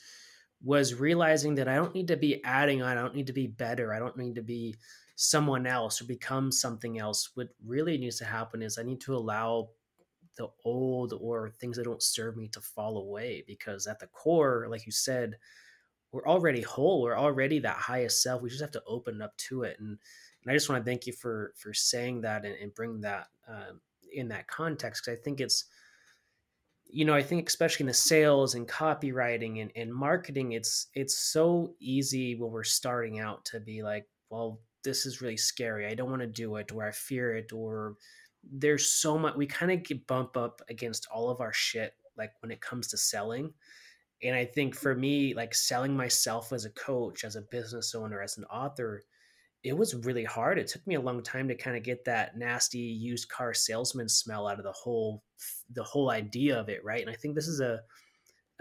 was 0.62 0.95
realizing 0.95 1.55
that 1.57 1.68
I 1.68 1.77
don't 1.77 1.95
need 1.95 2.09
to 2.09 2.16
be 2.16 2.43
adding 2.45 2.83
on. 2.83 2.97
I 2.97 3.01
don't 3.01 3.14
need 3.14 3.27
to 3.29 3.33
be 3.33 3.47
better. 3.47 3.93
I 3.93 3.99
don't 3.99 4.16
need 4.16 4.37
to 4.37 4.43
be 4.43 4.77
someone 5.17 5.67
else 5.67 6.01
or 6.01 6.05
become 6.05 6.53
something 6.53 6.99
else. 6.99 7.31
What 7.35 7.49
really 7.64 7.99
needs 7.99 8.19
to 8.19 8.25
happen 8.25 8.62
is 8.62 8.79
I 8.79 8.83
need 8.83 9.01
to 9.03 9.17
allow 9.17 9.71
the 10.37 10.49
old 10.64 11.14
or 11.21 11.51
things 11.51 11.77
that 11.77 11.85
don't 11.85 12.03
serve 12.03 12.37
me 12.37 12.49
to 12.49 12.61
fall 12.61 12.99
away 12.99 13.43
because 13.47 13.87
at 13.87 13.99
the 13.99 14.07
core 14.09 14.67
like 14.69 14.87
you 14.87 14.93
said 14.93 15.37
we're 16.12 16.27
already 16.27 16.61
whole 16.61 17.03
we're 17.03 17.19
already 17.19 17.59
that 17.59 17.77
highest 17.77 18.23
self 18.23 18.43
we 18.43 18.51
just 18.51 18.61
have 18.61 18.71
to 18.71 18.83
open 18.87 19.23
up 19.23 19.37
to 19.37 19.62
it 19.62 19.77
and, 19.81 19.99
and 20.43 20.51
i 20.51 20.53
just 20.53 20.69
want 20.69 20.85
to 20.85 20.89
thank 20.89 21.07
you 21.07 21.12
for 21.12 21.53
for 21.57 21.73
saying 21.73 22.21
that 22.21 22.45
and, 22.45 22.55
and 22.57 22.75
bring 22.75 23.01
that 23.01 23.29
um, 23.49 23.81
in 24.12 24.29
that 24.29 24.47
context 24.47 25.05
because 25.05 25.19
i 25.19 25.23
think 25.23 25.41
it's 25.41 25.64
you 26.85 27.05
know 27.05 27.14
i 27.14 27.23
think 27.23 27.49
especially 27.49 27.85
in 27.85 27.89
the 27.89 27.95
sales 27.95 28.55
and 28.55 28.69
copywriting 28.69 29.62
and, 29.62 29.73
and 29.75 29.93
marketing 29.93 30.53
it's 30.53 30.89
it's 30.95 31.19
so 31.19 31.75
easy 31.81 32.35
when 32.35 32.51
we're 32.51 32.62
starting 32.62 33.21
out 33.21 33.45
to 33.45 33.59
be 33.59 33.83
like 33.83 34.07
well 34.29 34.61
this 34.87 35.05
is 35.05 35.20
really 35.20 35.37
scary 35.37 35.87
i 35.87 35.95
don't 35.95 36.09
want 36.09 36.22
to 36.22 36.26
do 36.28 36.57
it 36.57 36.70
or 36.72 36.87
i 36.87 36.93
fear 36.93 37.34
it 37.34 37.53
or 37.53 37.97
there's 38.53 38.87
so 38.87 39.18
much 39.18 39.34
we 39.34 39.47
kind 39.47 39.72
of 39.72 39.82
get 39.82 40.07
bump 40.07 40.37
up 40.37 40.62
against 40.70 41.09
all 41.12 41.28
of 41.28 41.41
our 41.41 41.53
shit 41.53 41.95
like 42.16 42.30
when 42.41 42.53
it 42.53 42.61
comes 42.61 42.87
to 42.87 42.97
selling 42.97 43.53
and 44.22 44.34
i 44.37 44.45
think 44.45 44.74
for 44.74 44.95
me 44.95 45.34
like 45.34 45.55
selling 45.55 45.97
myself 45.97 46.53
as 46.53 46.64
a 46.64 46.70
coach 46.70 47.24
as 47.24 47.34
a 47.34 47.43
business 47.51 47.95
owner 47.95 48.22
as 48.22 48.39
an 48.39 48.45
author 48.45 49.03
it 49.64 49.76
was 49.76 50.07
really 50.07 50.22
hard 50.24 50.59
it 50.59 50.68
took 50.68 50.87
me 50.87 50.95
a 50.95 51.01
long 51.01 51.20
time 51.20 51.49
to 51.49 51.57
kind 51.57 51.76
of 51.76 51.82
get 51.82 52.05
that 52.05 52.39
nasty 52.39 52.78
used 52.78 53.28
car 53.28 53.53
salesman 53.53 54.09
smell 54.09 54.47
out 54.47 54.59
of 54.59 54.64
the 54.64 54.72
whole 54.72 55.24
the 55.74 55.82
whole 55.82 56.11
idea 56.11 56.59
of 56.59 56.68
it 56.68 56.84
right 56.84 57.01
and 57.01 57.11
i 57.11 57.14
think 57.14 57.34
this 57.34 57.49
is 57.49 57.61
a 57.61 57.80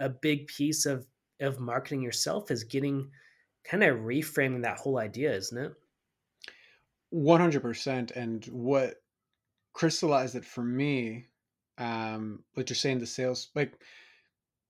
a 0.00 0.08
big 0.08 0.46
piece 0.48 0.84
of 0.84 1.06
of 1.40 1.60
marketing 1.60 2.02
yourself 2.02 2.50
is 2.50 2.64
getting 2.64 3.08
kind 3.64 3.84
of 3.84 3.98
reframing 3.98 4.62
that 4.62 4.78
whole 4.78 4.98
idea 4.98 5.32
isn't 5.32 5.58
it 5.58 5.72
100% 7.16 8.10
and 8.16 8.44
what 8.46 8.96
crystallized 9.72 10.34
it 10.34 10.44
for 10.44 10.62
me, 10.62 11.26
um, 11.78 12.44
what 12.54 12.68
you're 12.68 12.76
saying, 12.76 12.98
the 12.98 13.06
sales, 13.06 13.48
like, 13.54 13.74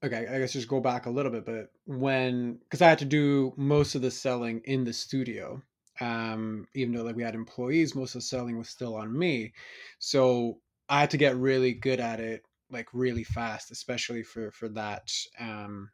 okay, 0.05 0.27
I 0.31 0.39
guess 0.39 0.53
just 0.53 0.69
go 0.69 0.81
back 0.81 1.07
a 1.07 1.11
little 1.11 1.33
bit, 1.33 1.45
but 1.47 1.71
when, 1.87 2.55
because 2.55 2.83
I 2.83 2.89
had 2.89 2.99
to 3.01 3.05
do 3.05 3.53
most 3.57 3.95
of 3.95 4.03
the 4.03 4.11
selling 4.11 4.61
in 4.65 4.85
the 4.85 4.93
studio, 4.93 5.63
um, 6.01 6.67
even 6.75 6.95
though 6.95 7.03
like 7.03 7.17
we 7.17 7.23
had 7.23 7.35
employees, 7.35 7.95
most 7.95 8.15
of 8.15 8.21
the 8.21 8.27
selling 8.27 8.59
was 8.59 8.69
still 8.69 8.95
on 8.95 9.17
me. 9.17 9.53
So 9.99 10.59
I 10.89 11.01
had 11.01 11.11
to 11.11 11.17
get 11.17 11.37
really 11.37 11.73
good 11.73 12.01
at 12.01 12.21
it, 12.21 12.43
like 12.71 12.89
really 12.93 13.25
fast, 13.25 13.71
especially 13.71 14.23
for 14.23 14.51
for 14.51 14.69
that, 14.71 15.11
um, 15.41 15.91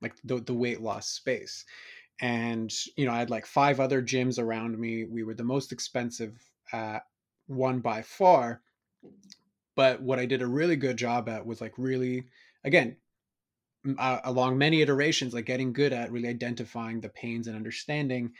like 0.00 0.14
the 0.24 0.40
the 0.40 0.54
weight 0.54 0.80
loss 0.80 1.08
space. 1.08 1.64
And 2.20 2.72
you 2.96 3.06
know, 3.06 3.12
I 3.12 3.18
had 3.18 3.30
like 3.30 3.46
five 3.46 3.80
other 3.80 4.02
gyms 4.02 4.38
around 4.38 4.78
me. 4.78 5.04
We 5.04 5.24
were 5.24 5.34
the 5.34 5.44
most 5.44 5.72
expensive 5.72 6.38
uh, 6.72 7.00
one 7.46 7.80
by 7.80 8.02
far. 8.02 8.62
But 9.76 10.00
what 10.00 10.18
I 10.18 10.26
did 10.26 10.42
a 10.42 10.46
really 10.46 10.76
good 10.76 10.96
job 10.96 11.28
at 11.28 11.44
was 11.44 11.60
like 11.60 11.74
really, 11.76 12.26
again, 12.64 12.96
uh, 13.98 14.20
along 14.24 14.56
many 14.56 14.80
iterations, 14.80 15.34
like 15.34 15.46
getting 15.46 15.72
good 15.72 15.92
at 15.92 16.12
really 16.12 16.28
identifying 16.28 17.00
the 17.00 17.08
pains 17.08 17.46
and 17.46 17.56
understanding 17.56 18.32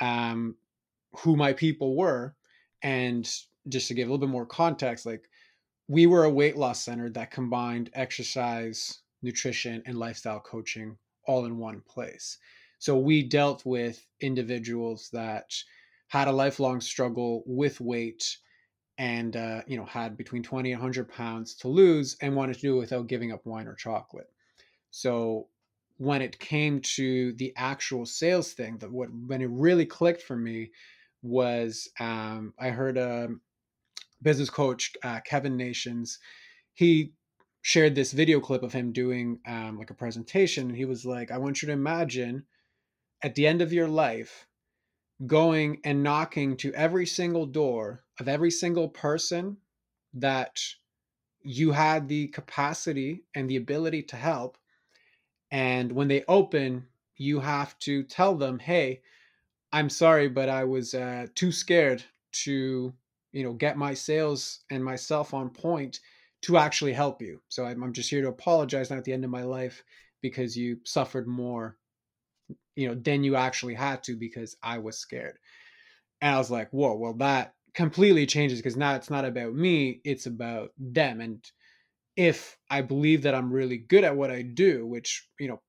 um, 0.00 0.56
who 1.18 1.36
my 1.36 1.52
people 1.52 1.96
were. 1.96 2.34
And 2.82 3.28
just 3.68 3.88
to 3.88 3.94
give 3.94 4.08
a 4.08 4.10
little 4.12 4.26
bit 4.26 4.32
more 4.32 4.46
context, 4.46 5.06
like 5.06 5.28
we 5.88 6.06
were 6.06 6.24
a 6.24 6.30
weight 6.30 6.56
loss 6.56 6.82
center 6.82 7.10
that 7.10 7.30
combined 7.30 7.90
exercise, 7.94 9.00
nutrition, 9.22 9.82
and 9.86 9.98
lifestyle 9.98 10.40
coaching 10.40 10.96
all 11.26 11.44
in 11.46 11.58
one 11.58 11.82
place. 11.86 12.38
So 12.78 12.98
we 12.98 13.22
dealt 13.22 13.64
with 13.64 14.04
individuals 14.20 15.08
that 15.12 15.50
had 16.08 16.28
a 16.28 16.32
lifelong 16.32 16.80
struggle 16.80 17.42
with 17.46 17.80
weight 17.80 18.36
and 18.98 19.36
uh, 19.36 19.62
you 19.66 19.76
know 19.76 19.84
had 19.84 20.16
between 20.16 20.42
20 20.42 20.72
and 20.72 20.80
100 20.80 21.08
pounds 21.08 21.54
to 21.56 21.68
lose 21.68 22.16
and 22.22 22.34
wanted 22.34 22.54
to 22.54 22.60
do 22.60 22.76
it 22.76 22.80
without 22.80 23.08
giving 23.08 23.32
up 23.32 23.44
wine 23.44 23.66
or 23.66 23.74
chocolate. 23.74 24.28
So 24.90 25.48
when 25.98 26.22
it 26.22 26.38
came 26.38 26.80
to 26.80 27.32
the 27.34 27.52
actual 27.56 28.04
sales 28.04 28.52
thing 28.52 28.78
that 28.78 28.92
what 28.92 29.08
when 29.26 29.40
it 29.40 29.50
really 29.50 29.86
clicked 29.86 30.22
for 30.22 30.36
me 30.36 30.70
was 31.22 31.88
um, 32.00 32.52
i 32.58 32.68
heard 32.68 32.98
a 32.98 33.28
business 34.22 34.50
coach 34.50 34.92
uh, 35.02 35.20
kevin 35.24 35.56
nations 35.56 36.18
he 36.74 37.12
shared 37.62 37.94
this 37.94 38.12
video 38.12 38.38
clip 38.40 38.62
of 38.62 38.72
him 38.72 38.92
doing 38.92 39.40
um, 39.46 39.78
like 39.78 39.90
a 39.90 39.94
presentation 39.94 40.68
and 40.68 40.76
he 40.76 40.84
was 40.84 41.04
like 41.04 41.30
i 41.30 41.38
want 41.38 41.62
you 41.62 41.66
to 41.66 41.72
imagine 41.72 42.44
at 43.22 43.34
the 43.34 43.46
end 43.46 43.62
of 43.62 43.72
your 43.72 43.88
life 43.88 44.46
going 45.26 45.80
and 45.84 46.02
knocking 46.02 46.56
to 46.58 46.72
every 46.74 47.06
single 47.06 47.46
door 47.46 48.04
of 48.20 48.28
every 48.28 48.50
single 48.50 48.88
person 48.88 49.56
that 50.12 50.60
you 51.42 51.72
had 51.72 52.08
the 52.08 52.28
capacity 52.28 53.24
and 53.34 53.48
the 53.48 53.56
ability 53.56 54.02
to 54.02 54.16
help. 54.16 54.58
And 55.50 55.92
when 55.92 56.08
they 56.08 56.24
open, 56.28 56.86
you 57.16 57.40
have 57.40 57.78
to 57.80 58.02
tell 58.02 58.34
them, 58.34 58.58
hey, 58.58 59.00
I'm 59.72 59.88
sorry, 59.88 60.28
but 60.28 60.48
I 60.48 60.64
was 60.64 60.94
uh, 60.94 61.26
too 61.34 61.52
scared 61.52 62.02
to, 62.44 62.92
you 63.32 63.42
know, 63.42 63.52
get 63.52 63.78
my 63.78 63.94
sales 63.94 64.60
and 64.70 64.84
myself 64.84 65.32
on 65.32 65.50
point 65.50 66.00
to 66.42 66.56
actually 66.58 66.92
help 66.92 67.22
you. 67.22 67.40
So 67.48 67.64
I'm, 67.64 67.82
I'm 67.82 67.92
just 67.92 68.10
here 68.10 68.22
to 68.22 68.28
apologize 68.28 68.90
now 68.90 68.98
at 68.98 69.04
the 69.04 69.12
end 69.12 69.24
of 69.24 69.30
my 69.30 69.42
life 69.42 69.82
because 70.20 70.56
you 70.56 70.78
suffered 70.84 71.26
more 71.26 71.76
you 72.76 72.88
know, 72.88 72.94
then 72.94 73.24
you 73.24 73.36
actually 73.36 73.74
had 73.74 74.02
to 74.04 74.16
because 74.16 74.56
I 74.62 74.78
was 74.78 74.98
scared. 74.98 75.38
And 76.20 76.34
I 76.34 76.38
was 76.38 76.50
like, 76.50 76.70
whoa, 76.70 76.94
well, 76.94 77.14
that 77.14 77.54
completely 77.74 78.26
changes 78.26 78.58
because 78.58 78.76
now 78.76 78.94
it's 78.94 79.10
not 79.10 79.24
about 79.24 79.54
me, 79.54 80.00
it's 80.04 80.26
about 80.26 80.70
them. 80.78 81.20
And 81.20 81.44
if 82.16 82.56
I 82.70 82.82
believe 82.82 83.22
that 83.22 83.34
I'm 83.34 83.52
really 83.52 83.78
good 83.78 84.04
at 84.04 84.16
what 84.16 84.30
I 84.30 84.42
do, 84.42 84.86
which, 84.86 85.28
you 85.38 85.48
know, 85.48 85.62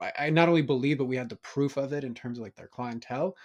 I, 0.00 0.12
I 0.18 0.30
not 0.30 0.48
only 0.48 0.62
believe, 0.62 0.98
but 0.98 1.06
we 1.06 1.16
had 1.16 1.28
the 1.28 1.36
proof 1.36 1.76
of 1.76 1.92
it 1.92 2.04
in 2.04 2.14
terms 2.14 2.38
of 2.38 2.42
like 2.42 2.56
their 2.56 2.68
clientele, 2.68 3.36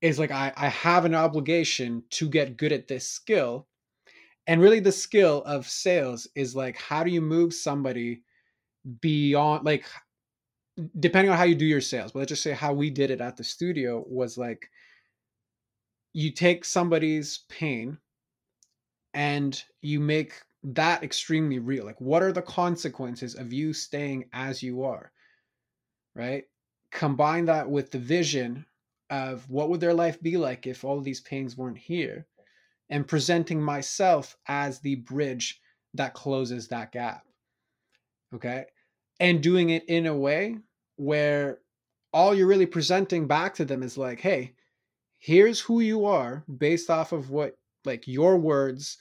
is 0.00 0.18
like 0.18 0.30
I, 0.30 0.52
I 0.56 0.68
have 0.68 1.04
an 1.04 1.14
obligation 1.14 2.04
to 2.10 2.28
get 2.28 2.56
good 2.56 2.72
at 2.72 2.88
this 2.88 3.08
skill. 3.08 3.68
And 4.46 4.62
really 4.62 4.80
the 4.80 4.92
skill 4.92 5.42
of 5.44 5.68
sales 5.68 6.26
is 6.34 6.56
like 6.56 6.76
how 6.78 7.04
do 7.04 7.10
you 7.10 7.20
move 7.20 7.52
somebody 7.52 8.22
beyond 9.00 9.64
like 9.64 9.86
depending 10.98 11.30
on 11.30 11.36
how 11.38 11.44
you 11.44 11.54
do 11.54 11.64
your 11.64 11.80
sales, 11.80 12.12
but 12.12 12.20
let's 12.20 12.30
just 12.30 12.42
say 12.42 12.52
how 12.52 12.72
we 12.72 12.90
did 12.90 13.10
it 13.10 13.20
at 13.20 13.36
the 13.36 13.44
studio 13.44 14.04
was 14.08 14.38
like 14.38 14.70
you 16.12 16.30
take 16.30 16.64
somebody's 16.64 17.40
pain 17.48 17.98
and 19.14 19.62
you 19.82 20.00
make 20.00 20.34
that 20.62 21.02
extremely 21.02 21.58
real. 21.58 21.84
Like, 21.84 22.00
what 22.00 22.22
are 22.22 22.32
the 22.32 22.42
consequences 22.42 23.34
of 23.34 23.52
you 23.52 23.72
staying 23.72 24.24
as 24.32 24.62
you 24.62 24.84
are? 24.84 25.12
Right? 26.14 26.44
Combine 26.90 27.46
that 27.46 27.68
with 27.68 27.90
the 27.90 27.98
vision 27.98 28.66
of 29.10 29.48
what 29.48 29.70
would 29.70 29.80
their 29.80 29.94
life 29.94 30.20
be 30.20 30.36
like 30.36 30.66
if 30.66 30.84
all 30.84 31.00
these 31.00 31.20
pains 31.20 31.56
weren't 31.56 31.78
here 31.78 32.26
and 32.90 33.06
presenting 33.06 33.62
myself 33.62 34.36
as 34.46 34.80
the 34.80 34.96
bridge 34.96 35.60
that 35.94 36.14
closes 36.14 36.68
that 36.68 36.92
gap. 36.92 37.24
Okay. 38.34 38.66
And 39.20 39.42
doing 39.42 39.70
it 39.70 39.84
in 39.88 40.06
a 40.06 40.14
way 40.14 40.58
where 40.98 41.58
all 42.12 42.34
you're 42.34 42.46
really 42.46 42.66
presenting 42.66 43.26
back 43.26 43.54
to 43.54 43.64
them 43.64 43.82
is 43.82 43.96
like, 43.96 44.20
hey, 44.20 44.54
here's 45.18 45.60
who 45.60 45.80
you 45.80 46.04
are 46.04 46.44
based 46.58 46.90
off 46.90 47.12
of 47.12 47.30
what, 47.30 47.54
like, 47.84 48.06
your 48.06 48.36
words, 48.36 48.98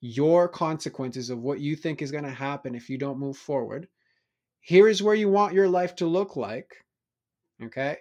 your 0.00 0.48
consequences 0.48 1.28
of 1.30 1.40
what 1.40 1.60
you 1.60 1.76
think 1.76 2.00
is 2.00 2.10
going 2.10 2.24
to 2.24 2.30
happen 2.30 2.74
if 2.74 2.88
you 2.88 2.96
don't 2.96 3.18
move 3.18 3.36
forward. 3.36 3.88
Here 4.60 4.88
is 4.88 5.02
where 5.02 5.14
you 5.14 5.28
want 5.28 5.54
your 5.54 5.68
life 5.68 5.94
to 5.96 6.06
look 6.06 6.36
like. 6.36 6.74
Okay. 7.62 7.98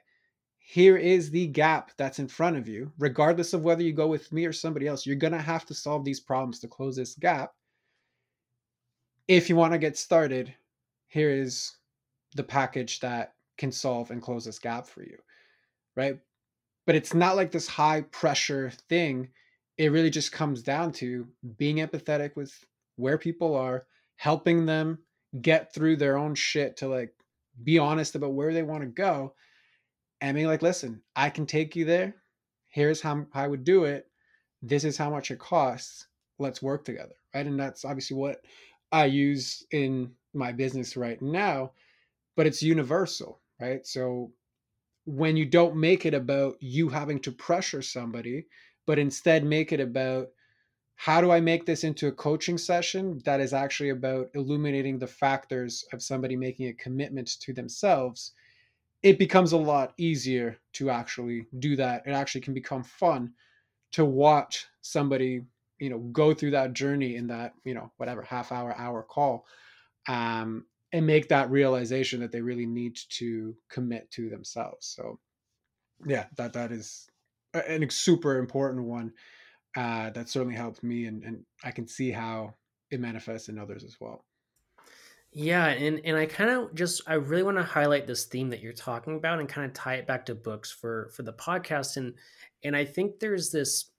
Here 0.60 0.98
is 0.98 1.32
the 1.32 1.48
gap 1.48 1.92
that's 1.98 2.20
in 2.20 2.28
front 2.28 2.56
of 2.56 2.68
you. 2.68 2.92
Regardless 3.00 3.54
of 3.54 3.64
whether 3.64 3.82
you 3.82 3.92
go 3.92 4.08
with 4.08 4.32
me 4.32 4.46
or 4.46 4.54
somebody 4.54 4.88
else, 4.88 5.06
you're 5.06 5.16
going 5.16 5.34
to 5.34 5.42
have 5.42 5.66
to 5.66 5.74
solve 5.74 6.06
these 6.06 6.20
problems 6.20 6.60
to 6.60 6.68
close 6.68 6.96
this 6.96 7.16
gap. 7.16 7.54
If 9.28 9.50
you 9.50 9.56
want 9.56 9.74
to 9.74 9.80
get 9.80 9.98
started, 9.98 10.54
here 11.08 11.32
is 11.32 11.76
the 12.36 12.44
package 12.44 13.00
that 13.00 13.34
can 13.60 13.72
solve 13.72 14.10
and 14.12 14.24
close 14.24 14.46
this 14.46 14.60
gap 14.60 14.88
for 14.88 15.04
you 15.04 15.20
right? 16.00 16.18
But 16.86 16.96
it's 16.96 17.14
not 17.14 17.36
like 17.36 17.52
this 17.52 17.68
high 17.68 18.02
pressure 18.02 18.72
thing. 18.88 19.30
It 19.78 19.92
really 19.92 20.10
just 20.10 20.32
comes 20.32 20.64
down 20.64 20.94
to 20.94 21.28
being 21.58 21.78
empathetic 21.78 22.36
with 22.36 22.54
where 22.96 23.18
people 23.18 23.56
are 23.56 23.86
helping 24.16 24.66
them 24.66 25.00
get 25.42 25.74
through 25.74 25.98
their 25.98 26.18
own 26.18 26.36
shit 26.36 26.78
to 26.78 26.88
like 26.88 27.14
be 27.64 27.78
honest 27.78 28.16
about 28.16 28.34
where 28.34 28.54
they 28.54 28.64
want 28.64 28.82
to 28.82 28.88
go 28.88 29.34
and 30.22 30.36
being 30.36 30.48
like 30.48 30.62
listen 30.64 31.02
i 31.16 31.30
can 31.30 31.46
take 31.46 31.76
you 31.76 31.86
there. 31.86 32.16
Here's 32.70 33.02
how 33.02 33.26
i 33.34 33.48
would 33.48 33.64
do 33.64 33.86
it. 33.86 34.08
This 34.62 34.84
is 34.84 34.98
how 34.98 35.10
much 35.10 35.32
it 35.32 35.40
costs. 35.40 36.08
Let's 36.40 36.62
work 36.62 36.86
together 36.86 37.16
right? 37.36 37.46
And 37.46 37.60
that's 37.60 37.86
obviously 37.86 38.18
what 38.18 38.42
i 38.92 39.06
use 39.06 39.66
in 39.72 40.12
my 40.34 40.52
business 40.52 40.98
right 40.98 41.22
now 41.22 41.72
but 42.36 42.48
it's 42.48 42.64
universal 42.64 43.39
right? 43.60 43.86
So 43.86 44.32
when 45.06 45.36
you 45.38 45.46
don't 45.46 45.76
make 45.76 46.06
it 46.06 46.14
about 46.14 46.56
you 46.60 46.90
having 46.90 47.20
to 47.20 47.32
pressure 47.32 47.82
somebody, 47.82 48.46
but 48.86 49.00
instead 49.00 49.44
make 49.44 49.72
it 49.72 49.80
about 49.80 50.28
how 50.96 51.22
do 51.22 51.32
I 51.32 51.40
make 51.40 51.66
this 51.66 51.86
into 51.86 52.08
a 52.08 52.12
coaching 52.12 52.58
session 52.58 53.22
that 53.24 53.40
is 53.40 53.54
actually 53.54 53.90
about 53.90 54.28
illuminating 54.34 55.00
the 55.00 55.08
factors 55.08 55.86
of 55.94 56.04
somebody 56.04 56.36
making 56.36 56.68
a 56.68 56.74
commitment 56.74 57.28
to 57.40 57.54
themselves, 57.54 58.34
it 59.02 59.18
becomes 59.18 59.54
a 59.54 59.58
lot 59.58 59.94
easier 59.98 60.58
to 60.74 60.90
actually 60.90 61.46
do 61.60 61.78
that. 61.78 62.04
It 62.06 62.12
actually 62.12 62.42
can 62.42 62.54
become 62.54 62.84
fun 62.84 63.32
to 63.94 64.04
watch 64.04 64.66
somebody, 64.82 65.42
you 65.80 65.90
know, 65.90 66.00
go 66.00 66.34
through 66.34 66.52
that 66.52 66.74
journey 66.74 67.16
in 67.16 67.28
that, 67.28 67.54
you 67.64 67.74
know, 67.74 67.92
whatever 67.96 68.22
half 68.22 68.52
hour, 68.52 68.76
hour 68.78 69.02
call. 69.04 69.46
Um, 70.08 70.66
and 70.92 71.06
make 71.06 71.30
that 71.30 71.52
realization 71.52 72.20
that 72.20 72.32
they 72.32 72.42
really 72.42 72.66
need 72.66 72.98
to 73.10 73.56
commit 73.70 74.10
to 74.12 74.30
themselves. 74.30 74.88
So, 74.88 75.20
yeah, 76.06 76.26
that 76.38 76.54
that 76.54 76.72
is 76.72 77.08
a 77.54 77.88
super 77.90 78.38
important 78.38 78.86
one. 78.86 79.14
Uh, 79.76 80.10
that 80.12 80.30
certainly 80.30 80.56
helped 80.56 80.84
me, 80.84 81.06
and 81.06 81.24
and 81.24 81.46
I 81.64 81.72
can 81.72 81.88
see 81.88 82.12
how 82.12 82.56
it 82.90 83.00
manifests 83.00 83.50
in 83.50 83.60
others 83.60 83.84
as 83.84 83.98
well. 84.00 84.26
Yeah, 85.32 85.68
and 85.68 86.02
and 86.04 86.18
I 86.18 86.26
kind 86.26 86.50
of 86.50 86.74
just 86.74 87.04
I 87.08 87.14
really 87.14 87.44
want 87.44 87.58
to 87.58 87.64
highlight 87.64 88.08
this 88.08 88.26
theme 88.26 88.50
that 88.50 88.62
you're 88.62 88.74
talking 88.74 89.16
about 89.16 89.40
and 89.40 89.48
kind 89.48 89.68
of 89.68 89.74
tie 89.74 89.96
it 89.96 90.08
back 90.08 90.26
to 90.26 90.36
books 90.36 90.72
for 90.72 91.12
for 91.16 91.22
the 91.22 91.34
podcast 91.34 91.98
and 91.98 92.16
and 92.64 92.76
I 92.76 92.84
think 92.84 93.20
there's 93.20 93.52
this 93.52 93.92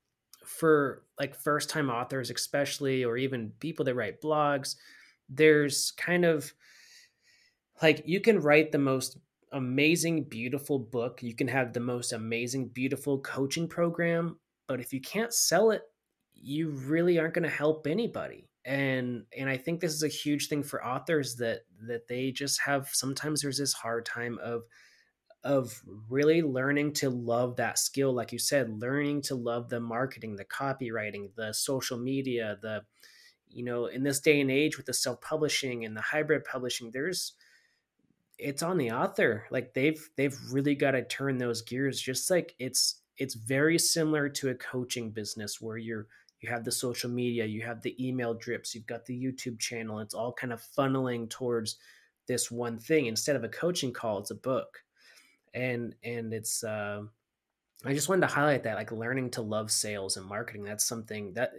for 0.45 1.05
like 1.20 1.36
first 1.36 1.70
time 1.70 1.88
authors 1.88 2.30
especially 2.30 3.05
or 3.05 3.16
even 3.16 3.53
people 3.61 3.84
that 3.84 3.95
write 3.95 4.20
blogs 4.20 4.74
there's 5.28 5.93
kind 5.93 6.24
of 6.24 6.53
like 7.83 8.03
you 8.07 8.20
can 8.20 8.41
write 8.41 8.72
the 8.72 8.78
most 8.78 9.18
amazing 9.53 10.24
beautiful 10.24 10.78
book. 10.78 11.22
You 11.22 11.35
can 11.35 11.49
have 11.49 11.72
the 11.72 11.81
most 11.81 12.12
amazing 12.12 12.68
beautiful 12.68 13.18
coaching 13.20 13.68
program 13.68 14.39
but 14.68 14.81
if 14.81 14.93
you 14.93 15.01
can't 15.01 15.33
sell 15.35 15.72
it 15.72 15.83
you 16.35 16.70
really 16.70 17.18
aren't 17.18 17.35
going 17.35 17.43
to 17.43 17.49
help 17.49 17.87
anybody. 17.87 18.49
And 18.64 19.24
and 19.37 19.49
i 19.49 19.57
think 19.57 19.81
this 19.81 19.95
is 19.95 20.03
a 20.03 20.09
huge 20.09 20.49
thing 20.49 20.62
for 20.62 20.85
authors 20.85 21.37
that 21.37 21.61
that 21.89 22.09
they 22.09 22.31
just 22.31 22.61
have 22.61 22.91
sometimes 22.93 23.41
there's 23.41 23.57
this 23.59 23.72
hard 23.72 24.05
time 24.05 24.39
of 24.43 24.64
of 25.43 25.81
really 26.09 26.43
learning 26.43 26.93
to 26.93 27.09
love 27.09 27.57
that 27.57 27.78
skill. 27.78 28.12
Like 28.12 28.33
you 28.33 28.39
said 28.39 28.81
learning 28.81 29.22
to 29.22 29.35
love 29.35 29.70
the 29.70 29.81
marketing 29.81 30.37
the 30.37 30.45
copywriting 30.45 31.35
the 31.37 31.55
social 31.55 31.99
media 31.99 32.59
the 32.61 32.83
you 33.49 33.64
know 33.64 33.87
in 33.87 34.03
this 34.03 34.20
day 34.20 34.41
and 34.41 34.51
age 34.51 34.76
with 34.76 34.87
the 34.87 34.95
self-publishing 34.95 35.85
and 35.85 35.97
the 35.97 36.03
hybrid 36.03 36.45
publishing 36.45 36.91
there's 36.93 37.33
it's 38.43 38.62
on 38.62 38.78
the 38.78 38.91
author 38.91 39.45
like 39.51 39.74
they've 39.74 40.09
they've 40.16 40.36
really 40.51 40.74
got 40.74 40.93
to 40.93 41.05
turn 41.05 41.38
those 41.38 41.62
gears 41.62 42.01
just 42.01 42.30
like 42.30 42.55
it's 42.59 43.03
it's 43.18 43.34
very 43.34 43.78
similar 43.78 44.28
to 44.28 44.49
a 44.49 44.55
coaching 44.55 45.11
business 45.11 45.61
where 45.61 45.76
you're 45.76 46.07
you 46.41 46.49
have 46.49 46.64
the 46.64 46.72
social 46.72 47.11
media 47.11 47.45
you 47.45 47.62
have 47.62 47.82
the 47.82 47.95
email 48.05 48.34
drips 48.34 48.74
you've 48.74 48.86
got 48.86 49.05
the 49.05 49.24
youtube 49.24 49.59
channel 49.59 50.01
it's 50.01 50.14
all 50.14 50.32
kind 50.32 50.53
of 50.53 50.62
funneling 50.76 51.28
towards 51.28 51.76
this 52.30 52.49
one 52.49 52.78
thing. 52.78 53.07
Instead 53.07 53.34
of 53.34 53.43
a 53.43 53.49
coaching 53.49 53.93
call 53.93 54.18
it's 54.18 54.30
a 54.30 54.36
book. 54.36 54.78
And 55.53 55.97
and 56.05 56.32
it's 56.32 56.62
uh 56.62 57.03
I 57.85 57.95
just 57.95 58.11
wanted 58.11 58.28
to 58.28 58.35
highlight 58.35 58.64
that, 58.64 58.76
like 58.76 58.93
learning 58.93 59.31
to 59.33 59.43
love 59.43 59.70
sales 59.70 60.18
and 60.18 60.26
marketing. 60.26 60.64
That's 60.64 60.85
something 60.85 61.33
that 61.35 61.53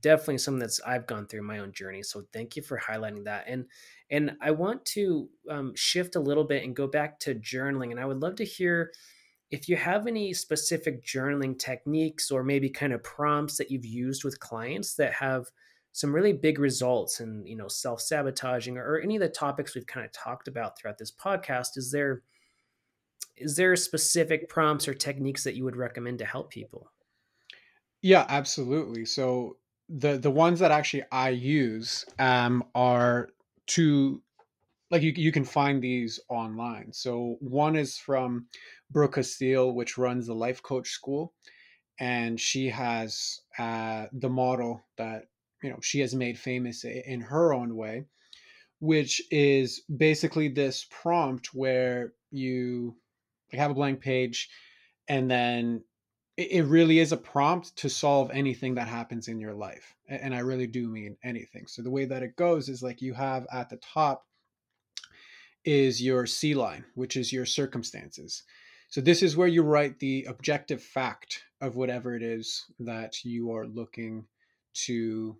definitely 0.00 0.38
something 0.38 0.58
that's 0.58 0.80
I've 0.80 1.06
gone 1.06 1.26
through 1.26 1.42
my 1.42 1.60
own 1.60 1.72
journey. 1.72 2.02
So 2.02 2.24
thank 2.32 2.56
you 2.56 2.62
for 2.62 2.78
highlighting 2.78 3.24
that. 3.24 3.44
And 3.46 3.66
and 4.10 4.32
I 4.40 4.50
want 4.50 4.84
to 4.86 5.28
um, 5.48 5.72
shift 5.76 6.16
a 6.16 6.20
little 6.20 6.44
bit 6.44 6.64
and 6.64 6.74
go 6.74 6.88
back 6.88 7.20
to 7.20 7.34
journaling. 7.34 7.92
And 7.92 8.00
I 8.00 8.06
would 8.06 8.20
love 8.20 8.34
to 8.36 8.44
hear 8.44 8.90
if 9.50 9.68
you 9.68 9.76
have 9.76 10.06
any 10.06 10.34
specific 10.34 11.04
journaling 11.04 11.58
techniques 11.58 12.30
or 12.30 12.42
maybe 12.42 12.68
kind 12.68 12.92
of 12.92 13.02
prompts 13.04 13.56
that 13.58 13.70
you've 13.70 13.86
used 13.86 14.24
with 14.24 14.40
clients 14.40 14.94
that 14.94 15.12
have 15.14 15.46
some 15.92 16.14
really 16.14 16.32
big 16.32 16.58
results 16.58 17.20
and 17.20 17.48
you 17.48 17.56
know 17.56 17.68
self 17.68 18.00
sabotaging 18.00 18.76
or, 18.78 18.84
or 18.84 19.00
any 19.00 19.16
of 19.16 19.22
the 19.22 19.28
topics 19.28 19.74
we've 19.74 19.86
kind 19.86 20.04
of 20.04 20.12
talked 20.12 20.48
about 20.48 20.76
throughout 20.76 20.98
this 20.98 21.12
podcast. 21.12 21.76
Is 21.76 21.92
there 21.92 22.22
is 23.36 23.56
there 23.56 23.74
specific 23.76 24.48
prompts 24.48 24.88
or 24.88 24.94
techniques 24.94 25.44
that 25.44 25.54
you 25.54 25.64
would 25.64 25.76
recommend 25.76 26.18
to 26.18 26.24
help 26.24 26.50
people? 26.50 26.92
Yeah, 28.02 28.26
absolutely. 28.28 29.04
So 29.04 29.58
the 29.88 30.18
the 30.18 30.30
ones 30.30 30.60
that 30.60 30.70
actually 30.70 31.04
I 31.10 31.30
use 31.30 32.04
um, 32.18 32.64
are 32.74 33.30
to 33.68 34.22
like 34.90 35.02
you 35.02 35.12
you 35.16 35.32
can 35.32 35.44
find 35.44 35.82
these 35.82 36.20
online. 36.28 36.92
So 36.92 37.36
one 37.40 37.76
is 37.76 37.98
from 37.98 38.48
Brooke 38.90 39.14
Castillo, 39.14 39.70
which 39.72 39.98
runs 39.98 40.26
the 40.26 40.34
Life 40.34 40.62
Coach 40.62 40.90
School, 40.90 41.34
and 42.00 42.40
she 42.40 42.68
has 42.68 43.40
uh, 43.58 44.08
the 44.12 44.30
model 44.30 44.82
that 44.98 45.26
you 45.62 45.70
know 45.70 45.80
she 45.82 46.00
has 46.00 46.14
made 46.14 46.38
famous 46.38 46.84
in 46.84 47.20
her 47.22 47.54
own 47.54 47.76
way, 47.76 48.06
which 48.80 49.22
is 49.30 49.82
basically 49.96 50.48
this 50.48 50.86
prompt 50.90 51.54
where 51.54 52.14
you 52.30 52.96
like 53.52 53.60
have 53.60 53.70
a 53.70 53.74
blank 53.74 54.00
page 54.00 54.48
and 55.08 55.30
then 55.30 55.82
it, 56.36 56.50
it 56.50 56.62
really 56.64 56.98
is 56.98 57.12
a 57.12 57.16
prompt 57.16 57.76
to 57.76 57.88
solve 57.88 58.30
anything 58.32 58.74
that 58.74 58.88
happens 58.88 59.28
in 59.28 59.40
your 59.40 59.54
life 59.54 59.94
and 60.08 60.34
i 60.34 60.38
really 60.38 60.66
do 60.66 60.88
mean 60.88 61.16
anything 61.24 61.66
so 61.66 61.82
the 61.82 61.90
way 61.90 62.04
that 62.04 62.22
it 62.22 62.36
goes 62.36 62.68
is 62.68 62.82
like 62.82 63.02
you 63.02 63.14
have 63.14 63.46
at 63.52 63.68
the 63.68 63.76
top 63.78 64.24
is 65.68 66.02
your 66.02 66.24
C 66.24 66.54
line, 66.54 66.84
which 66.94 67.14
is 67.16 67.30
your 67.30 67.44
circumstances. 67.44 68.42
So 68.88 69.02
this 69.02 69.22
is 69.22 69.36
where 69.36 69.48
you 69.48 69.62
write 69.62 69.98
the 69.98 70.24
objective 70.24 70.82
fact 70.82 71.42
of 71.60 71.76
whatever 71.76 72.16
it 72.16 72.22
is 72.22 72.64
that 72.80 73.22
you 73.22 73.52
are 73.52 73.66
looking 73.66 74.26
to 74.86 75.36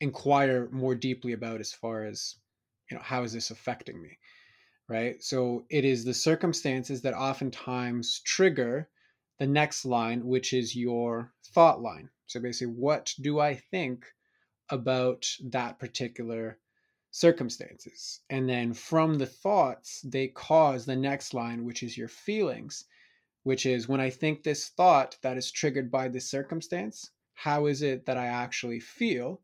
inquire 0.00 0.68
more 0.70 0.94
deeply 0.94 1.32
about 1.32 1.60
as 1.60 1.72
far 1.72 2.04
as 2.04 2.36
you 2.90 2.96
know 2.96 3.02
how 3.02 3.22
is 3.22 3.32
this 3.32 3.50
affecting 3.50 4.02
me 4.02 4.18
right? 4.90 5.22
So 5.22 5.64
it 5.70 5.84
is 5.84 6.04
the 6.04 6.12
circumstances 6.12 7.00
that 7.02 7.14
oftentimes 7.14 8.20
trigger 8.24 8.88
the 9.38 9.46
next 9.46 9.84
line, 9.84 10.26
which 10.26 10.52
is 10.52 10.74
your 10.74 11.32
thought 11.54 11.80
line. 11.80 12.10
So 12.26 12.40
basically, 12.40 12.74
what 12.74 13.14
do 13.20 13.38
I 13.38 13.54
think 13.54 14.04
about 14.68 15.26
that 15.44 15.78
particular 15.78 16.58
circumstances? 17.12 18.20
And 18.30 18.48
then 18.48 18.74
from 18.74 19.16
the 19.16 19.26
thoughts, 19.26 20.00
they 20.02 20.26
cause 20.26 20.84
the 20.84 20.96
next 20.96 21.34
line, 21.34 21.64
which 21.64 21.84
is 21.84 21.96
your 21.96 22.08
feelings, 22.08 22.84
which 23.44 23.66
is 23.66 23.88
when 23.88 24.00
I 24.00 24.10
think 24.10 24.42
this 24.42 24.70
thought 24.70 25.16
that 25.22 25.36
is 25.36 25.52
triggered 25.52 25.88
by 25.88 26.08
this 26.08 26.28
circumstance, 26.28 27.12
how 27.34 27.66
is 27.66 27.82
it 27.82 28.06
that 28.06 28.18
I 28.18 28.26
actually 28.26 28.80
feel? 28.80 29.40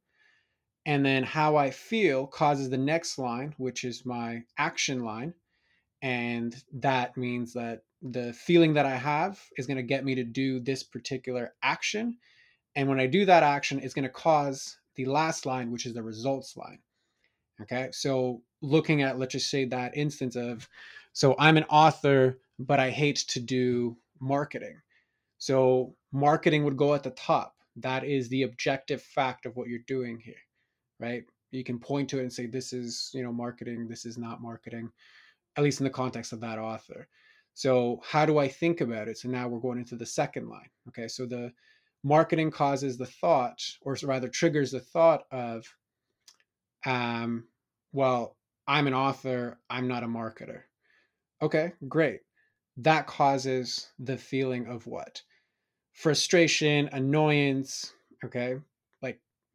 And 0.87 1.05
then 1.05 1.25
how 1.25 1.57
I 1.57 1.71
feel 1.71 2.29
causes 2.29 2.71
the 2.71 2.79
next 2.79 3.19
line, 3.19 3.53
which 3.59 3.83
is 3.83 4.07
my 4.07 4.45
action 4.57 5.03
line. 5.03 5.35
And 6.01 6.55
that 6.75 7.17
means 7.17 7.53
that 7.55 7.83
the 8.03 8.33
feeling 8.33 8.75
that 8.75 8.87
I 8.87 8.95
have 8.95 9.43
is 9.59 9.67
going 9.67 9.79
to 9.79 9.83
get 9.83 10.05
me 10.05 10.15
to 10.15 10.23
do 10.23 10.61
this 10.61 10.85
particular 10.85 11.55
action. 11.61 12.19
And 12.77 12.89
when 12.89 13.01
I 13.01 13.09
do 13.09 13.25
that 13.25 13.43
action, 13.43 13.81
it's 13.83 13.95
going 13.95 14.05
to 14.05 14.09
cause 14.09 14.79
the 14.95 15.07
last 15.07 15.45
line, 15.45 15.73
which 15.73 15.87
is 15.87 15.95
the 15.95 16.05
results 16.05 16.57
line. 16.57 16.79
Okay. 17.61 17.89
So 17.91 18.43
looking 18.63 19.03
at, 19.03 19.19
let's 19.19 19.33
just 19.33 19.51
say 19.51 19.65
that 19.65 19.97
instance 19.97 20.37
of, 20.37 20.69
so 21.13 21.35
I'm 21.37 21.57
an 21.57 21.65
author, 21.65 22.39
but 22.61 22.79
I 22.79 22.91
hate 22.91 23.25
to 23.29 23.41
do 23.41 23.97
marketing. 24.21 24.81
So 25.39 25.97
marketing 26.13 26.63
would 26.63 26.77
go 26.77 26.95
at 26.95 27.03
the 27.03 27.11
top. 27.11 27.57
That 27.75 28.05
is 28.05 28.29
the 28.29 28.45
objective 28.45 29.03
fact 29.03 29.47
of 29.47 29.57
what 29.57 29.69
you're 29.69 29.81
doing 29.81 30.21
here 30.21 30.37
right? 31.01 31.25
You 31.51 31.65
can 31.65 31.79
point 31.79 32.09
to 32.11 32.19
it 32.19 32.23
and 32.23 32.33
say, 32.33 32.47
this 32.47 32.73
is, 32.73 33.11
you 33.15 33.23
know, 33.23 33.33
marketing, 33.33 33.89
this 33.89 34.05
is 34.05 34.19
not 34.19 34.43
marketing, 34.43 34.91
at 35.57 35.65
least 35.65 35.81
in 35.81 35.85
the 35.85 35.91
context 35.91 36.33
of 36.33 36.41
that 36.41 36.59
author. 36.59 37.09
So, 37.55 38.01
how 38.05 38.27
do 38.27 38.39
I 38.39 38.49
think 38.49 38.81
about 38.81 39.09
it? 39.09 39.19
So, 39.19 39.29
now 39.29 39.49
we're 39.49 39.61
going 39.61 39.79
into 39.79 39.97
the 39.97 40.05
second 40.07 40.49
line. 40.49 40.69
Okay. 40.89 41.09
So, 41.09 41.25
the 41.25 41.53
marketing 42.05 42.51
causes 42.51 42.97
the 42.97 43.07
thought, 43.07 43.61
or 43.83 43.97
rather 44.03 44.29
triggers 44.29 44.73
the 44.73 44.81
thought 44.81 45.25
of, 45.31 45.65
um, 46.85 47.45
well, 47.93 48.37
I'm 48.69 48.87
an 48.87 48.95
author, 48.95 49.59
I'm 49.71 49.89
not 49.89 50.03
a 50.03 50.07
marketer. 50.07 50.63
Okay, 51.43 51.73
great. 51.89 52.21
That 52.79 53.07
causes 53.07 53.89
the 53.99 54.17
feeling 54.17 54.67
of 54.67 54.87
what? 54.87 55.23
Frustration, 55.93 56.89
annoyance, 56.93 57.93
okay? 58.25 58.57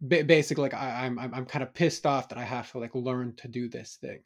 Basically 0.08 0.64
like 0.64 0.74
I, 0.74 1.06
I'm, 1.06 1.20
I'm 1.20 1.46
kind 1.46 1.64
of 1.64 1.74
pissed 1.74 2.06
off 2.06 2.30
that 2.30 2.38
I 2.38 2.44
have 2.44 2.72
to 2.72 2.80
like 2.80 2.96
learn 2.96 3.36
to 3.38 3.48
do 3.48 3.70
this 3.70 3.98
thing. 4.02 4.20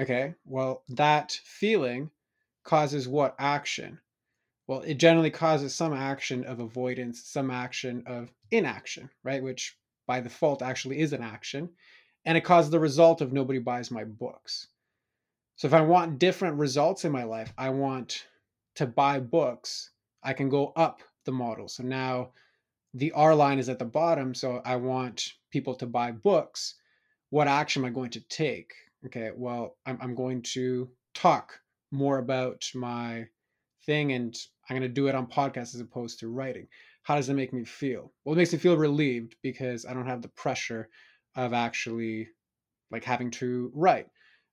Okay, 0.00 0.34
well 0.44 0.82
that 0.88 1.32
feeling 1.44 2.10
causes 2.64 3.06
what 3.06 3.36
action? 3.38 3.98
Well, 4.66 4.80
it 4.80 4.94
generally 4.94 5.30
causes 5.30 5.74
some 5.74 5.92
action 5.92 6.44
of 6.44 6.58
avoidance, 6.58 7.22
some 7.24 7.50
action 7.50 8.02
of 8.06 8.32
inaction, 8.50 9.10
right? 9.22 9.42
Which 9.42 9.78
by 10.06 10.20
default 10.20 10.62
actually 10.62 11.00
is 11.00 11.12
an 11.12 11.22
action, 11.22 11.68
and 12.24 12.36
it 12.36 12.44
causes 12.44 12.70
the 12.70 12.80
result 12.80 13.20
of 13.20 13.32
nobody 13.32 13.58
buys 13.58 13.90
my 13.90 14.04
books. 14.04 14.68
So 15.56 15.68
if 15.68 15.74
I 15.74 15.82
want 15.82 16.18
different 16.18 16.58
results 16.58 17.04
in 17.04 17.12
my 17.12 17.24
life, 17.24 17.52
I 17.56 17.68
want 17.68 18.26
to 18.76 18.86
buy 18.86 19.20
books. 19.20 19.90
I 20.22 20.32
can 20.32 20.48
go 20.48 20.72
up 20.74 21.00
the 21.24 21.32
model. 21.32 21.68
So 21.68 21.82
now 21.82 22.30
the 22.94 23.12
R 23.12 23.34
line 23.34 23.58
is 23.58 23.68
at 23.68 23.78
the 23.78 23.84
bottom, 23.84 24.34
so 24.34 24.62
I 24.64 24.76
want 24.76 25.32
people 25.50 25.74
to 25.76 25.86
buy 25.86 26.12
books. 26.12 26.76
What 27.30 27.48
action 27.48 27.82
am 27.82 27.90
I 27.90 27.90
going 27.90 28.10
to 28.10 28.20
take? 28.20 28.72
Okay, 29.06 29.30
well, 29.36 29.76
I'm, 29.84 29.98
I'm 30.00 30.14
going 30.14 30.42
to 30.54 30.88
talk 31.12 31.58
more 31.90 32.18
about 32.18 32.64
my 32.74 33.26
thing 33.84 34.12
and 34.12 34.34
I'm 34.68 34.76
going 34.76 34.88
to 34.88 34.94
do 34.94 35.08
it 35.08 35.14
on 35.14 35.26
podcast 35.26 35.74
as 35.74 35.80
opposed 35.80 36.20
to 36.20 36.28
writing. 36.28 36.68
How 37.02 37.16
does 37.16 37.28
it 37.28 37.34
make 37.34 37.52
me 37.52 37.64
feel? 37.64 38.12
Well, 38.24 38.34
it 38.34 38.38
makes 38.38 38.52
me 38.52 38.58
feel 38.58 38.76
relieved 38.76 39.36
because 39.42 39.84
I 39.84 39.92
don't 39.92 40.06
have 40.06 40.22
the 40.22 40.28
pressure 40.28 40.88
of 41.36 41.52
actually 41.52 42.28
like 42.90 43.04
having 43.04 43.30
to 43.32 43.70
write. 43.74 44.06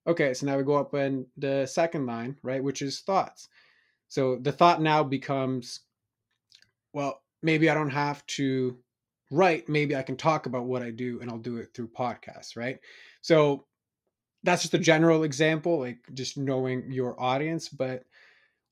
Okay, 0.08 0.34
so 0.34 0.48
now 0.48 0.58
we 0.58 0.64
go 0.64 0.76
up 0.76 0.94
in 0.96 1.28
the 1.38 1.68
second 1.68 2.08
line, 2.08 2.36
right, 2.42 2.64
which 2.64 2.82
is 2.82 3.02
thoughts. 3.02 3.48
So 4.08 4.38
the 4.42 4.52
thought 4.52 4.82
now 4.82 5.04
becomes, 5.04 5.82
well, 6.92 7.22
maybe 7.42 7.70
I 7.70 7.74
don't 7.74 7.90
have 7.90 8.26
to 8.28 8.78
write. 9.32 9.70
Maybe 9.70 9.96
I 9.96 10.04
can 10.04 10.18
talk 10.18 10.46
about 10.46 10.66
what 10.66 10.82
I 10.82 10.92
do 10.92 11.20
and 11.22 11.30
I'll 11.30 11.38
do 11.38 11.58
it 11.58 11.70
through 11.74 11.90
podcasts, 11.90 12.56
right? 12.56 12.80
So 13.22 13.66
that's 14.44 14.64
just 14.64 14.74
a 14.74 14.80
general 14.80 15.24
example, 15.24 15.80
like 15.80 16.00
just 16.14 16.38
knowing 16.38 16.92
your 16.92 17.22
audience. 17.22 17.70
But 17.70 18.04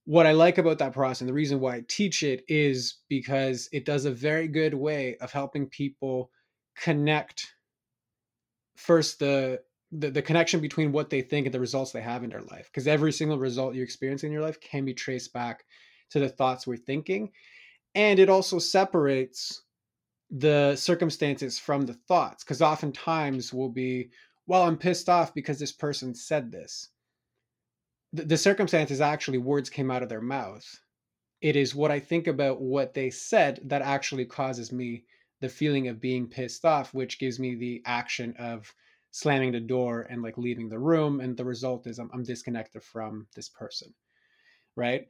what 0.05 0.25
I 0.25 0.31
like 0.31 0.57
about 0.57 0.79
that 0.79 0.93
process 0.93 1.21
and 1.21 1.29
the 1.29 1.33
reason 1.33 1.59
why 1.59 1.75
I 1.75 1.83
teach 1.87 2.23
it 2.23 2.43
is 2.47 2.97
because 3.09 3.69
it 3.71 3.85
does 3.85 4.05
a 4.05 4.11
very 4.11 4.47
good 4.47 4.73
way 4.73 5.15
of 5.21 5.31
helping 5.31 5.67
people 5.67 6.31
connect 6.75 7.53
first 8.75 9.19
the 9.19 9.61
the, 9.91 10.11
the 10.11 10.21
connection 10.21 10.61
between 10.61 10.91
what 10.91 11.09
they 11.09 11.21
think 11.21 11.47
and 11.47 11.53
the 11.53 11.59
results 11.59 11.91
they 11.91 12.01
have 12.01 12.23
in 12.23 12.29
their 12.29 12.41
life 12.41 12.69
because 12.71 12.87
every 12.87 13.11
single 13.11 13.39
result 13.39 13.73
you 13.73 13.81
experience 13.81 14.23
in 14.23 14.31
your 14.31 14.41
life 14.41 14.59
can 14.61 14.85
be 14.85 14.93
traced 14.93 15.33
back 15.33 15.63
to 16.11 16.19
the 16.19 16.29
thoughts 16.29 16.65
we're 16.65 16.77
thinking 16.77 17.31
and 17.95 18.19
it 18.19 18.29
also 18.29 18.59
separates 18.59 19.63
the 20.31 20.75
circumstances 20.75 21.57
from 21.57 21.85
the 21.85 21.93
thoughts 21.93 22.43
because 22.43 22.61
oftentimes 22.61 23.51
we'll 23.51 23.69
be 23.69 24.11
well 24.45 24.63
i'm 24.63 24.77
pissed 24.77 25.09
off 25.09 25.33
because 25.33 25.57
this 25.57 25.71
person 25.71 26.13
said 26.13 26.51
this. 26.51 26.89
The, 28.13 28.25
the 28.25 28.37
circumstances 28.37 29.01
actually 29.01 29.39
words 29.39 29.69
came 29.69 29.89
out 29.89 30.03
of 30.03 30.09
their 30.09 30.21
mouth. 30.21 30.65
It 31.41 31.55
is 31.55 31.73
what 31.73 31.89
i 31.89 31.99
think 31.99 32.27
about 32.27 32.61
what 32.61 32.93
they 32.93 33.09
said 33.09 33.59
that 33.63 33.81
actually 33.81 34.25
causes 34.25 34.71
me 34.71 35.05
the 35.41 35.49
feeling 35.49 35.87
of 35.87 36.01
being 36.01 36.27
pissed 36.27 36.65
off 36.65 36.93
which 36.93 37.19
gives 37.19 37.39
me 37.39 37.55
the 37.55 37.81
action 37.85 38.35
of 38.37 38.71
slamming 39.11 39.51
the 39.51 39.59
door 39.59 40.05
and 40.11 40.21
like 40.21 40.37
leaving 40.37 40.69
the 40.69 40.77
room 40.77 41.21
and 41.21 41.35
the 41.37 41.45
result 41.45 41.87
is 41.87 41.97
i'm, 41.97 42.11
I'm 42.13 42.23
disconnected 42.23 42.83
from 42.83 43.25
this 43.35 43.49
person 43.49 43.93
right 44.75 45.07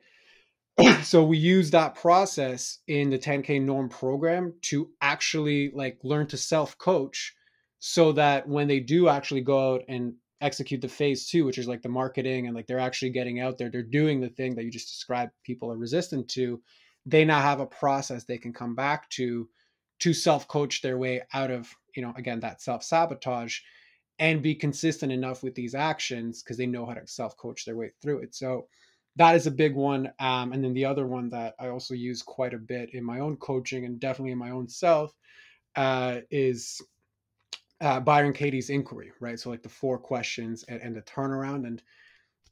so 1.04 1.24
we 1.24 1.38
use 1.38 1.72
that 1.72 1.96
process 1.96 2.80
in 2.88 3.10
the 3.10 3.20
10k 3.20 3.62
norm 3.62 3.90
program 3.90 4.54
to 4.62 4.90
actually 5.02 5.72
like 5.74 5.98
learn 6.04 6.28
to 6.28 6.38
self 6.38 6.78
coach 6.78 7.34
so 7.80 8.12
that 8.12 8.48
when 8.48 8.68
they 8.68 8.80
do 8.80 9.08
actually 9.08 9.42
go 9.42 9.76
out 9.76 9.82
and 9.88 10.14
execute 10.42 10.80
the 10.82 10.88
phase 10.88 11.28
two 11.28 11.46
which 11.46 11.58
is 11.58 11.68
like 11.68 11.82
the 11.82 11.90
marketing 11.90 12.48
and 12.48 12.56
like 12.56 12.66
they're 12.66 12.80
actually 12.80 13.10
getting 13.10 13.42
out 13.42 13.58
there 13.58 13.70
they're 13.70 13.84
doing 13.84 14.22
the 14.22 14.30
thing 14.30 14.56
that 14.56 14.64
you 14.64 14.72
just 14.72 14.88
described 14.88 15.32
people 15.44 15.70
are 15.72 15.78
resistant 15.78 16.28
to 16.30 16.62
they 17.06 17.26
now 17.26 17.42
have 17.42 17.60
a 17.60 17.66
process 17.66 18.24
they 18.24 18.38
can 18.38 18.54
come 18.54 18.74
back 18.74 19.10
to 19.10 19.50
to 20.00 20.14
self 20.14 20.48
coach 20.48 20.82
their 20.82 20.98
way 20.98 21.22
out 21.34 21.52
of 21.52 21.70
you 21.96 22.02
know 22.02 22.14
again 22.16 22.40
that 22.40 22.62
self 22.62 22.84
sabotage 22.84 23.60
and 24.20 24.42
be 24.42 24.54
consistent 24.54 25.12
enough 25.12 25.44
with 25.44 25.56
these 25.56 25.74
actions 25.74 26.44
because 26.44 26.58
they 26.58 26.66
know 26.66 26.86
how 26.86 26.94
to 26.94 27.08
self 27.08 27.36
coach 27.38 27.66
their 27.66 27.78
way 27.78 27.92
through 28.02 28.20
it. 28.20 28.36
So 28.36 28.68
that 29.20 29.36
is 29.36 29.48
a 29.48 29.52
big 29.52 29.76
one. 29.76 30.12
Um, 30.20 30.54
and 30.54 30.64
then 30.64 30.74
the 30.74 30.86
other 30.86 31.06
one 31.06 31.30
that 31.30 31.54
I 31.60 31.68
also 31.68 31.94
use 31.94 32.24
quite 32.24 32.54
a 32.54 32.58
bit 32.58 32.94
in 32.94 33.04
my 33.04 33.20
own 33.20 33.36
coaching 33.36 33.84
and 33.84 34.00
definitely 34.00 34.32
in 34.32 34.38
my 34.38 34.52
own 34.52 34.70
self 34.70 35.14
uh, 35.76 36.20
is 36.32 36.82
uh, 37.82 38.00
Byron 38.00 38.32
Katie's 38.32 38.70
inquiry, 38.70 39.12
right? 39.20 39.38
So 39.38 39.50
like 39.50 39.62
the 39.62 39.70
four 39.70 39.98
questions 39.98 40.64
and, 40.70 40.82
and 40.82 40.96
the 40.96 41.02
turnaround. 41.02 41.68
And 41.68 41.84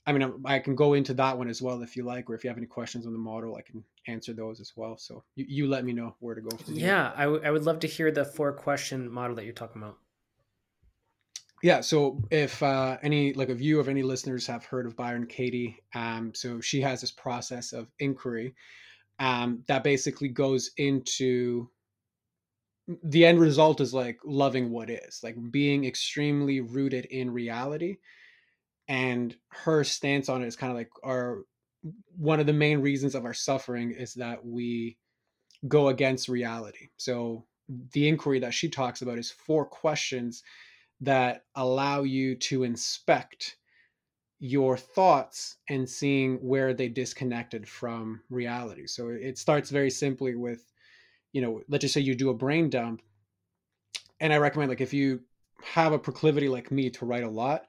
I 0.06 0.12
mean, 0.12 0.42
I 0.44 0.60
can 0.60 0.76
go 0.76 0.94
into 0.94 1.14
that 1.14 1.38
one 1.38 1.48
as 1.48 1.62
well 1.62 1.82
if 1.84 1.96
you 1.96 2.04
like, 2.04 2.30
or 2.30 2.36
if 2.36 2.44
you 2.44 2.50
have 2.50 2.58
any 2.58 2.68
questions 2.68 3.08
on 3.08 3.14
the 3.14 3.20
model, 3.20 3.56
I 3.56 3.62
can 3.62 3.82
answer 4.08 4.34
those 4.34 4.60
as 4.60 4.74
well. 4.76 4.98
So 4.98 5.24
you, 5.36 5.46
you 5.48 5.68
let 5.68 5.86
me 5.86 5.94
know 5.94 6.18
where 6.20 6.36
to 6.36 6.42
go. 6.42 6.56
From 6.58 6.74
yeah, 6.74 7.14
I, 7.16 7.24
w- 7.24 7.42
I 7.46 7.52
would 7.52 7.64
love 7.64 7.80
to 7.80 7.88
hear 7.88 8.12
the 8.12 8.26
four 8.26 8.52
question 8.52 9.10
model 9.10 9.38
that 9.38 9.46
you're 9.46 9.54
talking 9.54 9.82
about 9.82 9.98
yeah 11.64 11.82
so 11.82 12.22
if 12.32 12.62
uh, 12.64 12.98
any 13.02 13.34
like 13.34 13.50
of 13.50 13.62
you 13.62 13.80
of 13.80 13.88
any 13.90 14.04
listeners 14.04 14.48
have 14.48 14.66
heard 14.66 14.86
of 14.86 14.96
byron 14.96 15.26
katie 15.26 15.78
um, 15.96 16.34
so 16.34 16.62
she 16.62 16.82
has 16.82 17.02
this 17.02 17.12
process 17.12 17.74
of 17.74 17.88
inquiry 18.00 18.54
um, 19.20 19.64
that 19.68 19.84
basically 19.84 20.28
goes 20.28 20.72
into 20.78 21.70
the 23.04 23.26
end 23.26 23.40
result 23.40 23.82
is 23.82 23.94
like 23.94 24.18
loving 24.24 24.72
what 24.72 24.90
is 24.90 25.20
like 25.24 25.36
being 25.52 25.86
extremely 25.86 26.62
rooted 26.62 27.06
in 27.06 27.32
reality 27.32 27.98
and 28.88 29.36
her 29.50 29.84
stance 29.84 30.30
on 30.30 30.42
it 30.42 30.48
is 30.48 30.56
kind 30.56 30.72
of 30.72 30.78
like 30.78 30.90
our 31.04 31.44
one 32.18 32.40
of 32.40 32.46
the 32.46 32.54
main 32.54 32.80
reasons 32.80 33.16
of 33.16 33.26
our 33.26 33.34
suffering 33.34 33.92
is 33.92 34.14
that 34.16 34.46
we 34.46 34.98
go 35.68 35.90
against 35.90 36.30
reality. 36.30 36.90
So 36.98 37.46
the 37.92 38.08
inquiry 38.08 38.40
that 38.40 38.54
she 38.54 38.70
talks 38.70 39.02
about 39.02 39.18
is 39.18 39.32
four 39.32 39.66
questions 39.66 40.44
that 41.02 41.46
allow 41.56 42.04
you 42.04 42.36
to 42.36 42.64
inspect 42.64 43.58
your 44.40 44.78
thoughts 44.78 45.58
and 45.70 45.90
seeing 45.90 46.36
where 46.38 46.74
they 46.74 46.90
disconnected 46.90 47.68
from 47.68 48.22
reality. 48.30 48.86
So 48.88 49.10
it 49.10 49.38
starts 49.38 49.70
very 49.70 49.90
simply 49.90 50.36
with, 50.36 50.72
you 51.34 51.42
know, 51.42 51.62
let's 51.68 51.82
just 51.82 51.94
say 51.94 52.02
you 52.02 52.16
do 52.16 52.30
a 52.30 52.36
brain 52.36 52.70
dump. 52.70 53.02
And 54.20 54.32
I 54.34 54.38
recommend, 54.38 54.70
like, 54.70 54.82
if 54.82 54.94
you 54.94 55.22
have 55.64 55.92
a 55.92 56.00
proclivity 56.00 56.50
like 56.50 56.72
me 56.72 56.90
to 56.92 57.06
write 57.06 57.24
a 57.24 57.30
lot, 57.30 57.66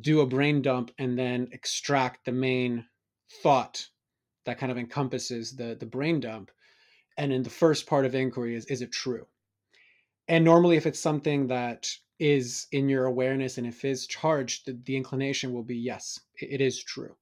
do 0.00 0.20
a 0.20 0.26
brain 0.26 0.62
dump 0.62 0.90
and 0.98 1.18
then 1.18 1.48
extract 1.52 2.24
the 2.24 2.32
main 2.32 2.84
thought 3.42 3.86
that 4.44 4.58
kind 4.58 4.72
of 4.72 4.78
encompasses 4.78 5.56
the 5.56 5.76
the 5.78 5.86
brain 5.86 6.20
dump. 6.20 6.50
And 7.16 7.32
in 7.32 7.42
the 7.42 7.50
first 7.50 7.86
part 7.86 8.06
of 8.06 8.14
inquiry 8.14 8.54
is 8.54 8.66
is 8.66 8.82
it 8.82 8.92
true? 8.92 9.26
And 10.28 10.44
normally, 10.44 10.76
if 10.76 10.86
it's 10.86 11.00
something 11.00 11.48
that 11.48 11.90
is 12.20 12.66
in 12.72 12.88
your 12.88 13.06
awareness 13.06 13.58
and 13.58 13.66
if 13.66 13.84
is 13.84 14.06
charged 14.06 14.66
the, 14.66 14.78
the 14.84 14.96
inclination 14.96 15.52
will 15.52 15.62
be 15.62 15.76
yes 15.76 16.20
it, 16.40 16.52
it 16.52 16.60
is 16.60 16.82
true 16.82 17.16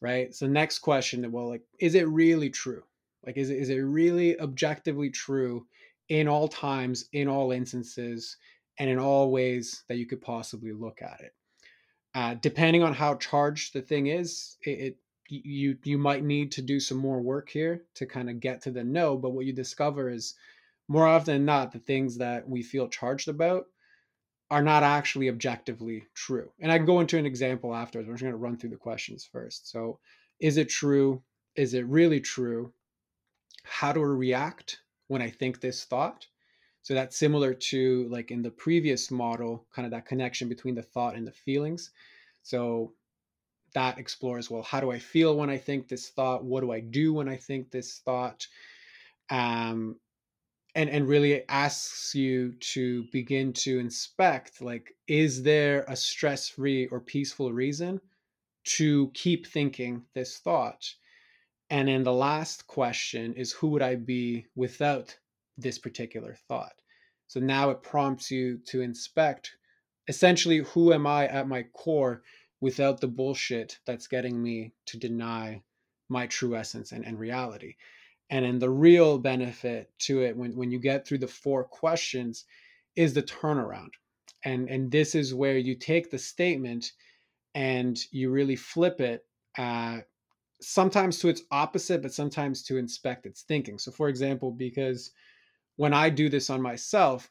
right? 0.00 0.34
So 0.34 0.46
next 0.46 0.80
question 0.80 1.30
well 1.32 1.48
like 1.48 1.62
is 1.80 1.94
it 1.94 2.08
really 2.08 2.50
true? 2.50 2.82
Like 3.24 3.36
is 3.36 3.50
it, 3.50 3.58
is 3.58 3.70
it 3.70 3.78
really 3.78 4.38
objectively 4.40 5.10
true 5.10 5.66
in 6.08 6.28
all 6.28 6.48
times 6.48 7.08
in 7.12 7.28
all 7.28 7.52
instances 7.52 8.36
and 8.78 8.90
in 8.90 8.98
all 8.98 9.30
ways 9.30 9.84
that 9.88 9.96
you 9.96 10.06
could 10.06 10.20
possibly 10.20 10.72
look 10.72 11.02
at 11.02 11.20
it? 11.20 11.34
Uh, 12.14 12.34
depending 12.34 12.82
on 12.82 12.94
how 12.94 13.14
charged 13.16 13.72
the 13.72 13.82
thing 13.82 14.06
is 14.06 14.56
it, 14.62 14.70
it 14.70 14.96
you 15.28 15.76
you 15.82 15.98
might 15.98 16.22
need 16.22 16.52
to 16.52 16.62
do 16.62 16.78
some 16.78 16.98
more 16.98 17.20
work 17.20 17.48
here 17.48 17.82
to 17.94 18.06
kind 18.06 18.30
of 18.30 18.38
get 18.38 18.62
to 18.62 18.70
the 18.70 18.84
no 18.84 19.16
but 19.16 19.30
what 19.30 19.44
you 19.44 19.52
discover 19.52 20.08
is 20.08 20.34
more 20.86 21.04
often 21.04 21.34
than 21.34 21.44
not 21.44 21.72
the 21.72 21.80
things 21.80 22.16
that 22.16 22.48
we 22.48 22.62
feel 22.62 22.86
charged 22.86 23.26
about 23.28 23.66
are 24.50 24.62
not 24.62 24.82
actually 24.82 25.28
objectively 25.28 26.04
true. 26.14 26.50
And 26.60 26.70
I 26.70 26.76
can 26.76 26.86
go 26.86 27.00
into 27.00 27.18
an 27.18 27.26
example 27.26 27.74
afterwards. 27.74 28.08
I'm 28.08 28.14
just 28.14 28.22
going 28.22 28.32
to 28.32 28.38
run 28.38 28.56
through 28.56 28.70
the 28.70 28.76
questions 28.76 29.24
first. 29.24 29.70
So, 29.70 29.98
is 30.40 30.56
it 30.56 30.68
true? 30.68 31.22
Is 31.56 31.74
it 31.74 31.86
really 31.86 32.20
true? 32.20 32.72
How 33.64 33.92
do 33.92 34.00
I 34.00 34.06
react 34.06 34.80
when 35.08 35.22
I 35.22 35.30
think 35.30 35.60
this 35.60 35.84
thought? 35.84 36.26
So 36.82 36.94
that's 36.94 37.16
similar 37.16 37.52
to 37.52 38.06
like 38.10 38.30
in 38.30 38.42
the 38.42 38.50
previous 38.50 39.10
model, 39.10 39.66
kind 39.74 39.86
of 39.86 39.90
that 39.90 40.06
connection 40.06 40.48
between 40.48 40.76
the 40.76 40.82
thought 40.82 41.16
and 41.16 41.26
the 41.26 41.32
feelings. 41.32 41.90
So 42.44 42.92
that 43.74 43.98
explores 43.98 44.48
well, 44.50 44.62
how 44.62 44.78
do 44.78 44.92
I 44.92 45.00
feel 45.00 45.36
when 45.36 45.50
I 45.50 45.58
think 45.58 45.88
this 45.88 46.10
thought? 46.10 46.44
What 46.44 46.60
do 46.60 46.70
I 46.70 46.78
do 46.78 47.12
when 47.12 47.28
I 47.28 47.36
think 47.36 47.72
this 47.72 47.98
thought? 47.98 48.46
Um, 49.30 49.96
and 50.76 50.90
and 50.90 51.08
really 51.08 51.48
asks 51.48 52.14
you 52.14 52.52
to 52.60 53.04
begin 53.10 53.50
to 53.50 53.78
inspect 53.78 54.60
like 54.60 54.94
is 55.08 55.42
there 55.42 55.84
a 55.88 55.96
stress-free 55.96 56.86
or 56.88 57.00
peaceful 57.00 57.50
reason 57.52 57.98
to 58.64 59.10
keep 59.14 59.46
thinking 59.46 60.02
this 60.14 60.38
thought? 60.38 60.84
And 61.70 61.88
then 61.88 62.04
the 62.04 62.12
last 62.12 62.66
question 62.66 63.32
is 63.34 63.52
who 63.52 63.68
would 63.68 63.82
i 63.82 63.94
be 63.94 64.46
without 64.54 65.16
this 65.56 65.78
particular 65.78 66.36
thought? 66.46 66.74
So 67.26 67.40
now 67.40 67.70
it 67.70 67.82
prompts 67.82 68.30
you 68.30 68.58
to 68.66 68.82
inspect 68.82 69.56
essentially 70.08 70.58
who 70.58 70.92
am 70.92 71.06
i 71.06 71.26
at 71.26 71.48
my 71.48 71.62
core 71.72 72.22
without 72.60 73.00
the 73.00 73.08
bullshit 73.08 73.78
that's 73.86 74.06
getting 74.06 74.42
me 74.42 74.72
to 74.84 74.98
deny 74.98 75.62
my 76.08 76.26
true 76.26 76.54
essence 76.54 76.92
and, 76.92 77.04
and 77.04 77.18
reality 77.18 77.76
and 78.30 78.44
then 78.44 78.58
the 78.58 78.70
real 78.70 79.18
benefit 79.18 79.90
to 80.00 80.22
it 80.22 80.36
when, 80.36 80.56
when 80.56 80.70
you 80.70 80.78
get 80.78 81.06
through 81.06 81.18
the 81.18 81.28
four 81.28 81.64
questions 81.64 82.44
is 82.96 83.14
the 83.14 83.22
turnaround. 83.22 83.90
And, 84.44 84.68
and 84.68 84.90
this 84.90 85.14
is 85.14 85.34
where 85.34 85.58
you 85.58 85.74
take 85.74 86.10
the 86.10 86.18
statement 86.18 86.92
and 87.54 87.98
you 88.10 88.30
really 88.30 88.56
flip 88.56 89.00
it, 89.00 89.24
uh, 89.56 89.98
sometimes 90.60 91.18
to 91.18 91.28
its 91.28 91.42
opposite, 91.50 92.02
but 92.02 92.12
sometimes 92.12 92.62
to 92.64 92.76
inspect 92.76 93.26
its 93.26 93.42
thinking. 93.42 93.78
So, 93.78 93.90
for 93.90 94.08
example, 94.08 94.50
because 94.50 95.12
when 95.76 95.94
I 95.94 96.10
do 96.10 96.28
this 96.28 96.50
on 96.50 96.60
myself, 96.60 97.30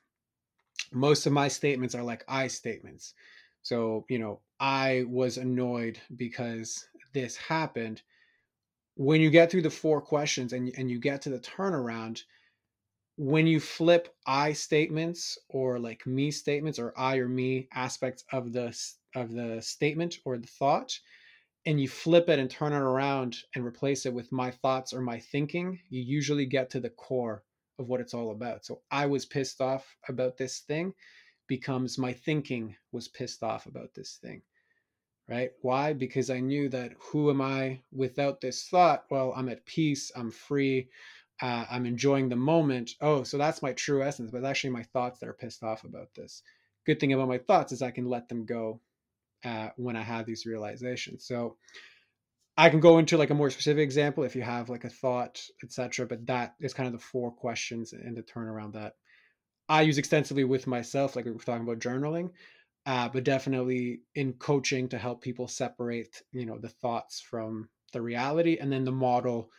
most 0.92 1.26
of 1.26 1.34
my 1.34 1.48
statements 1.48 1.96
are 1.96 2.04
like 2.04 2.24
I 2.28 2.48
statements. 2.48 3.14
So, 3.64 4.06
you 4.10 4.20
know, 4.20 4.42
I 4.60 5.06
was 5.08 5.38
annoyed 5.38 6.00
because 6.16 6.88
this 7.14 7.36
happened 7.36 8.02
when 8.96 9.22
you 9.22 9.30
get 9.30 9.52
through 9.52 9.62
the 9.62 9.70
four 9.70 10.02
questions 10.02 10.54
and, 10.54 10.72
and 10.78 10.90
you 10.90 11.00
get 11.00 11.22
to 11.24 11.30
the 11.30 11.40
turnaround, 11.40 12.22
when 13.18 13.48
you 13.48 13.60
flip 13.60 14.14
I 14.26 14.54
statements 14.54 15.38
or 15.50 15.80
like 15.80 16.06
me 16.06 16.32
statements 16.32 16.80
or 16.80 16.94
I 16.98 17.18
or 17.18 17.30
me 17.30 17.68
aspects 17.74 18.24
of 18.32 18.52
the 18.52 18.78
of 19.16 19.32
the 19.32 19.62
statement 19.62 20.18
or 20.26 20.38
the 20.38 20.48
thought, 20.48 20.98
and 21.66 21.80
you 21.80 21.88
flip 21.88 22.28
it 22.30 22.40
and 22.40 22.50
turn 22.50 22.74
it 22.74 22.78
around 22.78 23.38
and 23.56 23.66
replace 23.66 24.06
it 24.06 24.14
with 24.14 24.32
my 24.32 24.52
thoughts 24.52 24.94
or 24.94 25.02
my 25.02 25.20
thinking, 25.20 25.80
you 25.90 26.02
usually 26.02 26.46
get 26.46 26.70
to 26.72 26.82
the 26.82 26.90
core 26.90 27.44
of 27.80 27.88
what 27.88 28.02
it's 28.02 28.14
all 28.14 28.32
about. 28.32 28.66
So 28.66 28.82
I 28.92 29.06
was 29.06 29.26
pissed 29.26 29.62
off 29.62 29.96
about 30.10 30.38
this 30.38 30.60
thing 30.60 30.94
becomes 31.48 31.98
my 31.98 32.12
thinking 32.12 32.76
was 32.92 33.08
pissed 33.08 33.44
off 33.44 33.66
about 33.66 33.94
this 33.96 34.18
thing 34.22 34.42
right? 35.28 35.52
Why? 35.62 35.94
Because 35.94 36.30
I 36.30 36.40
knew 36.40 36.70
that 36.70 36.94
who 37.00 37.30
am 37.30 37.42
I 37.42 37.82
without 37.92 38.42
this 38.42 38.68
thought? 38.68 39.06
Well, 39.10 39.34
I'm 39.36 39.50
at 39.50 39.66
peace, 39.66 40.12
I'm 40.16 40.32
free, 40.32 40.90
uh, 41.42 41.66
I'm 41.70 41.86
enjoying 41.86 42.30
the 42.30 42.36
moment. 42.36 42.92
Oh, 43.02 43.24
so 43.24 43.38
that's 43.38 43.62
my 43.62 43.74
true 43.74 44.04
essence, 44.04 44.32
but 44.32 44.46
actually 44.46 44.70
my 44.72 44.84
thoughts 44.84 45.20
that 45.20 45.30
are 45.30 45.34
pissed 45.34 45.64
off 45.64 45.84
about 45.84 46.14
this. 46.16 46.44
Good 46.86 47.00
thing 47.00 47.14
about 47.14 47.28
my 47.28 47.40
thoughts 47.40 47.72
is 47.72 47.82
I 47.82 47.92
can 47.92 48.06
let 48.06 48.30
them 48.30 48.46
go 48.46 48.80
uh, 49.44 49.70
when 49.78 49.96
I 49.96 50.02
have 50.02 50.26
these 50.26 50.46
realizations. 50.46 51.26
So 51.26 51.58
I 52.58 52.70
can 52.70 52.80
go 52.80 53.00
into 53.00 53.18
like 53.18 53.32
a 53.32 53.36
more 53.36 53.50
specific 53.50 53.84
example 53.84 54.24
if 54.24 54.36
you 54.36 54.44
have 54.44 54.70
like 54.70 54.86
a 54.86 54.90
thought, 54.90 55.42
etc. 55.64 56.06
But 56.06 56.26
that 56.28 56.56
is 56.62 56.74
kind 56.74 56.88
of 56.88 56.94
the 56.94 57.06
four 57.06 57.32
questions 57.32 57.94
and 57.94 58.16
the 58.16 58.24
turnaround 58.24 58.74
that 58.74 58.96
I 59.68 59.82
use 59.82 59.98
extensively 59.98 60.44
with 60.44 60.68
myself, 60.68 61.16
like 61.16 61.26
we 61.26 61.32
were 61.32 61.40
talking 61.40 61.64
about 61.64 61.80
journaling, 61.80 62.32
uh, 62.86 63.10
but 63.10 63.24
definitely 63.24 64.02
in 64.16 64.34
coaching 64.34 64.88
to 64.90 64.98
help 64.98 65.22
people 65.22 65.48
separate, 65.48 66.22
you 66.32 66.46
know, 66.46 66.58
the 66.58 66.70
thoughts 66.70 67.20
from 67.20 67.70
the 67.94 68.02
reality, 68.02 68.58
and 68.60 68.72
then 68.72 68.84
the 68.86 68.92
model. 68.92 69.50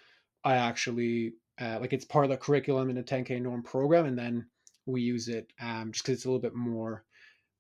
I 0.45 0.57
actually 0.57 1.35
uh, 1.61 1.79
like 1.81 1.93
it's 1.93 2.05
part 2.05 2.25
of 2.25 2.31
the 2.31 2.37
curriculum 2.37 2.91
in 2.91 2.97
the 2.97 3.03
10K 3.03 3.41
norm 3.41 3.63
program, 3.63 4.07
and 4.07 4.19
then 4.19 4.47
we 4.87 5.01
use 5.01 5.29
it 5.29 5.53
um, 5.61 5.91
just 5.93 6.05
because 6.05 6.19
it's 6.19 6.25
a 6.25 6.29
little 6.29 6.41
bit 6.41 6.55
more 6.55 7.05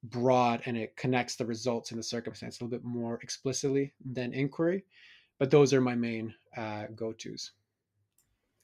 broad 0.05 0.62
and 0.67 0.77
it 0.77 0.97
connects 0.97 1.37
the 1.37 1.47
results 1.47 1.91
and 1.91 1.99
the 1.99 2.05
circumstance 2.05 2.61
a 2.61 2.64
little 2.64 2.79
bit 2.79 2.85
more 2.85 3.19
explicitly 3.23 3.93
than 4.05 4.33
inquiry. 4.33 4.85
But 5.39 5.51
those 5.51 5.73
are 5.73 5.81
my 5.81 5.95
main 5.95 6.35
uh, 6.57 6.85
go 6.95 7.12
tos. 7.12 7.53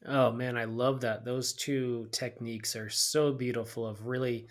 Oh 0.06 0.32
man, 0.32 0.56
I 0.56 0.64
love 0.64 1.00
that. 1.02 1.24
Those 1.24 1.52
two 1.52 2.08
techniques 2.12 2.74
are 2.76 2.88
so 2.88 3.32
beautiful 3.32 3.86
of 3.86 4.06
really 4.06 4.48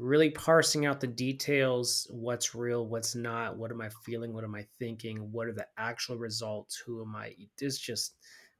really 0.00 0.30
parsing 0.30 0.86
out 0.86 1.00
the 1.00 1.06
details, 1.06 2.06
what's 2.10 2.54
real, 2.54 2.86
what's 2.86 3.14
not, 3.14 3.56
what 3.56 3.70
am 3.70 3.80
I 3.80 3.90
feeling, 4.04 4.32
what 4.32 4.44
am 4.44 4.54
I 4.54 4.66
thinking, 4.78 5.30
what 5.30 5.46
are 5.46 5.52
the 5.52 5.66
actual 5.76 6.16
results, 6.16 6.76
who 6.76 7.02
am 7.02 7.14
I? 7.14 7.34
It's 7.58 7.78
just 7.78 8.14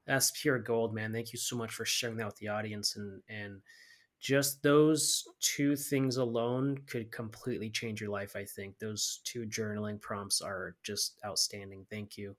that's 0.06 0.32
pure 0.32 0.58
gold, 0.58 0.94
man. 0.94 1.12
Thank 1.12 1.32
you 1.32 1.38
so 1.38 1.56
much 1.56 1.72
for 1.72 1.84
sharing 1.84 2.16
that 2.18 2.26
with 2.26 2.36
the 2.36 2.48
audience 2.48 2.96
and 2.96 3.22
and 3.28 3.60
just 4.20 4.62
those 4.62 5.24
two 5.40 5.74
things 5.76 6.18
alone 6.18 6.76
could 6.86 7.10
completely 7.10 7.70
change 7.70 8.02
your 8.02 8.10
life, 8.10 8.36
I 8.36 8.44
think. 8.44 8.78
Those 8.78 9.20
two 9.24 9.46
journaling 9.46 9.98
prompts 9.98 10.42
are 10.42 10.76
just 10.82 11.18
outstanding. 11.24 11.86
Thank 11.88 12.18
you. 12.18 12.36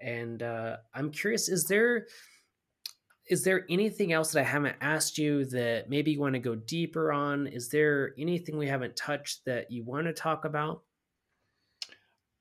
And 0.00 0.44
uh, 0.44 0.76
I'm 0.94 1.10
curious, 1.10 1.48
is 1.48 1.64
there 1.64 2.06
is 3.28 3.44
there 3.44 3.64
anything 3.70 4.12
else 4.12 4.32
that 4.32 4.40
I 4.40 4.48
haven't 4.48 4.76
asked 4.80 5.16
you 5.16 5.44
that 5.46 5.88
maybe 5.88 6.12
you 6.12 6.20
want 6.20 6.34
to 6.34 6.40
go 6.40 6.54
deeper 6.54 7.12
on? 7.12 7.46
Is 7.46 7.68
there 7.68 8.14
anything 8.18 8.58
we 8.58 8.66
haven't 8.66 8.96
touched 8.96 9.44
that 9.46 9.70
you 9.70 9.84
want 9.84 10.06
to 10.06 10.12
talk 10.12 10.44
about? 10.44 10.82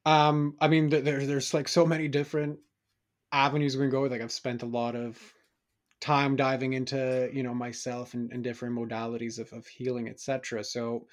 Um, 0.06 0.56
I 0.60 0.68
mean, 0.68 0.90
there, 0.90 1.02
there's 1.02 1.54
like 1.54 1.68
so 1.68 1.86
many 1.86 2.08
different 2.08 2.60
avenues 3.32 3.76
we 3.76 3.84
can 3.84 3.92
go. 3.92 4.02
Like 4.02 4.22
I've 4.22 4.32
spent 4.32 4.64
a 4.64 4.68
lot 4.68 4.96
of 4.96 5.20
time 6.00 6.36
diving 6.36 6.74
into, 6.74 7.30
you 7.32 7.44
know, 7.44 7.54
myself 7.54 8.16
and, 8.16 8.32
and 8.32 8.44
different 8.44 8.76
modalities 8.76 9.40
of, 9.40 9.54
of 9.54 9.68
healing, 9.68 10.10
etc. 10.10 10.64
So, 10.64 11.06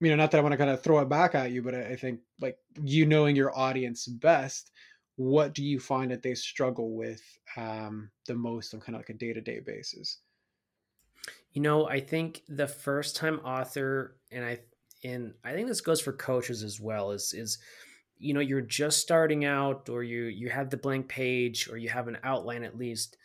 you 0.00 0.10
know, 0.10 0.16
not 0.16 0.30
that 0.30 0.38
I 0.38 0.42
want 0.42 0.52
to 0.52 0.58
kind 0.58 0.70
of 0.70 0.82
throw 0.82 0.98
it 0.98 1.08
back 1.08 1.34
at 1.34 1.52
you, 1.52 1.62
but 1.62 1.74
I, 1.74 1.82
I 1.86 1.96
think 1.96 2.20
like 2.40 2.58
you 2.82 3.06
knowing 3.06 3.34
your 3.34 3.56
audience 3.56 4.06
best, 4.06 4.70
what 5.16 5.54
do 5.54 5.62
you 5.62 5.78
find 5.78 6.10
that 6.10 6.22
they 6.22 6.34
struggle 6.34 6.94
with 6.94 7.22
um, 7.56 8.10
the 8.26 8.34
most 8.34 8.74
on 8.74 8.80
kind 8.80 8.96
of 8.96 9.00
like 9.00 9.10
a 9.10 9.14
day-to-day 9.14 9.60
basis? 9.60 10.18
You 11.52 11.60
know 11.60 11.86
i 11.86 12.00
think 12.00 12.42
the 12.48 12.66
first 12.66 13.14
time 13.14 13.38
author 13.40 14.16
and 14.30 14.42
i 14.42 14.58
and 15.04 15.34
i 15.44 15.52
think 15.52 15.68
this 15.68 15.82
goes 15.82 16.00
for 16.00 16.12
coaches 16.12 16.62
as 16.62 16.80
well 16.80 17.10
is 17.10 17.34
is 17.34 17.58
you 18.18 18.32
know 18.32 18.40
you're 18.40 18.62
just 18.62 19.00
starting 19.00 19.44
out 19.44 19.90
or 19.90 20.02
you 20.02 20.24
you 20.24 20.48
have 20.48 20.70
the 20.70 20.78
blank 20.78 21.08
page 21.08 21.68
or 21.68 21.76
you 21.76 21.90
have 21.90 22.08
an 22.08 22.16
outline 22.24 22.64
at 22.64 22.78
least 22.78 23.18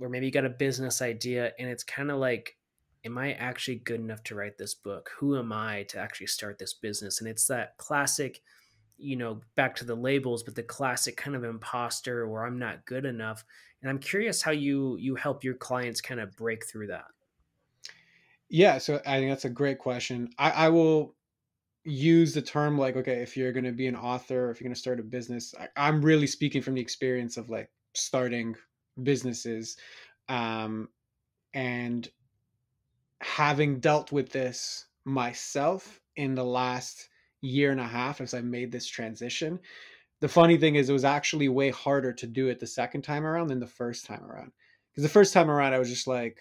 or 0.00 0.08
maybe 0.08 0.24
you 0.26 0.32
got 0.32 0.46
a 0.46 0.50
business 0.50 1.02
idea 1.02 1.52
and 1.58 1.68
it's 1.68 1.84
kind 1.84 2.10
of 2.10 2.16
like 2.16 2.56
am 3.04 3.18
i 3.18 3.32
actually 3.34 3.76
good 3.76 4.00
enough 4.00 4.22
to 4.24 4.34
write 4.34 4.58
this 4.58 4.74
book? 4.74 5.10
Who 5.18 5.36
am 5.36 5.52
i 5.52 5.84
to 5.84 5.98
actually 5.98 6.28
start 6.28 6.58
this 6.58 6.74
business? 6.74 7.20
And 7.20 7.28
it's 7.28 7.46
that 7.46 7.76
classic 7.78 8.40
you 9.02 9.16
know, 9.16 9.40
back 9.56 9.74
to 9.76 9.84
the 9.84 9.94
labels, 9.94 10.42
but 10.42 10.54
the 10.54 10.62
classic 10.62 11.16
kind 11.16 11.36
of 11.36 11.44
imposter 11.44 12.24
or 12.24 12.46
I'm 12.46 12.58
not 12.58 12.84
good 12.86 13.04
enough. 13.04 13.44
And 13.80 13.90
I'm 13.90 13.98
curious 13.98 14.42
how 14.42 14.52
you 14.52 14.96
you 14.96 15.14
help 15.16 15.42
your 15.44 15.54
clients 15.54 16.00
kind 16.00 16.20
of 16.20 16.36
break 16.36 16.64
through 16.66 16.86
that. 16.88 17.06
Yeah, 18.48 18.78
so 18.78 19.00
I 19.06 19.18
think 19.18 19.30
that's 19.30 19.46
a 19.46 19.50
great 19.50 19.78
question. 19.78 20.30
I, 20.38 20.50
I 20.50 20.68
will 20.68 21.16
use 21.84 22.34
the 22.34 22.42
term 22.42 22.78
like, 22.78 22.96
okay, 22.96 23.22
if 23.22 23.36
you're 23.36 23.52
going 23.52 23.64
to 23.64 23.72
be 23.72 23.86
an 23.86 23.96
author, 23.96 24.50
if 24.50 24.60
you're 24.60 24.66
going 24.66 24.74
to 24.74 24.80
start 24.80 25.00
a 25.00 25.02
business, 25.02 25.54
I, 25.58 25.68
I'm 25.76 26.02
really 26.02 26.26
speaking 26.26 26.62
from 26.62 26.74
the 26.74 26.80
experience 26.80 27.36
of 27.36 27.50
like 27.50 27.70
starting 27.94 28.54
businesses, 29.02 29.76
um, 30.28 30.88
and 31.54 32.08
having 33.20 33.80
dealt 33.80 34.12
with 34.12 34.30
this 34.30 34.86
myself 35.04 36.00
in 36.16 36.34
the 36.34 36.44
last 36.44 37.08
year 37.42 37.70
and 37.72 37.80
a 37.80 37.86
half 37.86 38.20
as 38.20 38.32
I 38.32 38.40
made 38.40 38.72
this 38.72 38.86
transition. 38.86 39.58
The 40.20 40.28
funny 40.28 40.56
thing 40.56 40.76
is, 40.76 40.88
it 40.88 40.94
was 40.94 41.04
actually 41.04 41.48
way 41.48 41.70
harder 41.70 42.12
to 42.12 42.26
do 42.26 42.48
it 42.48 42.60
the 42.60 42.66
second 42.66 43.02
time 43.02 43.26
around 43.26 43.48
than 43.48 43.60
the 43.60 43.66
first 43.66 44.06
time 44.06 44.24
around. 44.24 44.52
Because 44.90 45.02
the 45.02 45.08
first 45.08 45.34
time 45.34 45.50
around, 45.50 45.74
I 45.74 45.78
was 45.78 45.90
just 45.90 46.06
like, 46.06 46.40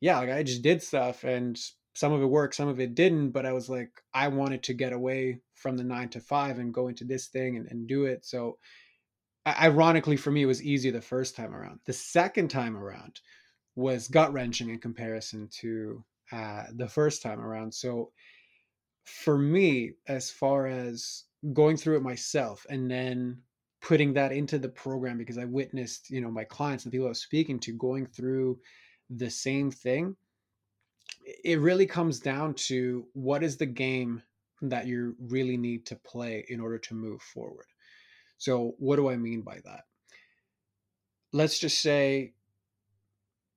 yeah, 0.00 0.18
like 0.18 0.30
I 0.30 0.42
just 0.42 0.62
did 0.62 0.82
stuff 0.82 1.24
and 1.24 1.60
some 1.94 2.12
of 2.12 2.22
it 2.22 2.26
worked, 2.26 2.54
some 2.54 2.68
of 2.68 2.78
it 2.78 2.94
didn't. 2.94 3.30
But 3.30 3.44
I 3.44 3.52
was 3.52 3.68
like, 3.68 3.90
I 4.14 4.28
wanted 4.28 4.62
to 4.64 4.74
get 4.74 4.92
away 4.92 5.40
from 5.54 5.76
the 5.76 5.84
nine 5.84 6.08
to 6.10 6.20
five 6.20 6.58
and 6.58 6.72
go 6.72 6.86
into 6.86 7.04
this 7.04 7.26
thing 7.26 7.56
and, 7.56 7.66
and 7.70 7.88
do 7.88 8.04
it. 8.04 8.24
So, 8.24 8.58
ironically, 9.46 10.16
for 10.16 10.30
me, 10.30 10.42
it 10.42 10.46
was 10.46 10.62
easier 10.62 10.92
the 10.92 11.00
first 11.00 11.34
time 11.34 11.54
around. 11.54 11.80
The 11.86 11.92
second 11.92 12.48
time 12.48 12.76
around 12.76 13.20
was 13.74 14.06
gut 14.06 14.32
wrenching 14.32 14.70
in 14.70 14.78
comparison 14.78 15.48
to 15.60 16.04
uh, 16.30 16.64
the 16.76 16.88
first 16.88 17.22
time 17.22 17.40
around. 17.40 17.74
So, 17.74 18.12
for 19.08 19.38
me, 19.38 19.92
as 20.06 20.30
far 20.30 20.66
as 20.66 21.24
going 21.52 21.76
through 21.76 21.96
it 21.96 22.02
myself 22.02 22.66
and 22.68 22.90
then 22.90 23.38
putting 23.80 24.12
that 24.14 24.32
into 24.32 24.58
the 24.58 24.68
program 24.68 25.18
because 25.18 25.38
I 25.38 25.44
witnessed, 25.44 26.10
you 26.10 26.20
know, 26.20 26.30
my 26.30 26.44
clients 26.44 26.84
and 26.84 26.92
people 26.92 27.06
I 27.06 27.10
was 27.10 27.22
speaking 27.22 27.58
to 27.60 27.72
going 27.72 28.06
through 28.06 28.58
the 29.10 29.30
same 29.30 29.70
thing. 29.70 30.16
It 31.44 31.60
really 31.60 31.86
comes 31.86 32.20
down 32.20 32.54
to 32.54 33.06
what 33.12 33.42
is 33.42 33.56
the 33.56 33.66
game 33.66 34.22
that 34.62 34.86
you 34.86 35.14
really 35.20 35.56
need 35.56 35.86
to 35.86 35.96
play 35.96 36.44
in 36.48 36.60
order 36.60 36.78
to 36.78 36.94
move 36.94 37.22
forward. 37.22 37.66
So, 38.38 38.74
what 38.78 38.96
do 38.96 39.08
I 39.08 39.16
mean 39.16 39.42
by 39.42 39.60
that? 39.64 39.84
Let's 41.32 41.58
just 41.58 41.80
say, 41.80 42.34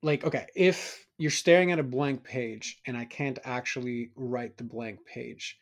like, 0.01 0.23
okay, 0.23 0.47
if 0.55 1.05
you're 1.21 1.29
staring 1.29 1.71
at 1.71 1.77
a 1.77 1.83
blank 1.83 2.23
page 2.23 2.81
and 2.87 2.97
I 2.97 3.05
can't 3.05 3.37
actually 3.43 4.09
write 4.15 4.57
the 4.57 4.63
blank 4.63 5.05
page. 5.05 5.59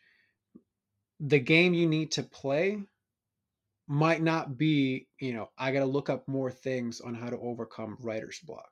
The 1.20 1.38
game 1.38 1.74
you 1.74 1.86
need 1.86 2.12
to 2.12 2.22
play 2.22 2.78
might 3.86 4.22
not 4.22 4.56
be, 4.56 5.06
you 5.18 5.34
know, 5.34 5.50
I 5.58 5.70
got 5.72 5.80
to 5.80 5.84
look 5.84 6.08
up 6.08 6.26
more 6.26 6.50
things 6.50 7.02
on 7.02 7.12
how 7.12 7.28
to 7.28 7.38
overcome 7.38 7.98
writer's 8.00 8.38
block, 8.38 8.70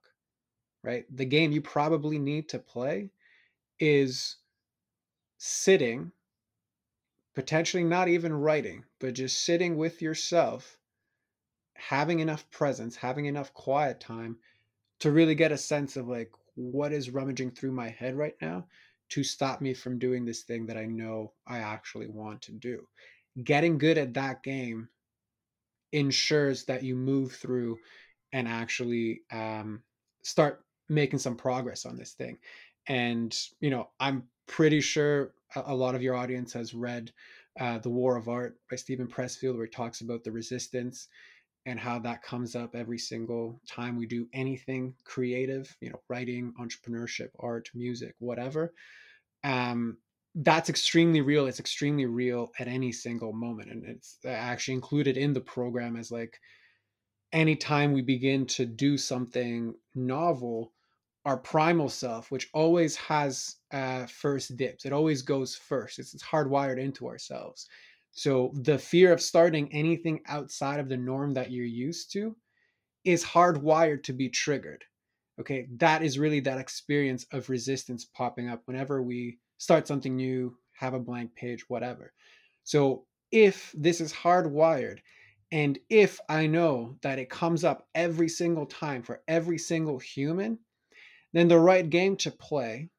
right? 0.83 1.05
The 1.15 1.27
game 1.27 1.53
you 1.53 1.61
probably 1.61 2.19
need 2.19 2.49
to 2.49 2.59
play 2.59 3.11
is 3.79 4.37
sitting, 5.37 6.11
potentially 7.35 7.85
not 7.85 8.09
even 8.09 8.33
writing, 8.33 8.85
but 8.99 9.13
just 9.13 9.45
sitting 9.45 9.77
with 9.77 10.01
yourself, 10.01 10.79
having 11.75 12.21
enough 12.21 12.51
presence, 12.51 12.97
having 12.97 13.27
enough 13.27 13.53
quiet 13.53 14.01
time 14.01 14.39
to 15.01 15.11
really 15.13 15.35
get 15.35 15.53
a 15.53 15.59
sense 15.59 15.97
of 15.97 16.09
like 16.09 16.31
what 16.55 16.93
is 16.93 17.11
rummaging 17.11 17.53
through 17.53 17.73
my 17.73 17.89
head 17.89 18.17
right 18.17 18.35
now 18.41 18.67
to 19.11 19.23
stop 19.23 19.61
me 19.61 19.73
from 19.73 19.99
doing 19.99 20.25
this 20.25 20.43
thing 20.43 20.67
that 20.67 20.77
I 20.77 20.85
know 20.85 21.33
I 21.47 21.59
actually 21.59 22.09
want 22.09 22.43
to 22.43 22.53
do. 22.53 22.87
Getting 23.43 23.79
good 23.79 23.97
at 23.97 24.15
that 24.15 24.43
game 24.43 24.89
ensures 25.93 26.65
that 26.65 26.83
you 26.83 26.95
move 26.95 27.33
through 27.33 27.79
and 28.33 28.47
actually 28.47 29.23
um, 29.33 29.83
start 30.23 30.65
making 30.89 31.19
some 31.19 31.37
progress 31.37 31.87
on 31.87 31.97
this 31.97 32.13
thing. 32.13 32.39
And, 32.87 33.37
you 33.61 33.71
know, 33.71 33.89
I'm 34.01 34.25
pretty 34.47 34.81
sure 34.81 35.33
a, 35.55 35.75
lot 35.75 35.95
of 35.95 36.03
your 36.03 36.15
audience 36.15 36.53
has 36.53 36.75
read 36.75 37.13
uh, 37.59 37.79
The 37.79 37.91
War 37.91 38.17
of 38.17 38.29
Art 38.29 38.57
by 38.71 38.77
Steven 38.77 39.07
Pressfield, 39.07 39.57
where 39.57 39.67
he 39.67 39.71
talks 39.71 40.01
about 40.01 40.25
the 40.25 40.33
resistance 40.33 41.09
and 41.67 41.79
how 41.79 41.99
that 41.99 42.23
comes 42.23 42.57
up 42.57 42.75
every 42.75 42.99
single 42.99 43.61
time 43.69 43.97
we 43.97 44.07
do 44.07 44.27
anything 44.33 44.95
creative, 45.05 45.77
you 45.81 45.91
know, 45.91 46.01
writing, 46.09 46.53
entrepreneurship, 46.61 47.29
art, 47.41 47.69
music, 47.75 48.15
whatever. 48.19 48.73
Um, 49.45 49.99
that's 50.35 50.71
extremely 50.71 51.21
real. 51.21 51.47
It's 51.47 51.61
extremely 51.61 52.07
real 52.07 52.51
at 52.59 52.69
any 52.69 52.93
single 52.93 53.33
moment. 53.33 53.71
And 53.71 53.85
it's 53.85 54.19
actually 54.25 54.75
included 54.75 55.17
in 55.17 55.33
the 55.33 55.41
program 55.41 55.97
as 55.97 56.11
like 56.11 56.39
anytime 57.33 57.93
we 57.93 58.03
begin 58.03 58.47
to 58.47 58.65
do 58.65 58.97
something 58.97 59.75
novel, 59.95 60.73
our 61.25 61.37
primal 61.37 61.89
self, 61.89 62.31
which 62.31 62.49
always 62.55 62.97
has 62.97 63.57
uh, 63.73 64.07
first 64.07 64.57
dips, 64.57 64.85
it 64.87 64.93
always 64.93 65.23
goes 65.23 65.55
first. 65.55 65.99
It's, 65.99 66.15
it's 66.15 66.23
hardwired 66.23 66.79
into 66.79 67.09
ourselves. 67.09 67.69
So 68.13 68.53
the 68.55 68.79
fear 68.79 69.13
of 69.13 69.21
starting 69.21 69.73
anything 69.73 70.21
outside 70.27 70.81
of 70.81 70.89
the 70.89 70.97
norm 70.97 71.35
that 71.35 71.51
you're 71.51 71.65
used 71.65 72.13
to 72.13 72.37
is 73.05 73.25
hardwired 73.25 74.03
to 74.05 74.13
be 74.13 74.29
triggered. 74.29 74.85
Okay, 75.41 75.69
that 75.77 76.03
is 76.03 76.19
really 76.19 76.41
that 76.41 76.59
experience 76.59 77.25
of 77.33 77.49
resistance 77.49 78.05
popping 78.05 78.49
up 78.49 78.63
whenever 78.65 79.03
we 79.03 79.39
start 79.59 79.87
something 79.87 80.17
new, 80.17 80.57
have 80.73 80.95
a 80.95 80.99
blank 80.99 81.35
page, 81.37 81.65
whatever. 81.69 82.13
So 82.65 83.07
if 83.31 83.73
this 83.77 84.01
is 84.01 84.13
hardwired, 84.13 84.99
and 85.53 85.79
if 85.89 86.21
I 86.29 86.47
know 86.47 86.97
that 87.03 87.19
it 87.19 87.31
comes 87.31 87.65
up 87.65 87.87
every 87.95 88.29
single 88.29 88.67
time 88.67 89.03
for 89.03 89.23
every 89.29 89.59
single 89.59 89.99
human, 89.99 90.59
then 91.33 91.49
the 91.49 91.59
right 91.59 91.89
game 91.89 92.17
to 92.17 92.31
play 92.31 92.91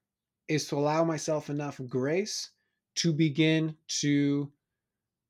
is 0.47 0.68
to 0.70 0.76
allow 0.76 1.03
myself 1.03 1.49
enough 1.49 1.80
grace 1.88 2.51
to 2.95 3.14
begin 3.14 3.76
to 3.99 4.51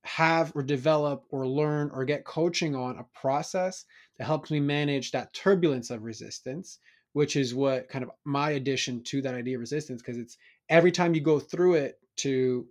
have 0.09 0.51
or 0.55 0.63
develop 0.63 1.25
or 1.29 1.47
learn 1.47 1.91
or 1.93 2.05
get 2.05 2.25
coaching 2.25 2.75
on 2.75 2.97
a 2.97 3.19
process 3.19 3.85
that 4.17 4.25
helps 4.25 4.51
me 4.51 4.59
manage 4.59 5.11
that 5.11 5.33
turbulence 5.33 5.89
of 5.89 6.03
resistance 6.03 6.79
which 7.13 7.35
is 7.35 7.55
what 7.55 7.89
kind 7.89 8.03
of 8.03 8.11
my 8.23 8.51
addition 8.51 9.03
to 9.03 9.21
that 9.21 9.33
idea 9.33 9.55
of 9.55 9.61
resistance 9.61 10.01
because 10.01 10.17
it's 10.17 10.37
every 10.69 10.91
time 10.91 11.15
you 11.15 11.21
go 11.21 11.39
through 11.39 11.73
it 11.75 11.99
to 12.15 12.67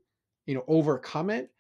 you 0.47 0.55
know 0.55 0.65
overcome 0.69 1.31
it 1.31 1.51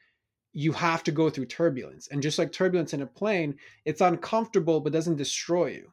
you 0.55 0.73
have 0.73 1.05
to 1.05 1.13
go 1.13 1.29
through 1.29 1.45
turbulence. 1.45 2.09
And 2.11 2.23
just 2.23 2.39
like 2.39 2.51
turbulence 2.51 2.95
in 2.95 3.03
a 3.03 3.07
plane 3.07 3.57
it's 3.85 4.01
uncomfortable 4.01 4.81
but 4.81 4.93
doesn't 4.93 5.17
destroy 5.17 5.69
you 5.69 5.93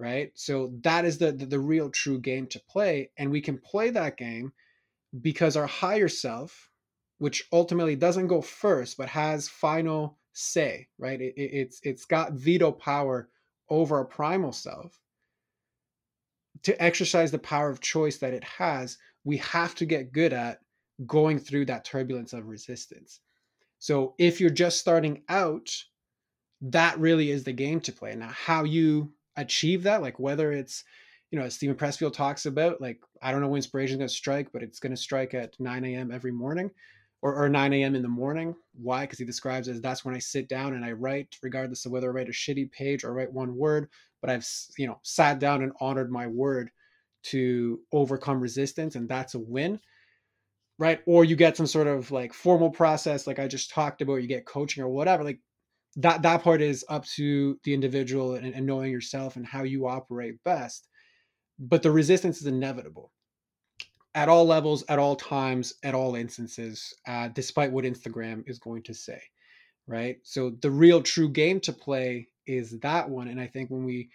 right? 0.00 0.32
So 0.34 0.72
that 0.82 1.04
is 1.04 1.18
the, 1.18 1.30
the, 1.30 1.44
the 1.44 1.60
real 1.60 1.90
true 1.90 2.18
game 2.18 2.46
to 2.48 2.60
play. 2.70 3.10
And 3.18 3.30
we 3.30 3.42
can 3.42 3.58
play 3.58 3.90
that 3.90 4.16
game 4.16 4.50
because 5.20 5.56
our 5.56 5.66
higher 5.66 6.08
self 6.08 6.69
which 7.20 7.46
ultimately 7.52 7.94
doesn't 7.94 8.26
go 8.26 8.40
first 8.40 8.96
but 8.96 9.08
has 9.08 9.48
final 9.48 10.18
say 10.32 10.88
right? 10.98 11.20
It, 11.20 11.34
it, 11.36 11.50
it's 11.52 11.80
it's 11.82 12.04
got 12.04 12.32
veto 12.32 12.72
power 12.72 13.28
over 13.68 14.00
a 14.00 14.04
primal 14.04 14.52
self. 14.52 14.98
To 16.64 16.82
exercise 16.82 17.30
the 17.30 17.38
power 17.38 17.70
of 17.70 17.80
choice 17.80 18.18
that 18.18 18.34
it 18.34 18.44
has 18.44 18.98
we 19.24 19.36
have 19.38 19.74
to 19.76 19.86
get 19.86 20.12
good 20.12 20.32
at 20.32 20.60
going 21.06 21.38
through 21.38 21.66
that 21.66 21.84
turbulence 21.84 22.32
of 22.32 22.48
resistance. 22.48 23.20
So 23.78 24.14
if 24.18 24.40
you're 24.40 24.50
just 24.50 24.78
starting 24.78 25.22
out 25.28 25.70
that 26.62 26.98
really 26.98 27.30
is 27.30 27.44
the 27.44 27.52
game 27.52 27.80
to 27.80 27.92
play. 27.92 28.14
Now 28.14 28.28
how 28.28 28.64
you 28.64 29.12
achieve 29.36 29.82
that 29.84 30.02
like 30.02 30.18
whether 30.18 30.52
it's 30.52 30.84
you 31.30 31.38
know 31.38 31.44
as 31.44 31.54
steven 31.54 31.76
pressfield 31.76 32.12
talks 32.12 32.46
about 32.46 32.80
like 32.80 33.00
i 33.22 33.30
don't 33.30 33.40
know 33.40 33.46
when 33.46 33.58
inspiration 33.58 33.94
is 33.94 33.98
going 33.98 34.08
to 34.08 34.14
strike 34.14 34.50
but 34.52 34.62
it's 34.62 34.80
going 34.80 34.90
to 34.90 35.00
strike 35.00 35.34
at 35.34 35.58
9 35.58 35.84
a.m 35.84 36.10
every 36.10 36.32
morning 36.32 36.68
or, 37.22 37.34
or 37.34 37.48
9 37.48 37.72
a.m. 37.74 37.94
in 37.94 38.02
the 38.02 38.08
morning. 38.08 38.54
Why? 38.74 39.02
Because 39.02 39.18
he 39.18 39.24
describes 39.24 39.68
as 39.68 39.80
that's 39.80 40.04
when 40.04 40.14
I 40.14 40.18
sit 40.18 40.48
down 40.48 40.74
and 40.74 40.84
I 40.84 40.92
write, 40.92 41.36
regardless 41.42 41.84
of 41.86 41.92
whether 41.92 42.08
I 42.10 42.14
write 42.14 42.28
a 42.28 42.32
shitty 42.32 42.70
page 42.72 43.04
or 43.04 43.12
write 43.12 43.32
one 43.32 43.56
word. 43.56 43.88
But 44.20 44.30
I've 44.30 44.48
you 44.78 44.86
know 44.86 44.98
sat 45.02 45.38
down 45.38 45.62
and 45.62 45.72
honored 45.80 46.10
my 46.10 46.26
word 46.26 46.70
to 47.24 47.80
overcome 47.92 48.40
resistance, 48.40 48.94
and 48.94 49.08
that's 49.08 49.34
a 49.34 49.38
win, 49.38 49.80
right? 50.78 51.00
Or 51.06 51.24
you 51.24 51.36
get 51.36 51.56
some 51.56 51.66
sort 51.66 51.86
of 51.86 52.10
like 52.10 52.32
formal 52.32 52.70
process, 52.70 53.26
like 53.26 53.38
I 53.38 53.48
just 53.48 53.70
talked 53.70 54.02
about. 54.02 54.16
You 54.16 54.28
get 54.28 54.46
coaching 54.46 54.82
or 54.82 54.88
whatever. 54.88 55.24
Like 55.24 55.40
that 55.96 56.22
that 56.22 56.42
part 56.42 56.62
is 56.62 56.84
up 56.88 57.04
to 57.16 57.58
the 57.64 57.74
individual 57.74 58.34
and, 58.34 58.54
and 58.54 58.66
knowing 58.66 58.92
yourself 58.92 59.36
and 59.36 59.46
how 59.46 59.62
you 59.64 59.86
operate 59.88 60.42
best. 60.44 60.88
But 61.58 61.82
the 61.82 61.90
resistance 61.90 62.40
is 62.40 62.46
inevitable 62.46 63.12
at 64.14 64.28
all 64.28 64.44
levels, 64.44 64.84
at 64.88 64.98
all 64.98 65.16
times, 65.16 65.74
at 65.84 65.94
all 65.94 66.16
instances, 66.16 66.94
uh, 67.06 67.28
despite 67.28 67.72
what 67.72 67.84
Instagram 67.84 68.42
is 68.46 68.58
going 68.58 68.82
to 68.82 68.94
say, 68.94 69.20
right? 69.86 70.18
So 70.22 70.50
the 70.62 70.70
real 70.70 71.02
true 71.02 71.28
game 71.28 71.60
to 71.60 71.72
play 71.72 72.28
is 72.46 72.78
that 72.80 73.08
one. 73.08 73.28
And 73.28 73.40
I 73.40 73.46
think 73.46 73.70
when 73.70 73.84
we 73.84 74.10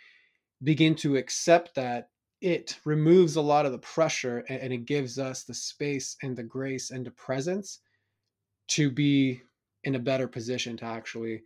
begin 0.64 0.96
to 0.96 1.16
accept 1.16 1.76
that, 1.76 2.10
it 2.42 2.78
removes 2.86 3.38
a 3.38 3.42
lot 3.42 3.66
of 3.66 3.72
the 3.72 3.80
pressure 3.80 4.46
and, 4.50 4.60
and 4.60 4.74
it 4.74 4.86
gives 4.86 5.18
us 5.18 5.44
the 5.44 5.54
space 5.54 6.18
and 6.22 6.36
the 6.36 6.44
grace 6.44 6.92
and 6.92 7.06
the 7.06 7.12
presence 7.12 7.80
to 8.68 8.92
be 8.92 9.42
in 9.86 9.96
a 9.96 10.00
better 10.00 10.28
position 10.28 10.76
to 10.78 10.86
actually 10.86 11.44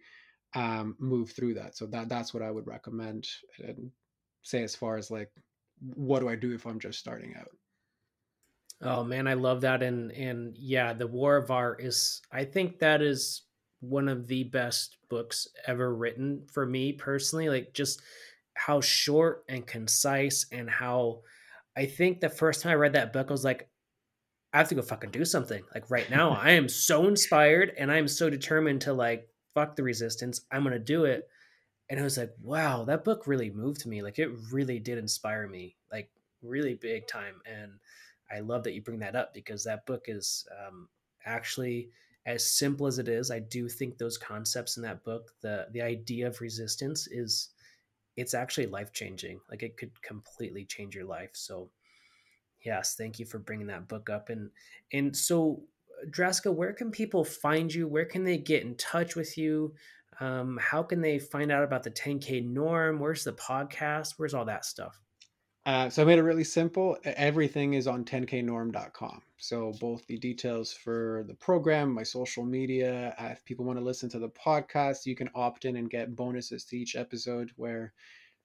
um, 0.56 0.96
move 1.00 1.32
through 1.32 1.54
that. 1.54 1.78
So 1.78 1.86
that 1.88 2.10
that's 2.10 2.34
what 2.34 2.42
I 2.42 2.50
would 2.50 2.66
recommend 2.66 3.28
and 3.60 3.92
say 4.42 4.64
as 4.64 4.76
far 4.76 4.98
as 4.98 5.12
like, 5.12 5.30
what 5.80 6.20
do 6.20 6.30
I 6.30 6.36
do 6.36 6.54
if 6.54 6.66
I'm 6.66 6.80
just 6.80 7.00
starting 7.00 7.36
out? 7.40 7.50
Oh 8.82 9.04
man, 9.04 9.28
I 9.28 9.34
love 9.34 9.62
that. 9.62 9.84
And 9.84 10.12
and 10.12 10.56
yeah, 10.58 10.94
the 10.94 11.08
War 11.08 11.36
of 11.38 11.52
Art 11.52 11.82
is 11.82 12.22
I 12.32 12.46
think 12.46 12.80
that 12.80 13.02
is 13.02 13.44
one 13.82 14.08
of 14.08 14.28
the 14.28 14.44
best 14.44 14.98
books 15.10 15.48
ever 15.66 15.94
written 15.94 16.44
for 16.52 16.66
me 16.66 16.94
personally. 16.94 17.50
Like 17.50 17.74
just 17.74 18.02
how 18.54 18.82
short 18.82 19.44
and 19.50 19.66
concise 19.66 20.46
and 20.52 20.70
how 20.70 21.22
I 21.76 21.86
think 21.86 22.20
the 22.20 22.30
first 22.30 22.62
time 22.62 22.72
I 22.72 22.76
read 22.76 22.94
that 22.94 23.14
book, 23.14 23.28
I 23.30 23.32
was 23.32 23.46
like, 23.46 23.70
I 24.54 24.58
have 24.58 24.70
to 24.70 24.76
go 24.76 24.82
fucking 24.82 25.12
do 25.12 25.24
something. 25.26 25.64
Like 25.74 25.90
right 25.90 26.10
now, 26.10 26.32
I 26.42 26.52
am 26.52 26.70
so 26.70 27.08
inspired 27.08 27.74
and 27.78 27.92
I 27.92 27.98
am 27.98 28.08
so 28.08 28.30
determined 28.30 28.82
to 28.82 28.94
like 28.94 29.28
fuck 29.54 29.76
the 29.76 29.84
resistance. 29.84 30.42
I'm 30.52 30.64
gonna 30.64 30.80
do 30.80 31.06
it. 31.06 31.28
And 31.90 32.00
I 32.00 32.04
was 32.04 32.18
like, 32.18 32.34
wow, 32.42 32.86
that 32.86 33.04
book 33.04 33.26
really 33.26 33.50
moved 33.50 33.86
me. 33.86 34.02
Like 34.02 34.20
it 34.20 34.30
really 34.52 34.80
did 34.80 34.98
inspire 34.98 35.48
me, 35.48 35.76
like 35.92 36.10
really 36.44 36.76
big 36.76 37.08
time. 37.08 37.42
And 37.46 37.72
I 38.32 38.40
love 38.40 38.64
that 38.64 38.74
you 38.74 38.82
bring 38.82 39.00
that 39.00 39.16
up 39.16 39.34
because 39.34 39.64
that 39.64 39.86
book 39.86 40.06
is 40.08 40.48
um, 40.68 40.88
actually 41.26 41.90
as 42.26 42.46
simple 42.46 42.86
as 42.88 43.00
it 43.00 43.08
is. 43.08 43.32
I 43.32 43.40
do 43.40 43.68
think 43.68 43.98
those 43.98 44.18
concepts 44.18 44.78
in 44.78 44.84
that 44.84 45.04
book, 45.04 45.32
the 45.42 45.68
the 45.72 45.82
idea 45.82 46.28
of 46.28 46.42
resistance, 46.42 47.08
is 47.08 47.50
it's 48.16 48.34
actually 48.34 48.68
life 48.68 48.94
changing. 48.94 49.40
Like 49.50 49.64
it 49.64 49.78
could 49.78 50.02
completely 50.02 50.66
change 50.66 50.96
your 50.96 51.06
life. 51.06 51.32
So, 51.34 51.70
yes, 52.66 52.96
thank 52.96 53.20
you 53.20 53.26
for 53.26 53.40
bringing 53.40 53.68
that 53.68 53.88
book 53.88 54.10
up. 54.10 54.30
And 54.30 54.52
and 54.94 55.16
so, 55.16 55.64
Drasko, 56.12 56.54
where 56.54 56.74
can 56.74 56.92
people 56.92 57.24
find 57.24 57.74
you? 57.74 57.88
Where 57.88 58.06
can 58.06 58.24
they 58.24 58.38
get 58.38 58.64
in 58.64 58.76
touch 58.76 59.16
with 59.16 59.38
you? 59.38 59.74
Um, 60.20 60.60
how 60.62 60.84
can 60.84 61.02
they 61.02 61.18
find 61.18 61.52
out 61.52 61.64
about 61.64 61.84
the 61.84 61.92
10K 61.92 62.46
norm? 62.46 63.00
Where's 63.00 63.24
the 63.24 63.34
podcast? 63.34 64.16
Where's 64.18 64.34
all 64.34 64.46
that 64.46 64.66
stuff? 64.66 65.00
Uh, 65.66 65.90
so 65.90 66.02
I 66.02 66.06
made 66.06 66.20
it 66.20 66.24
really 66.24 66.44
simple. 66.44 66.98
Everything 67.04 67.74
is 67.74 67.86
on 67.86 68.06
10knorm.com. 68.06 69.22
So 69.38 69.74
both 69.80 70.06
the 70.08 70.18
details 70.18 70.74
for 70.74 71.24
the 71.28 71.34
program, 71.34 71.94
my 71.94 72.04
social 72.04 72.46
media. 72.46 73.16
Uh, 73.20 73.28
if 73.28 73.44
people 73.46 73.66
want 73.66 73.78
to 73.78 73.86
listen 73.86 74.10
to 74.10 74.20
the 74.20 74.30
podcast, 74.30 75.06
you 75.06 75.16
can 75.16 75.30
opt 75.36 75.66
in 75.66 75.76
and 75.76 75.90
get 75.90 76.16
bonuses 76.16 76.66
to 76.66 76.78
each 76.78 76.96
episode. 76.96 77.52
Where, 77.56 77.94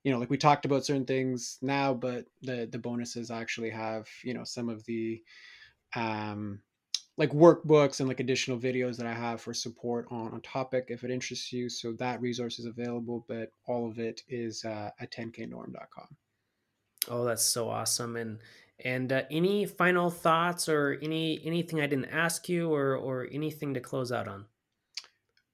you 0.03 0.13
know, 0.13 0.19
like 0.19 0.31
we 0.31 0.37
talked 0.37 0.65
about 0.65 0.85
certain 0.85 1.07
things 1.07 1.59
now, 1.63 1.95
but 1.95 2.27
the 2.43 2.69
the 2.71 2.79
bonuses 2.79 3.31
actually 3.31 3.71
have 3.71 4.09
you 4.23 4.35
know 4.35 4.45
some 4.45 4.69
of 4.69 4.85
the, 4.85 5.23
um, 5.97 6.61
like 7.17 7.31
workbooks 7.31 8.01
and 8.01 8.09
like 8.09 8.21
additional 8.21 8.59
videos 8.59 8.97
that 8.97 9.07
I 9.07 9.15
have 9.15 9.41
for 9.41 9.55
support 9.55 10.07
on 10.11 10.35
a 10.35 10.41
topic 10.41 10.87
if 10.89 11.05
it 11.05 11.11
interests 11.11 11.53
you. 11.53 11.69
So 11.69 11.93
that 11.95 12.21
resource 12.21 12.59
is 12.59 12.67
available, 12.67 13.25
but 13.29 13.51
all 13.67 13.89
of 13.89 13.99
it 13.99 14.23
is 14.29 14.65
uh, 14.65 14.91
at 15.01 15.13
10knorm.com. 15.13 16.17
Oh, 17.09 17.25
that's 17.25 17.45
so 17.45 17.69
awesome. 17.69 18.17
And 18.17 18.39
and 18.85 19.13
uh, 19.13 19.23
any 19.31 19.67
final 19.67 20.11
thoughts 20.11 20.69
or 20.69 20.99
any 21.03 21.41
anything 21.45 21.81
I 21.81 21.87
didn't 21.87 22.07
ask 22.07 22.49
you 22.49 22.73
or 22.73 22.97
or 22.97 23.29
anything 23.31 23.75
to 23.75 23.81
close 23.81 24.13
out 24.13 24.29
on? 24.29 24.47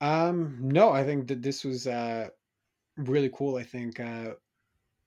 Um, 0.00 0.58
no, 0.60 0.90
I 0.90 1.04
think 1.04 1.28
that 1.28 1.42
this 1.42 1.64
was 1.64 1.86
uh, 1.86 2.28
really 2.96 3.30
cool. 3.32 3.56
I 3.56 3.62
think 3.62 4.00
uh, 4.00 4.34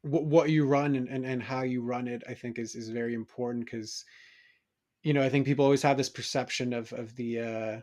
what 0.02 0.26
what 0.26 0.50
you 0.50 0.66
run 0.66 0.96
and, 0.96 1.08
and 1.10 1.26
and 1.26 1.42
how 1.42 1.64
you 1.64 1.82
run 1.82 2.08
it, 2.08 2.24
I 2.28 2.34
think 2.34 2.60
is 2.60 2.76
is 2.76 2.90
very 2.90 3.14
important 3.14 3.66
because 3.66 4.06
you 5.02 5.14
know 5.14 5.24
I 5.24 5.30
think 5.30 5.46
people 5.46 5.66
always 5.66 5.82
have 5.82 5.98
this 5.98 6.10
perception 6.10 6.74
of 6.74 6.94
of 6.94 7.16
the 7.16 7.40
uh, 7.40 7.82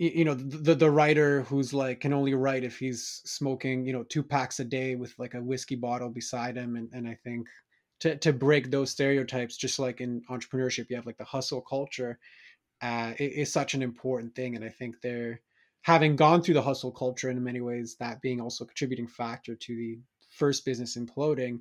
you 0.00 0.24
know 0.24 0.32
the 0.32 0.74
the 0.74 0.90
writer 0.90 1.42
who's 1.42 1.74
like 1.74 2.00
can 2.00 2.14
only 2.14 2.32
write 2.32 2.64
if 2.64 2.78
he's 2.78 3.20
smoking 3.26 3.84
you 3.84 3.92
know 3.92 4.02
two 4.04 4.22
packs 4.22 4.58
a 4.58 4.64
day 4.64 4.94
with 4.94 5.14
like 5.18 5.34
a 5.34 5.42
whiskey 5.42 5.76
bottle 5.76 6.08
beside 6.08 6.56
him 6.56 6.76
and, 6.76 6.88
and 6.94 7.06
i 7.06 7.14
think 7.22 7.46
to, 8.00 8.16
to 8.16 8.32
break 8.32 8.70
those 8.70 8.90
stereotypes 8.90 9.58
just 9.58 9.78
like 9.78 10.00
in 10.00 10.22
entrepreneurship 10.30 10.86
you 10.88 10.96
have 10.96 11.04
like 11.04 11.18
the 11.18 11.24
hustle 11.24 11.60
culture 11.60 12.18
uh 12.80 13.12
is 13.18 13.52
such 13.52 13.74
an 13.74 13.82
important 13.82 14.34
thing 14.34 14.56
and 14.56 14.64
i 14.64 14.70
think 14.70 14.96
they're 15.02 15.38
having 15.82 16.16
gone 16.16 16.42
through 16.42 16.54
the 16.54 16.62
hustle 16.62 16.92
culture 16.92 17.28
in 17.28 17.44
many 17.44 17.60
ways 17.60 17.96
that 18.00 18.22
being 18.22 18.40
also 18.40 18.64
a 18.64 18.66
contributing 18.66 19.06
factor 19.06 19.54
to 19.54 19.76
the 19.76 19.98
first 20.30 20.64
business 20.64 20.96
imploding 20.96 21.58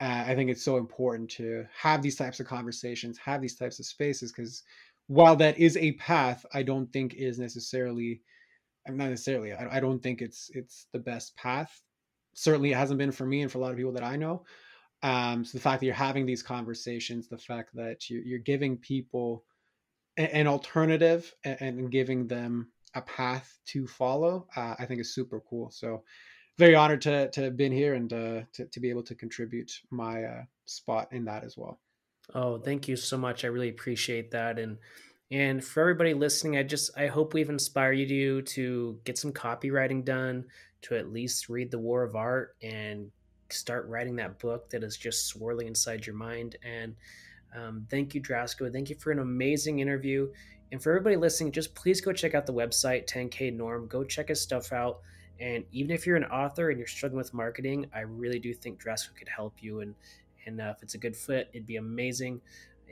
uh, 0.00 0.24
i 0.26 0.34
think 0.34 0.48
it's 0.48 0.64
so 0.64 0.78
important 0.78 1.30
to 1.30 1.66
have 1.78 2.00
these 2.00 2.16
types 2.16 2.40
of 2.40 2.46
conversations 2.46 3.18
have 3.18 3.42
these 3.42 3.56
types 3.56 3.78
of 3.78 3.84
spaces 3.84 4.32
because 4.32 4.62
while 5.06 5.36
that 5.36 5.58
is 5.58 5.76
a 5.76 5.92
path, 5.92 6.44
I 6.52 6.62
don't 6.62 6.92
think 6.92 7.14
is 7.14 7.38
necessarily, 7.38 8.22
I'm 8.86 8.96
not 8.96 9.10
necessarily, 9.10 9.52
I, 9.52 9.76
I 9.76 9.80
don't 9.80 10.02
think 10.02 10.22
it's 10.22 10.50
it's 10.54 10.86
the 10.92 10.98
best 10.98 11.36
path. 11.36 11.82
Certainly, 12.34 12.72
it 12.72 12.76
hasn't 12.76 12.98
been 12.98 13.12
for 13.12 13.26
me 13.26 13.42
and 13.42 13.50
for 13.50 13.58
a 13.58 13.60
lot 13.60 13.70
of 13.70 13.76
people 13.76 13.92
that 13.92 14.02
I 14.02 14.16
know. 14.16 14.44
Um, 15.02 15.44
so 15.44 15.58
the 15.58 15.62
fact 15.62 15.80
that 15.80 15.86
you're 15.86 15.94
having 15.94 16.26
these 16.26 16.42
conversations, 16.42 17.28
the 17.28 17.38
fact 17.38 17.70
that 17.74 18.08
you're, 18.08 18.22
you're 18.22 18.38
giving 18.38 18.78
people 18.78 19.44
an 20.16 20.46
alternative 20.46 21.34
and, 21.44 21.90
giving 21.90 22.26
them 22.26 22.70
a 22.94 23.02
path 23.02 23.58
to 23.66 23.86
follow, 23.86 24.46
uh, 24.56 24.74
I 24.78 24.86
think 24.86 25.00
is 25.00 25.14
super 25.14 25.42
cool. 25.50 25.70
So 25.70 26.04
very 26.56 26.74
honored 26.74 27.02
to 27.02 27.30
to 27.30 27.42
have 27.42 27.56
been 27.56 27.72
here 27.72 27.94
and 27.94 28.12
uh, 28.12 28.40
to 28.54 28.66
to 28.66 28.80
be 28.80 28.90
able 28.90 29.02
to 29.04 29.14
contribute 29.14 29.72
my 29.90 30.24
uh, 30.24 30.42
spot 30.66 31.08
in 31.12 31.24
that 31.24 31.44
as 31.44 31.56
well. 31.56 31.80
Oh, 32.32 32.58
thank 32.58 32.88
you 32.88 32.96
so 32.96 33.16
much. 33.16 33.44
I 33.44 33.48
really 33.48 33.68
appreciate 33.68 34.30
that. 34.30 34.58
And 34.58 34.78
and 35.30 35.64
for 35.64 35.80
everybody 35.80 36.14
listening, 36.14 36.56
I 36.56 36.62
just 36.62 36.96
I 36.96 37.06
hope 37.06 37.34
we've 37.34 37.48
inspired 37.48 37.94
you 37.98 38.42
to 38.42 39.00
get 39.04 39.18
some 39.18 39.32
copywriting 39.32 40.04
done, 40.04 40.44
to 40.82 40.96
at 40.96 41.12
least 41.12 41.48
read 41.48 41.70
The 41.70 41.78
War 41.78 42.02
of 42.02 42.14
Art 42.16 42.56
and 42.62 43.10
start 43.50 43.86
writing 43.88 44.16
that 44.16 44.38
book 44.38 44.70
that 44.70 44.82
is 44.82 44.96
just 44.96 45.26
swirling 45.26 45.66
inside 45.66 46.06
your 46.06 46.16
mind. 46.16 46.56
And 46.62 46.96
Um, 47.54 47.86
thank 47.90 48.14
you, 48.14 48.20
Drasko. 48.22 48.72
Thank 48.72 48.90
you 48.90 48.96
for 48.96 49.12
an 49.12 49.18
amazing 49.20 49.78
interview. 49.80 50.30
And 50.72 50.82
for 50.82 50.90
everybody 50.90 51.16
listening, 51.16 51.52
just 51.52 51.74
please 51.74 52.00
go 52.00 52.12
check 52.12 52.34
out 52.34 52.46
the 52.46 52.52
website, 52.54 53.06
10K 53.06 53.50
Norm. 53.50 53.86
Go 53.88 54.04
check 54.04 54.28
his 54.28 54.40
stuff 54.42 54.72
out. 54.72 55.00
And 55.40 55.64
even 55.72 55.90
if 55.90 56.06
you're 56.06 56.16
an 56.16 56.24
author 56.24 56.70
and 56.70 56.78
you're 56.78 56.86
struggling 56.86 57.18
with 57.18 57.34
marketing, 57.34 57.86
I 57.94 58.00
really 58.00 58.38
do 58.38 58.54
think 58.54 58.82
Drasko 58.82 59.14
could 59.16 59.28
help 59.28 59.62
you. 59.62 59.80
And 59.80 59.94
and 60.46 60.60
uh, 60.60 60.72
if 60.76 60.82
it's 60.82 60.94
a 60.94 60.98
good 60.98 61.16
fit, 61.16 61.48
it'd 61.52 61.66
be 61.66 61.76
amazing. 61.76 62.40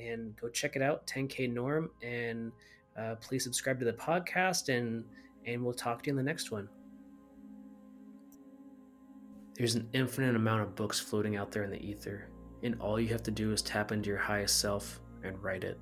And 0.01 0.35
go 0.37 0.49
check 0.49 0.77
it 0.77 0.83
out, 0.83 1.07
10K 1.07 1.53
Norm. 1.53 1.91
And 2.03 2.53
uh, 2.99 3.17
please 3.17 3.45
subscribe 3.45 3.79
to 3.81 3.85
the 3.85 3.93
podcast. 3.93 4.69
And 4.75 5.05
and 5.47 5.63
we'll 5.63 5.75
talk 5.75 6.03
to 6.03 6.07
you 6.09 6.13
in 6.13 6.17
the 6.17 6.23
next 6.23 6.51
one. 6.51 6.69
There's 9.55 9.75
an 9.75 9.89
infinite 9.93 10.37
amount 10.37 10.63
of 10.63 10.75
books 10.75 10.99
floating 10.99 11.37
out 11.37 11.53
there 11.53 11.65
in 11.65 11.71
the 11.71 11.85
ether, 11.85 12.29
and 12.63 12.81
all 12.81 12.99
you 12.99 13.09
have 13.09 13.23
to 13.25 13.31
do 13.31 13.53
is 13.53 13.61
tap 13.61 13.93
into 13.93 14.09
your 14.09 14.19
highest 14.19 14.61
self 14.61 15.01
and 15.23 15.41
write 15.43 15.65
it. 15.65 15.79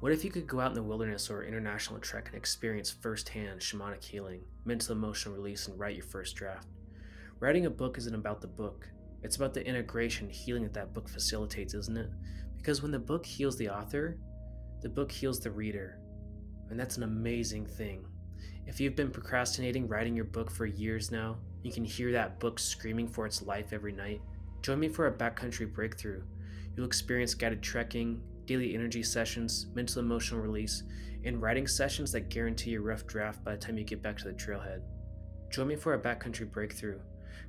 What 0.00 0.12
if 0.12 0.24
you 0.24 0.30
could 0.30 0.46
go 0.46 0.60
out 0.60 0.70
in 0.70 0.74
the 0.74 0.82
wilderness 0.82 1.30
or 1.30 1.44
international 1.44 2.00
trek 2.00 2.26
and 2.26 2.36
experience 2.36 2.90
firsthand 2.90 3.60
shamanic 3.60 4.02
healing, 4.02 4.40
mental 4.64 4.96
emotional 4.96 5.34
release, 5.34 5.68
and 5.68 5.78
write 5.78 5.96
your 5.96 6.04
first 6.04 6.36
draft? 6.36 6.68
Writing 7.38 7.66
a 7.66 7.70
book 7.70 7.96
isn't 7.98 8.14
about 8.14 8.40
the 8.40 8.48
book, 8.48 8.88
it's 9.22 9.36
about 9.36 9.54
the 9.54 9.66
integration 9.66 10.28
healing 10.28 10.62
that 10.64 10.74
that 10.74 10.92
book 10.92 11.08
facilitates, 11.08 11.74
isn't 11.74 11.96
it? 11.96 12.10
Because 12.56 12.82
when 12.82 12.92
the 12.92 12.98
book 12.98 13.24
heals 13.24 13.56
the 13.56 13.68
author, 13.68 14.18
the 14.82 14.88
book 14.88 15.10
heals 15.10 15.40
the 15.40 15.50
reader. 15.50 15.98
And 16.70 16.78
that's 16.78 16.96
an 16.96 17.02
amazing 17.02 17.66
thing. 17.66 18.04
If 18.66 18.80
you've 18.80 18.96
been 18.96 19.10
procrastinating 19.10 19.88
writing 19.88 20.14
your 20.14 20.24
book 20.24 20.50
for 20.50 20.66
years 20.66 21.10
now, 21.10 21.36
you 21.62 21.72
can 21.72 21.84
hear 21.84 22.12
that 22.12 22.40
book 22.40 22.58
screaming 22.58 23.08
for 23.08 23.26
its 23.26 23.42
life 23.42 23.72
every 23.72 23.92
night. 23.92 24.20
Join 24.62 24.80
me 24.80 24.88
for 24.88 25.06
a 25.06 25.12
backcountry 25.12 25.72
breakthrough. 25.72 26.22
You'll 26.76 26.86
experience 26.86 27.34
guided 27.34 27.62
trekking, 27.62 28.22
daily 28.46 28.74
energy 28.74 29.02
sessions, 29.02 29.66
mental 29.74 30.00
emotional 30.00 30.40
release, 30.40 30.82
and 31.24 31.40
writing 31.40 31.66
sessions 31.66 32.10
that 32.12 32.30
guarantee 32.30 32.70
your 32.70 32.82
rough 32.82 33.06
draft 33.06 33.44
by 33.44 33.52
the 33.52 33.58
time 33.58 33.78
you 33.78 33.84
get 33.84 34.02
back 34.02 34.18
to 34.18 34.24
the 34.24 34.34
trailhead. 34.34 34.82
Join 35.50 35.68
me 35.68 35.76
for 35.76 35.94
a 35.94 35.98
backcountry 35.98 36.50
breakthrough. 36.50 36.98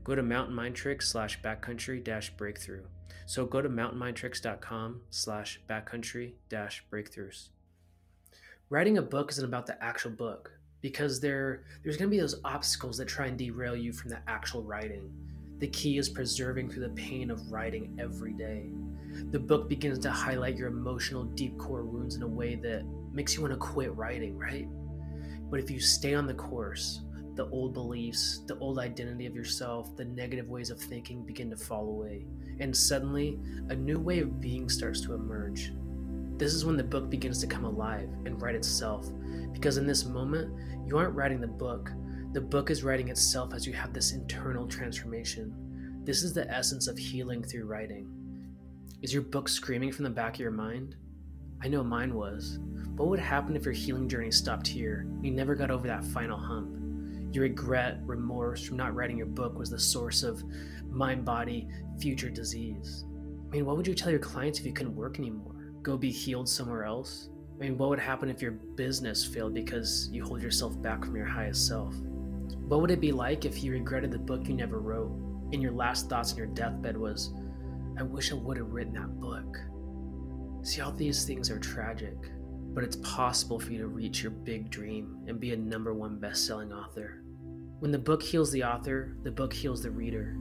Go 0.03 0.15
to 0.15 0.23
mountainmindtricks 0.23 1.03
slash 1.03 1.41
backcountry 1.41 2.03
dash 2.03 2.29
breakthrough. 2.31 2.83
So 3.25 3.45
go 3.45 3.61
to 3.61 3.69
mountainmindtricks.com 3.69 5.01
slash 5.09 5.61
backcountry 5.69 6.33
dash 6.49 6.83
breakthroughs. 6.91 7.49
Writing 8.69 8.97
a 8.97 9.01
book 9.01 9.31
isn't 9.31 9.45
about 9.45 9.65
the 9.65 9.81
actual 9.81 10.11
book 10.11 10.51
because 10.81 11.21
there 11.21 11.63
there's 11.83 11.95
going 11.95 12.09
to 12.09 12.15
be 12.15 12.19
those 12.19 12.41
obstacles 12.43 12.97
that 12.97 13.07
try 13.07 13.27
and 13.27 13.37
derail 13.37 13.75
you 13.75 13.93
from 13.93 14.09
the 14.09 14.19
actual 14.27 14.61
writing. 14.63 15.09
The 15.59 15.67
key 15.67 15.97
is 15.97 16.09
preserving 16.09 16.69
through 16.69 16.83
the 16.83 16.95
pain 16.95 17.31
of 17.31 17.51
writing 17.51 17.97
every 17.97 18.33
day. 18.33 18.71
The 19.31 19.39
book 19.39 19.69
begins 19.69 19.99
to 19.99 20.11
highlight 20.11 20.57
your 20.57 20.67
emotional 20.67 21.23
deep 21.23 21.57
core 21.57 21.85
wounds 21.85 22.15
in 22.15 22.23
a 22.23 22.27
way 22.27 22.55
that 22.55 22.83
makes 23.13 23.35
you 23.35 23.41
want 23.41 23.53
to 23.53 23.59
quit 23.59 23.95
writing, 23.95 24.37
right? 24.37 24.67
But 25.49 25.61
if 25.61 25.69
you 25.69 25.79
stay 25.79 26.15
on 26.15 26.27
the 26.27 26.33
course, 26.33 27.01
the 27.35 27.49
old 27.49 27.73
beliefs, 27.73 28.41
the 28.47 28.57
old 28.59 28.79
identity 28.79 29.25
of 29.25 29.35
yourself, 29.35 29.95
the 29.95 30.05
negative 30.05 30.49
ways 30.49 30.69
of 30.69 30.79
thinking 30.79 31.23
begin 31.23 31.49
to 31.49 31.57
fall 31.57 31.89
away. 31.89 32.25
And 32.59 32.75
suddenly, 32.75 33.39
a 33.69 33.75
new 33.75 33.99
way 33.99 34.19
of 34.19 34.39
being 34.39 34.69
starts 34.69 35.01
to 35.01 35.13
emerge. 35.13 35.71
This 36.37 36.53
is 36.53 36.65
when 36.65 36.77
the 36.77 36.83
book 36.83 37.09
begins 37.09 37.39
to 37.41 37.47
come 37.47 37.65
alive 37.65 38.09
and 38.25 38.41
write 38.41 38.55
itself. 38.55 39.07
Because 39.51 39.77
in 39.77 39.87
this 39.87 40.05
moment, 40.05 40.53
you 40.85 40.97
aren't 40.97 41.15
writing 41.15 41.41
the 41.41 41.47
book, 41.47 41.91
the 42.33 42.41
book 42.41 42.71
is 42.71 42.83
writing 42.83 43.09
itself 43.09 43.53
as 43.53 43.67
you 43.67 43.73
have 43.73 43.93
this 43.93 44.11
internal 44.11 44.67
transformation. 44.67 46.01
This 46.03 46.23
is 46.23 46.33
the 46.33 46.49
essence 46.49 46.87
of 46.87 46.97
healing 46.97 47.43
through 47.43 47.65
writing. 47.65 48.09
Is 49.03 49.13
your 49.13 49.21
book 49.21 49.47
screaming 49.47 49.91
from 49.91 50.03
the 50.03 50.09
back 50.09 50.33
of 50.33 50.39
your 50.39 50.49
mind? 50.49 50.95
I 51.61 51.67
know 51.67 51.83
mine 51.83 52.15
was. 52.15 52.57
What 52.95 53.09
would 53.09 53.19
happen 53.19 53.55
if 53.55 53.65
your 53.65 53.73
healing 53.73 54.09
journey 54.09 54.31
stopped 54.31 54.65
here? 54.65 55.07
You 55.21 55.29
never 55.29 55.53
got 55.53 55.69
over 55.69 55.85
that 55.87 56.03
final 56.05 56.39
hump. 56.39 56.82
Your 57.33 57.43
regret, 57.43 57.99
remorse 58.05 58.63
from 58.63 58.77
not 58.77 58.95
writing 58.95 59.17
your 59.17 59.27
book 59.27 59.57
was 59.57 59.69
the 59.69 59.79
source 59.79 60.23
of 60.23 60.41
mind 60.89 61.25
body 61.25 61.67
future 61.99 62.29
disease. 62.29 63.05
I 63.47 63.55
mean, 63.55 63.65
what 63.65 63.75
would 63.75 63.87
you 63.87 63.93
tell 63.93 64.11
your 64.11 64.19
clients 64.19 64.59
if 64.59 64.65
you 64.65 64.73
couldn't 64.73 64.95
work 64.95 65.19
anymore? 65.19 65.53
go 65.83 65.97
be 65.97 66.11
healed 66.11 66.49
somewhere 66.49 66.85
else? 66.85 67.29
I 67.55 67.63
mean, 67.63 67.77
what 67.77 67.89
would 67.89 67.99
happen 67.99 68.29
if 68.29 68.41
your 68.41 68.51
business 68.51 69.23
failed 69.23 69.53
because 69.53 70.09
you 70.11 70.23
hold 70.23 70.41
yourself 70.41 70.81
back 70.81 71.05
from 71.05 71.15
your 71.15 71.25
highest 71.25 71.67
self? 71.67 71.93
What 72.67 72.81
would 72.81 72.91
it 72.91 73.01
be 73.01 73.11
like 73.11 73.45
if 73.45 73.63
you 73.63 73.73
regretted 73.73 74.11
the 74.11 74.17
book 74.17 74.47
you 74.47 74.55
never 74.55 74.79
wrote 74.79 75.11
and 75.51 75.61
your 75.61 75.73
last 75.73 76.09
thoughts 76.09 76.31
on 76.31 76.37
your 76.37 76.47
deathbed 76.47 76.97
was, 76.97 77.31
I 77.97 78.03
wish 78.03 78.31
I 78.31 78.35
would 78.35 78.57
have 78.57 78.71
written 78.71 78.93
that 78.93 79.19
book? 79.19 79.57
See, 80.65 80.81
all 80.81 80.93
these 80.93 81.25
things 81.25 81.51
are 81.51 81.59
tragic, 81.59 82.15
but 82.73 82.83
it's 82.83 82.95
possible 82.97 83.59
for 83.59 83.71
you 83.71 83.79
to 83.79 83.87
reach 83.87 84.23
your 84.23 84.31
big 84.31 84.71
dream 84.71 85.19
and 85.27 85.39
be 85.39 85.51
a 85.51 85.57
number 85.57 85.93
one 85.93 86.17
best 86.17 86.47
selling 86.47 86.71
author. 86.71 87.22
When 87.83 87.91
the 87.91 87.99
book 87.99 88.23
heals 88.23 88.49
the 88.49 88.63
author, 88.63 89.13
the 89.23 89.31
book 89.31 89.51
heals 89.51 89.83
the 89.83 89.91
reader. 89.91 90.37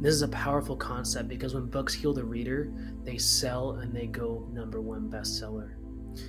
This 0.00 0.14
is 0.14 0.22
a 0.22 0.28
powerful 0.28 0.74
concept 0.74 1.28
because 1.28 1.52
when 1.52 1.66
books 1.66 1.92
heal 1.92 2.14
the 2.14 2.24
reader, 2.24 2.72
they 3.04 3.18
sell 3.18 3.72
and 3.72 3.94
they 3.94 4.06
go 4.06 4.48
number 4.50 4.80
one 4.80 5.10
bestseller. 5.10 5.74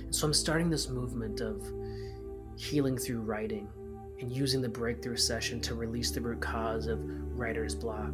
And 0.02 0.14
so 0.14 0.26
I'm 0.26 0.34
starting 0.34 0.68
this 0.68 0.90
movement 0.90 1.40
of 1.40 1.66
healing 2.58 2.98
through 2.98 3.22
writing 3.22 3.70
and 4.20 4.30
using 4.30 4.60
the 4.60 4.68
breakthrough 4.68 5.16
session 5.16 5.62
to 5.62 5.74
release 5.74 6.10
the 6.10 6.20
root 6.20 6.42
cause 6.42 6.88
of 6.88 6.98
writer's 7.02 7.74
block, 7.74 8.12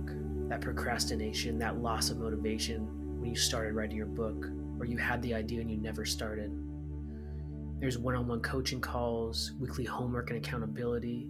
that 0.51 0.61
procrastination, 0.61 1.59
that 1.59 1.83
loss 1.83 2.11
of 2.11 2.18
motivation 2.18 3.18
when 3.18 3.28
you 3.28 3.35
started 3.35 3.74
writing 3.74 3.97
your 3.97 4.07
book 4.07 4.47
or 4.78 4.85
you 4.85 4.99
had 4.99 5.20
the 5.22 5.35
idea 5.35 5.62
and 5.62 5.68
you 5.68 5.78
never 5.78 6.05
started. 6.05 6.53
There's 7.81 7.99
one 7.99 8.14
on 8.14 8.28
one 8.28 8.41
coaching 8.41 8.81
calls, 8.81 9.51
weekly 9.59 9.85
homework 9.85 10.31
and 10.31 10.39
accountability, 10.39 11.28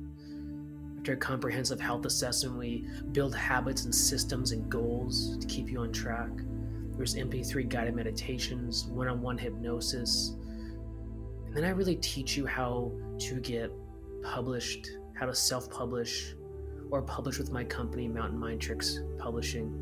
after 1.01 1.15
a 1.15 1.17
comprehensive 1.17 1.81
health 1.81 2.05
assessment, 2.05 2.59
we 2.59 2.87
build 3.13 3.35
habits 3.35 3.87
and 3.87 3.95
systems 3.95 4.53
and 4.53 4.69
goals 4.69 5.39
to 5.39 5.47
keep 5.47 5.71
you 5.71 5.81
on 5.81 5.91
track. 5.91 6.29
There's 6.95 7.15
MP3 7.15 7.71
guided 7.71 7.95
meditations, 7.95 8.85
one 8.85 9.09
on 9.09 9.23
one 9.23 9.39
hypnosis. 9.39 10.35
And 11.47 11.57
then 11.57 11.65
I 11.65 11.71
really 11.71 11.97
teach 11.97 12.37
you 12.37 12.45
how 12.45 12.93
to 13.19 13.41
get 13.41 13.73
published, 14.23 14.91
how 15.19 15.25
to 15.25 15.35
self 15.35 15.71
publish, 15.71 16.35
or 16.91 17.01
publish 17.01 17.39
with 17.39 17.51
my 17.51 17.65
company, 17.65 18.07
Mountain 18.07 18.39
Mind 18.39 18.61
Tricks 18.61 19.01
Publishing. 19.17 19.73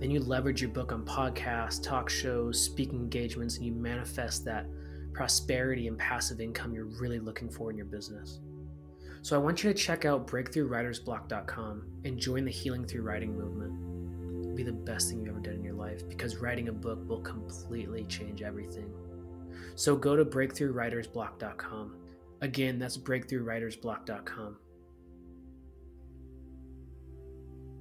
Then 0.00 0.10
you 0.10 0.18
leverage 0.18 0.60
your 0.60 0.72
book 0.72 0.90
on 0.90 1.04
podcasts, 1.04 1.80
talk 1.80 2.10
shows, 2.10 2.60
speaking 2.60 2.98
engagements, 2.98 3.58
and 3.58 3.66
you 3.66 3.70
manifest 3.70 4.44
that 4.46 4.66
prosperity 5.12 5.86
and 5.86 5.96
passive 5.96 6.40
income 6.40 6.74
you're 6.74 6.86
really 7.00 7.20
looking 7.20 7.48
for 7.48 7.70
in 7.70 7.76
your 7.76 7.86
business. 7.86 8.40
So 9.22 9.36
I 9.36 9.38
want 9.38 9.62
you 9.62 9.72
to 9.72 9.78
check 9.78 10.04
out 10.04 10.26
breakthroughwritersblock.com 10.26 11.86
and 12.04 12.18
join 12.18 12.44
the 12.44 12.50
Healing 12.50 12.84
Through 12.84 13.02
Writing 13.02 13.38
movement. 13.38 14.44
It'll 14.44 14.56
be 14.56 14.64
the 14.64 14.72
best 14.72 15.08
thing 15.08 15.20
you've 15.20 15.28
ever 15.28 15.38
done 15.38 15.54
in 15.54 15.64
your 15.64 15.74
life 15.74 16.08
because 16.08 16.38
writing 16.38 16.68
a 16.68 16.72
book 16.72 17.08
will 17.08 17.20
completely 17.20 18.04
change 18.06 18.42
everything. 18.42 18.92
So 19.76 19.94
go 19.94 20.16
to 20.16 20.24
breakthroughwritersblock.com. 20.24 21.96
Again, 22.40 22.80
that's 22.80 22.98
breakthroughwritersblock.com. 22.98 24.56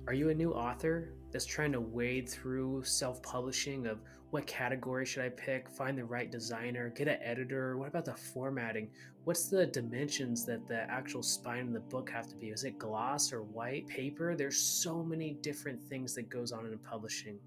Are 0.07 0.13
you 0.13 0.29
a 0.29 0.35
new 0.35 0.51
author 0.51 1.09
that's 1.31 1.45
trying 1.45 1.71
to 1.71 1.81
wade 1.81 2.29
through 2.29 2.83
self 2.83 3.23
publishing 3.23 3.87
of 3.87 4.01
what 4.31 4.47
category 4.47 5.05
should 5.05 5.23
I 5.23 5.29
pick, 5.29 5.69
find 5.69 5.97
the 5.97 6.05
right 6.05 6.31
designer, 6.31 6.89
get 6.89 7.09
an 7.09 7.19
editor, 7.21 7.77
what 7.77 7.89
about 7.89 8.05
the 8.05 8.13
formatting? 8.13 8.89
What's 9.25 9.49
the 9.49 9.65
dimensions 9.65 10.45
that 10.45 10.67
the 10.69 10.89
actual 10.89 11.21
spine 11.21 11.67
of 11.67 11.73
the 11.73 11.81
book 11.81 12.09
have 12.09 12.27
to 12.29 12.35
be? 12.37 12.47
Is 12.47 12.63
it 12.63 12.79
gloss 12.79 13.33
or 13.33 13.43
white 13.43 13.87
paper? 13.87 14.33
There's 14.35 14.57
so 14.57 15.03
many 15.03 15.33
different 15.41 15.83
things 15.83 16.15
that 16.15 16.29
goes 16.29 16.53
on 16.53 16.65
in 16.65 16.77
publishing. 16.77 17.37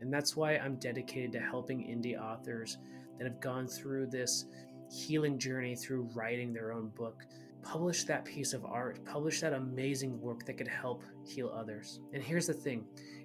And 0.00 0.12
that's 0.12 0.34
why 0.34 0.56
I'm 0.56 0.76
dedicated 0.76 1.30
to 1.32 1.40
helping 1.40 1.80
indie 1.80 2.18
authors 2.18 2.78
that 3.18 3.24
have 3.24 3.40
gone 3.40 3.66
through 3.66 4.06
this 4.06 4.46
healing 4.90 5.38
journey 5.38 5.76
through 5.76 6.08
writing 6.14 6.54
their 6.54 6.72
own 6.72 6.88
book 6.88 7.24
publish 7.64 8.04
that 8.04 8.24
piece 8.24 8.52
of 8.52 8.64
art, 8.64 9.02
publish 9.04 9.40
that 9.40 9.54
amazing 9.54 10.20
work 10.20 10.44
that 10.44 10.58
could 10.58 10.68
help 10.68 11.02
heal 11.24 11.50
others. 11.56 12.00
And 12.12 12.22
here's 12.22 12.46
the 12.46 12.52
thing 12.52 12.84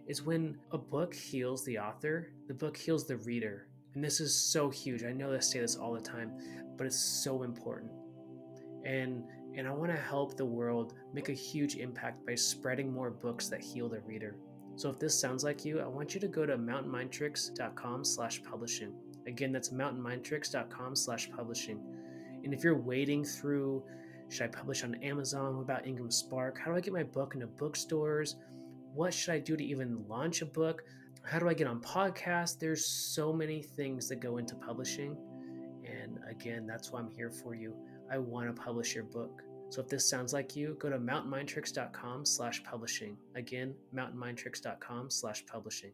is 0.10 0.24
when 0.24 0.58
a 0.72 0.78
book 0.78 1.14
heals 1.14 1.64
the 1.64 1.78
author, 1.78 2.34
the 2.48 2.54
book 2.54 2.76
heals 2.76 3.08
the 3.08 3.18
reader. 3.18 3.68
And 3.94 4.04
this 4.04 4.20
is 4.20 4.36
so 4.36 4.70
huge. 4.70 5.04
I 5.04 5.14
know 5.14 5.34
I 5.34 5.40
say 5.40 5.60
this 5.60 5.76
all 5.76 5.94
the 5.94 6.02
time, 6.02 6.32
but 6.78 6.88
it's 6.88 7.00
so 7.24 7.44
important. 7.44 7.92
And 8.84 9.24
and 9.56 9.68
I 9.68 9.72
want 9.72 9.92
to 9.92 9.98
help 9.98 10.36
the 10.36 10.46
world 10.46 10.94
make 11.14 11.30
a 11.30 11.34
huge 11.34 11.76
impact 11.76 12.26
by 12.26 12.36
spreading 12.36 12.94
more 12.94 13.10
books 13.10 13.50
that 13.50 13.62
heal 13.62 13.90
the 13.90 14.00
reader. 14.02 14.36
So 14.76 14.90
if 14.90 15.00
this 15.00 15.20
sounds 15.20 15.44
like 15.44 15.66
you, 15.66 15.80
I 15.80 15.88
want 15.88 16.14
you 16.14 16.20
to 16.22 16.28
go 16.28 16.46
to 16.46 16.58
mountainmindtricks.com 16.58 18.06
slash 18.06 18.42
publishing. 18.44 18.94
Again, 19.28 19.52
that's 19.52 19.70
mountainmindtricks.com 19.70 20.96
slash 20.96 21.32
publishing. 21.32 21.82
And 22.44 22.54
if 22.54 22.64
you're 22.64 22.78
wading 22.78 23.26
through 23.26 23.84
should 24.30 24.44
I 24.44 24.48
publish 24.48 24.84
on 24.84 24.94
Amazon? 24.96 25.56
What 25.56 25.64
about 25.64 25.88
Ingram 25.88 26.12
Spark? 26.12 26.60
How 26.60 26.72
do 26.72 26.78
I 26.78 26.82
get 26.82 26.94
my 26.94 27.04
book 27.04 27.34
into 27.34 27.48
bookstores? 27.48 28.36
What 28.94 29.14
should 29.14 29.34
I 29.34 29.40
do 29.40 29.56
to 29.56 29.64
even 29.64 30.08
launch 30.08 30.42
a 30.42 30.46
book? 30.46 30.84
how 31.24 31.40
do 31.40 31.48
I 31.48 31.54
get 31.54 31.68
on 31.68 31.82
podcasts? 31.82 32.58
There's 32.58 32.86
so 32.86 33.32
many 33.32 33.62
things 33.62 34.10
that 34.10 34.18
go 34.18 34.38
into 34.38 34.56
publishing. 34.56 35.18
And 35.86 36.20
again, 36.30 36.66
that's 36.66 36.92
why 36.92 37.00
I'm 37.00 37.10
here 37.10 37.30
for 37.30 37.56
you. 37.56 37.76
I 38.12 38.18
want 38.18 38.54
to 38.54 38.62
publish 38.62 38.96
your 38.96 39.04
book. 39.04 39.44
So 39.70 39.82
if 39.82 39.88
this 39.88 40.10
sounds 40.10 40.34
like 40.34 40.56
you, 40.56 40.76
go 40.80 40.90
to 40.90 40.98
mountainmindtricks.com 40.98 42.26
slash 42.26 42.64
publishing. 42.64 43.18
Again, 43.36 43.76
mountainmindtricks.com 43.94 45.12
slash 45.12 45.46
publishing. 45.46 45.92